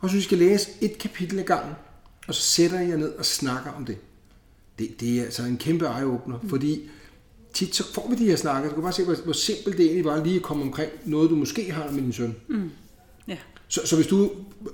og 0.00 0.08
så 0.08 0.12
synes, 0.12 0.24
I 0.24 0.28
skal 0.28 0.38
læse 0.38 0.70
et 0.80 0.98
kapitel 0.98 1.38
ad 1.38 1.44
gangen, 1.44 1.74
og 2.28 2.34
så 2.34 2.42
sætter 2.42 2.80
jeg 2.80 2.98
ned 2.98 3.12
og 3.12 3.24
snakker 3.24 3.70
om 3.70 3.84
det. 3.84 3.96
Det, 4.78 5.00
det 5.00 5.18
er 5.18 5.24
altså 5.24 5.42
en 5.42 5.56
kæmpe 5.56 5.84
eye-opener, 5.86 6.38
mm. 6.42 6.48
fordi 6.48 6.90
tit 7.54 7.74
så 7.74 7.92
får 7.92 8.08
vi 8.08 8.16
de 8.16 8.26
her 8.26 8.36
snakker. 8.36 8.68
Du 8.68 8.74
kan 8.74 8.82
bare 8.82 8.92
se, 8.92 9.04
hvor, 9.04 9.16
hvor 9.24 9.32
simpelt 9.32 9.76
det 9.76 9.84
egentlig 9.84 10.04
var 10.04 10.24
lige 10.24 10.36
at 10.36 10.42
komme 10.42 10.62
omkring 10.62 10.90
noget, 11.04 11.30
du 11.30 11.36
måske 11.36 11.72
har 11.72 11.90
med 11.90 12.02
din 12.02 12.12
søn. 12.12 12.36
Mm. 12.48 12.70
Ja. 13.28 13.36
Så, 13.68 13.80
så 13.84 13.96
hvis, 13.96 14.06
du, 14.06 14.30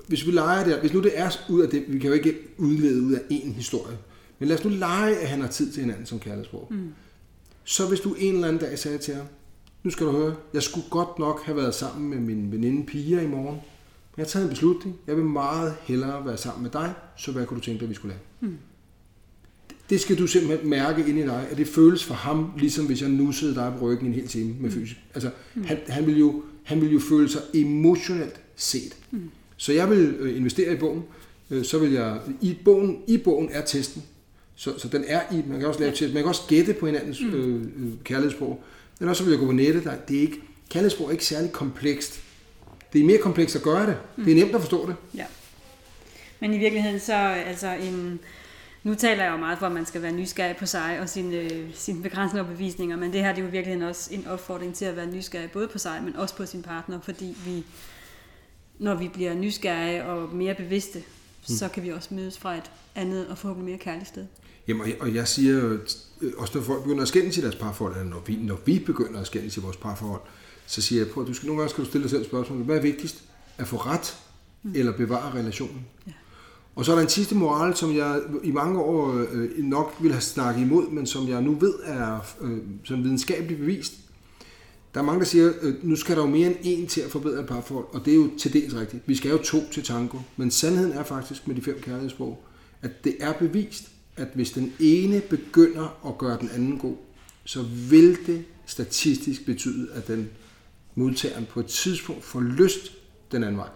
hvis 0.06 0.26
vi 0.26 0.30
leger 0.30 0.64
det, 0.64 0.80
hvis 0.80 0.92
nu 0.92 1.02
det 1.02 1.12
er 1.14 1.30
ud 1.48 1.60
af 1.60 1.68
det, 1.68 1.84
vi 1.88 1.98
kan 1.98 2.08
jo 2.08 2.14
ikke 2.14 2.36
udlede 2.58 3.02
ud 3.02 3.12
af 3.12 3.20
en 3.30 3.52
historie, 3.52 3.98
men 4.38 4.48
lad 4.48 4.58
os 4.58 4.64
nu 4.64 4.70
lege, 4.70 5.16
at 5.16 5.28
han 5.28 5.40
har 5.40 5.48
tid 5.48 5.72
til 5.72 5.80
hinanden 5.80 6.06
som 6.06 6.18
kærlighedsbrug. 6.18 6.66
Mm. 6.70 6.88
Så 7.64 7.88
hvis 7.88 8.00
du 8.00 8.14
en 8.14 8.34
eller 8.34 8.48
anden 8.48 8.60
dag 8.60 8.78
sagde 8.78 8.98
til 8.98 9.14
ham, 9.14 9.26
nu 9.82 9.90
skal 9.90 10.06
du 10.06 10.12
høre, 10.12 10.34
jeg 10.54 10.62
skulle 10.62 10.86
godt 10.90 11.18
nok 11.18 11.42
have 11.44 11.56
været 11.56 11.74
sammen 11.74 12.10
med 12.10 12.18
min 12.18 12.52
veninde 12.52 12.86
Pia 12.86 13.20
i 13.20 13.26
morgen, 13.26 13.54
men 13.54 14.16
jeg 14.16 14.24
har 14.24 14.28
taget 14.28 14.44
en 14.44 14.50
beslutning. 14.50 14.96
Jeg 15.06 15.16
vil 15.16 15.24
meget 15.24 15.74
hellere 15.82 16.26
være 16.26 16.36
sammen 16.36 16.62
med 16.62 16.70
dig, 16.70 16.94
så 17.16 17.32
hvad 17.32 17.46
kunne 17.46 17.60
du 17.60 17.64
tænke 17.64 17.80
dig, 17.80 17.88
vi 17.88 17.94
skulle 17.94 18.14
lave? 18.14 18.50
Mm. 18.50 18.58
Det 19.90 20.00
skal 20.00 20.18
du 20.18 20.26
simpelthen 20.26 20.70
mærke 20.70 21.04
ind 21.08 21.18
i 21.18 21.22
dig, 21.22 21.46
at 21.50 21.56
det 21.56 21.68
føles 21.68 22.04
for 22.04 22.14
ham, 22.14 22.52
ligesom 22.58 22.86
hvis 22.86 23.02
jeg 23.02 23.08
nussede 23.08 23.54
dig 23.54 23.72
på 23.78 23.84
ryggen 23.84 24.06
en 24.06 24.14
hel 24.14 24.28
time 24.28 24.54
med 24.60 24.70
mm. 24.70 24.74
fysisk. 24.74 25.00
Altså, 25.14 25.30
mm. 25.54 25.64
han, 25.64 25.78
han, 25.88 26.06
vil 26.06 26.18
jo, 26.18 26.42
han 26.62 26.80
vil 26.80 26.92
jo 26.92 26.98
føle 26.98 27.28
sig 27.28 27.40
emotionelt 27.54 28.40
set. 28.56 28.96
Mm. 29.10 29.30
Så 29.56 29.72
jeg 29.72 29.90
vil 29.90 30.16
øh, 30.18 30.36
investere 30.36 30.72
i 30.72 30.76
bogen. 30.76 31.02
Øh, 31.50 31.64
så 31.64 31.78
vil 31.78 31.92
jeg 31.92 32.18
i 32.40 32.56
bogen 32.64 32.98
i 33.06 33.16
bogen 33.16 33.48
er 33.52 33.64
testen. 33.64 34.02
Så, 34.54 34.78
så 34.78 34.88
den 34.88 35.04
er 35.06 35.20
i. 35.32 35.42
Man 35.46 35.58
kan 35.58 35.68
også 35.68 35.80
lave 35.80 35.92
test. 35.92 36.14
Man 36.14 36.22
kan 36.22 36.28
også 36.28 36.42
gætte 36.48 36.72
på 36.72 36.86
hinandens 36.86 37.20
mm. 37.20 37.34
øh, 37.34 37.62
øh 37.62 37.92
kærlighedssprog. 38.04 38.62
Eller 39.00 39.12
så 39.12 39.24
vil 39.24 39.30
jeg 39.30 39.40
gå 39.40 39.46
på 39.46 39.52
nettet. 39.52 39.84
Der, 39.84 39.94
det 40.08 40.16
er 40.16 40.20
ikke 40.20 40.40
kærlighedssprog 40.70 41.06
er 41.06 41.12
ikke 41.12 41.26
særlig 41.26 41.52
komplekst. 41.52 42.20
Det 42.92 43.00
er 43.00 43.04
mere 43.04 43.18
komplekst 43.18 43.56
at 43.56 43.62
gøre 43.62 43.86
det. 43.86 43.96
Mm. 44.16 44.24
Det 44.24 44.30
er 44.30 44.34
nemt 44.34 44.54
at 44.54 44.60
forstå 44.60 44.86
det. 44.86 44.94
Ja. 45.14 45.24
Men 46.40 46.54
i 46.54 46.58
virkeligheden 46.58 47.00
så 47.00 47.14
altså 47.46 47.74
en 47.74 48.20
nu 48.82 48.94
taler 48.94 49.24
jeg 49.24 49.32
jo 49.32 49.36
meget 49.36 49.58
for, 49.58 49.66
at 49.66 49.72
man 49.72 49.86
skal 49.86 50.02
være 50.02 50.12
nysgerrig 50.12 50.56
på 50.56 50.66
sig 50.66 51.00
og 51.00 51.08
sine, 51.08 51.36
øh, 51.36 51.74
sine 51.74 52.02
begrænsende 52.02 52.44
bevisninger, 52.44 52.96
men 52.96 53.12
det 53.12 53.20
her 53.20 53.32
det 53.32 53.40
er 53.40 53.44
jo 53.44 53.50
virkelig 53.50 53.88
også 53.88 54.14
en 54.14 54.26
opfordring 54.26 54.74
til 54.74 54.84
at 54.84 54.96
være 54.96 55.06
nysgerrig 55.06 55.50
både 55.50 55.68
på 55.68 55.78
sig, 55.78 56.00
men 56.04 56.16
også 56.16 56.36
på 56.36 56.46
sin 56.46 56.62
partner, 56.62 57.00
fordi 57.00 57.36
vi, 57.44 57.64
når 58.78 58.94
vi 58.94 59.08
bliver 59.08 59.34
nysgerrige 59.34 60.04
og 60.04 60.34
mere 60.34 60.54
bevidste, 60.54 60.98
mm. 60.98 61.54
så 61.54 61.68
kan 61.68 61.82
vi 61.82 61.88
også 61.88 62.14
mødes 62.14 62.38
fra 62.38 62.56
et 62.56 62.70
andet 62.94 63.26
og 63.26 63.38
forhåbentlig 63.38 63.70
mere 63.70 63.78
kærligt 63.78 64.08
sted. 64.08 64.26
Jamen, 64.68 64.92
og 65.00 65.14
jeg 65.14 65.28
siger 65.28 65.78
øh, 66.20 66.32
også 66.36 66.58
når 66.58 66.64
folk 66.64 66.82
begynder 66.82 67.02
at 67.02 67.08
skændes 67.08 67.38
i 67.38 67.40
deres 67.40 67.56
parforhold, 67.56 67.96
eller 67.96 68.10
når 68.10 68.22
vi, 68.26 68.36
når 68.36 68.60
vi 68.64 68.78
begynder 68.78 69.20
at 69.20 69.26
skændes 69.26 69.56
i 69.56 69.60
vores 69.60 69.76
parforhold, 69.76 70.20
så 70.66 70.82
siger 70.82 71.04
jeg, 71.04 71.12
prøv, 71.12 71.26
du 71.26 71.34
skal, 71.34 71.46
nogle 71.46 71.60
gange 71.60 71.70
skal 71.70 71.84
du 71.84 71.88
stille 71.88 72.02
dig 72.02 72.10
selv 72.10 72.24
spørgsmål, 72.24 72.62
hvad 72.62 72.76
er 72.76 72.80
vigtigst? 72.80 73.22
At 73.58 73.66
få 73.66 73.76
ret, 73.76 74.16
mm. 74.62 74.72
eller 74.74 74.92
bevare 74.92 75.38
relationen? 75.38 75.86
Ja. 76.06 76.12
Og 76.74 76.84
så 76.84 76.92
er 76.92 76.96
der 76.96 77.02
en 77.02 77.08
sidste 77.08 77.34
moral, 77.34 77.76
som 77.76 77.96
jeg 77.96 78.20
i 78.42 78.50
mange 78.50 78.80
år 78.80 79.26
øh, 79.32 79.64
nok 79.64 79.96
ville 80.00 80.14
have 80.14 80.22
snakket 80.22 80.62
imod, 80.62 80.90
men 80.90 81.06
som 81.06 81.28
jeg 81.28 81.42
nu 81.42 81.54
ved 81.54 81.74
er 81.84 82.18
øh, 82.40 82.58
som 82.84 83.04
videnskabeligt 83.04 83.60
bevist. 83.60 83.94
Der 84.94 85.00
er 85.00 85.04
mange, 85.04 85.20
der 85.20 85.26
siger, 85.26 85.52
øh, 85.62 85.74
nu 85.82 85.96
skal 85.96 86.16
der 86.16 86.22
jo 86.22 86.28
mere 86.28 86.46
end 86.48 86.56
en 86.62 86.86
til 86.86 87.00
at 87.00 87.10
forbedre 87.10 87.40
et 87.40 87.46
parforhold, 87.46 87.86
og 87.92 88.04
det 88.04 88.10
er 88.10 88.16
jo 88.16 88.30
til 88.38 88.52
dels 88.52 88.74
rigtigt. 88.74 89.02
Vi 89.06 89.14
skal 89.14 89.30
jo 89.30 89.38
to 89.38 89.58
til 89.72 89.82
tango, 89.82 90.18
men 90.36 90.50
sandheden 90.50 90.92
er 90.92 91.02
faktisk 91.02 91.48
med 91.48 91.56
de 91.56 91.62
fem 91.62 91.80
kærlighedssprog, 91.82 92.42
at 92.82 93.04
det 93.04 93.16
er 93.20 93.32
bevist, 93.32 93.90
at 94.16 94.28
hvis 94.34 94.50
den 94.50 94.72
ene 94.80 95.20
begynder 95.20 96.08
at 96.08 96.18
gøre 96.18 96.38
den 96.40 96.50
anden 96.54 96.78
god, 96.78 96.96
så 97.44 97.62
vil 97.62 98.18
det 98.26 98.44
statistisk 98.66 99.46
betyde, 99.46 99.88
at 99.92 100.08
den 100.08 100.30
modtageren 100.94 101.46
på 101.50 101.60
et 101.60 101.66
tidspunkt 101.66 102.24
får 102.24 102.40
lyst 102.40 102.92
den 103.32 103.44
anden 103.44 103.56
vej. 103.56 103.68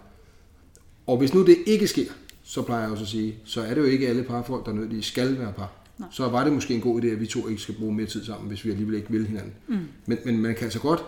Og 1.07 1.18
hvis 1.18 1.35
nu 1.35 1.46
det 1.46 1.59
ikke 1.66 1.88
sker, 1.88 2.12
så 2.44 2.62
plejer 2.62 2.83
jeg 2.83 2.90
også 2.90 3.02
at 3.02 3.09
sige, 3.09 3.37
så 3.44 3.61
er 3.62 3.74
det 3.74 3.80
jo 3.80 3.87
ikke 3.87 4.09
alle 4.09 4.22
parfolk, 4.22 4.66
der 4.66 4.72
nødvendigvis 4.72 5.07
skal 5.07 5.38
være 5.38 5.52
par. 5.52 5.72
Nej. 5.98 6.09
Så 6.12 6.28
var 6.28 6.44
det 6.44 6.52
måske 6.52 6.74
en 6.74 6.80
god 6.80 7.02
idé, 7.02 7.07
at 7.07 7.20
vi 7.20 7.26
to 7.26 7.48
ikke 7.48 7.62
skal 7.62 7.74
bruge 7.74 7.94
mere 7.94 8.07
tid 8.07 8.24
sammen, 8.24 8.48
hvis 8.48 8.64
vi 8.64 8.70
alligevel 8.70 8.94
ikke 8.94 9.11
vil 9.11 9.26
hinanden. 9.26 9.52
Mm. 9.68 9.78
Men, 10.07 10.18
men 10.24 10.38
man 10.38 10.54
kan 10.54 10.64
altså 10.64 10.80
godt, 10.80 11.04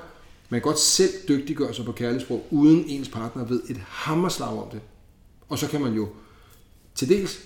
man 0.50 0.60
kan 0.60 0.64
godt 0.64 0.78
selv 0.78 1.10
dygtiggøre 1.28 1.74
sig 1.74 1.84
på 1.84 1.92
kærlighedssprog, 1.92 2.46
uden 2.50 2.84
ens 2.88 3.08
partner 3.08 3.44
ved 3.44 3.62
et 3.68 3.76
hammerslag 3.76 4.62
om 4.62 4.68
det. 4.72 4.80
Og 5.48 5.58
så 5.58 5.68
kan 5.68 5.80
man 5.80 5.92
jo 5.92 6.08
til 6.94 7.08
dels 7.08 7.40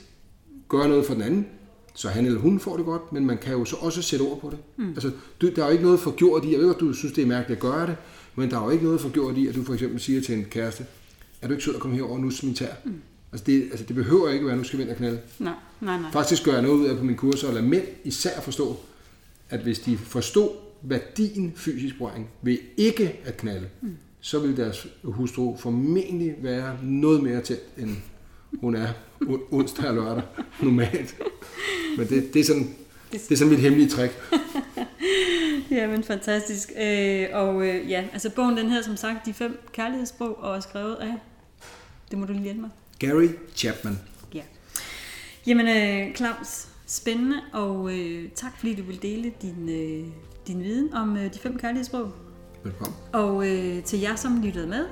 gøre 0.69 0.89
noget 0.89 1.07
for 1.07 1.15
den 1.15 1.23
anden, 1.23 1.47
så 1.95 2.09
han 2.09 2.27
eller 2.27 2.41
hun 2.41 2.61
får 2.61 2.77
det 2.77 2.87
godt, 2.87 3.13
men 3.13 3.27
man 3.27 3.39
kan 3.39 3.53
jo 3.53 3.65
så 3.65 3.77
også 3.77 4.03
sætte 4.03 4.23
ord 4.23 4.41
på 4.41 4.51
det. 4.51 4.59
Mm. 4.77 4.89
Altså, 4.89 5.11
der 5.41 5.63
er 5.63 5.67
jo 5.67 5.73
ikke 5.73 5.85
noget 5.85 6.01
for 6.01 6.11
gjort 6.11 6.45
i, 6.45 6.53
jeg 6.53 6.61
ved 6.61 6.75
at 6.75 6.81
du 6.81 6.93
synes, 6.93 7.15
det 7.15 7.23
er 7.23 7.27
mærkeligt 7.27 7.57
at 7.57 7.63
gøre 7.63 7.87
det, 7.87 7.97
men 8.35 8.51
der 8.51 8.61
er 8.61 8.65
jo 8.65 8.71
ikke 8.71 8.85
noget 8.85 9.01
for 9.01 9.09
gjort 9.09 9.37
i, 9.37 9.47
at 9.47 9.55
du 9.55 9.65
for 9.65 9.75
eksempel 9.75 10.01
siger 10.01 10.21
til 10.21 10.35
en 10.35 10.45
kæreste, 10.45 10.87
er 11.43 11.47
du 11.47 11.53
ikke 11.53 11.65
sød 11.65 11.75
at 11.75 11.81
komme 11.81 11.97
herover 11.97 12.19
nu 12.19 12.31
min 12.43 12.55
tær? 12.55 12.73
Mm. 12.85 12.95
Altså 13.33 13.45
det, 13.45 13.63
altså 13.71 13.85
det 13.85 13.97
behøver 13.97 14.31
ikke 14.31 14.45
være, 14.45 14.53
at 14.53 14.59
nu 14.59 14.65
skal 14.65 14.79
vi 14.79 14.83
ind 14.83 14.91
og 14.91 14.97
knalde. 14.97 15.21
Nej, 15.39 15.53
nej, 15.81 16.01
nej. 16.01 16.11
Faktisk 16.13 16.45
gør 16.45 16.53
jeg 16.53 16.63
noget 16.63 16.77
ud 16.77 16.87
af 16.87 16.97
på 16.97 17.05
mine 17.05 17.17
kurser, 17.17 17.49
og 17.49 17.55
lade 17.55 17.67
mænd 17.67 17.85
især 18.05 18.41
forstå, 18.41 18.77
at 19.51 19.61
hvis 19.61 19.79
de 19.79 19.99
forstod 19.99 20.51
værdien 20.83 21.53
fysisk 21.57 21.99
berøring 21.99 22.29
ved 22.43 22.59
ikke 22.77 23.21
at 23.25 23.37
knalde, 23.37 23.69
mm. 23.81 23.97
så 24.21 24.39
vil 24.39 24.57
deres 24.57 24.87
hustru 25.05 25.57
formentlig 25.57 26.35
være 26.43 26.79
noget 26.83 27.23
mere 27.23 27.41
tæt, 27.41 27.61
end 27.79 27.97
hun 28.61 28.75
er 28.75 28.89
onsdag 29.51 29.89
og 29.89 29.95
lørdag 29.95 30.23
normalt. 30.63 31.17
Men 31.97 32.09
det, 32.09 32.35
det, 32.35 32.41
er 32.41 32.45
sådan, 32.45 32.75
det 33.13 33.33
er 33.33 33.37
sådan 33.37 33.51
mit 33.51 33.61
hemmelige 33.61 33.89
trick. 33.89 34.13
ja, 35.71 35.87
men 35.87 36.05
fantastisk. 36.05 36.73
Øh, 36.81 37.27
og 37.33 37.67
øh, 37.67 37.91
ja, 37.91 38.05
altså 38.13 38.31
bogen 38.31 38.57
den 38.57 38.71
her 38.71 38.83
som 38.83 38.97
sagt 38.97 39.27
De 39.27 39.33
fem 39.33 39.61
kærlighedssprog 39.73 40.39
og 40.39 40.57
er 40.57 40.61
skrevet 40.61 40.95
af, 40.95 41.15
det 42.11 42.19
må 42.19 42.27
du 42.27 42.33
lige 42.33 42.45
hjælpe 42.45 42.61
mig. 42.61 42.71
Gary 43.01 43.29
Chapman. 43.55 43.99
Ja. 44.35 44.43
Jamen, 45.47 45.67
øh, 45.69 46.17
Claus, 46.17 46.69
spændende, 46.87 47.37
og 47.53 47.99
øh, 47.99 48.31
tak 48.35 48.59
fordi 48.59 48.75
du 48.75 48.83
vil 48.83 49.03
dele 49.03 49.33
din, 49.43 49.69
øh, 49.69 50.07
din 50.47 50.63
viden 50.63 50.95
om 50.95 51.17
øh, 51.17 51.35
de 51.35 51.39
fem 51.39 51.59
kærlighedssprog. 51.59 52.13
Velkommen. 52.65 52.97
Og 53.13 53.49
øh, 53.49 53.83
til 53.85 54.01
jer, 54.01 54.17
som 54.17 54.43
lyttede 54.43 54.67
med, 54.67 54.87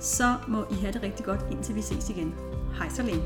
så 0.00 0.34
må 0.48 0.64
I 0.70 0.74
have 0.74 0.92
det 0.92 1.02
rigtig 1.02 1.24
godt, 1.24 1.40
indtil 1.50 1.74
vi 1.74 1.82
ses 1.82 2.10
igen. 2.10 2.34
Hej 2.78 2.88
så 2.88 3.02
længe. 3.02 3.22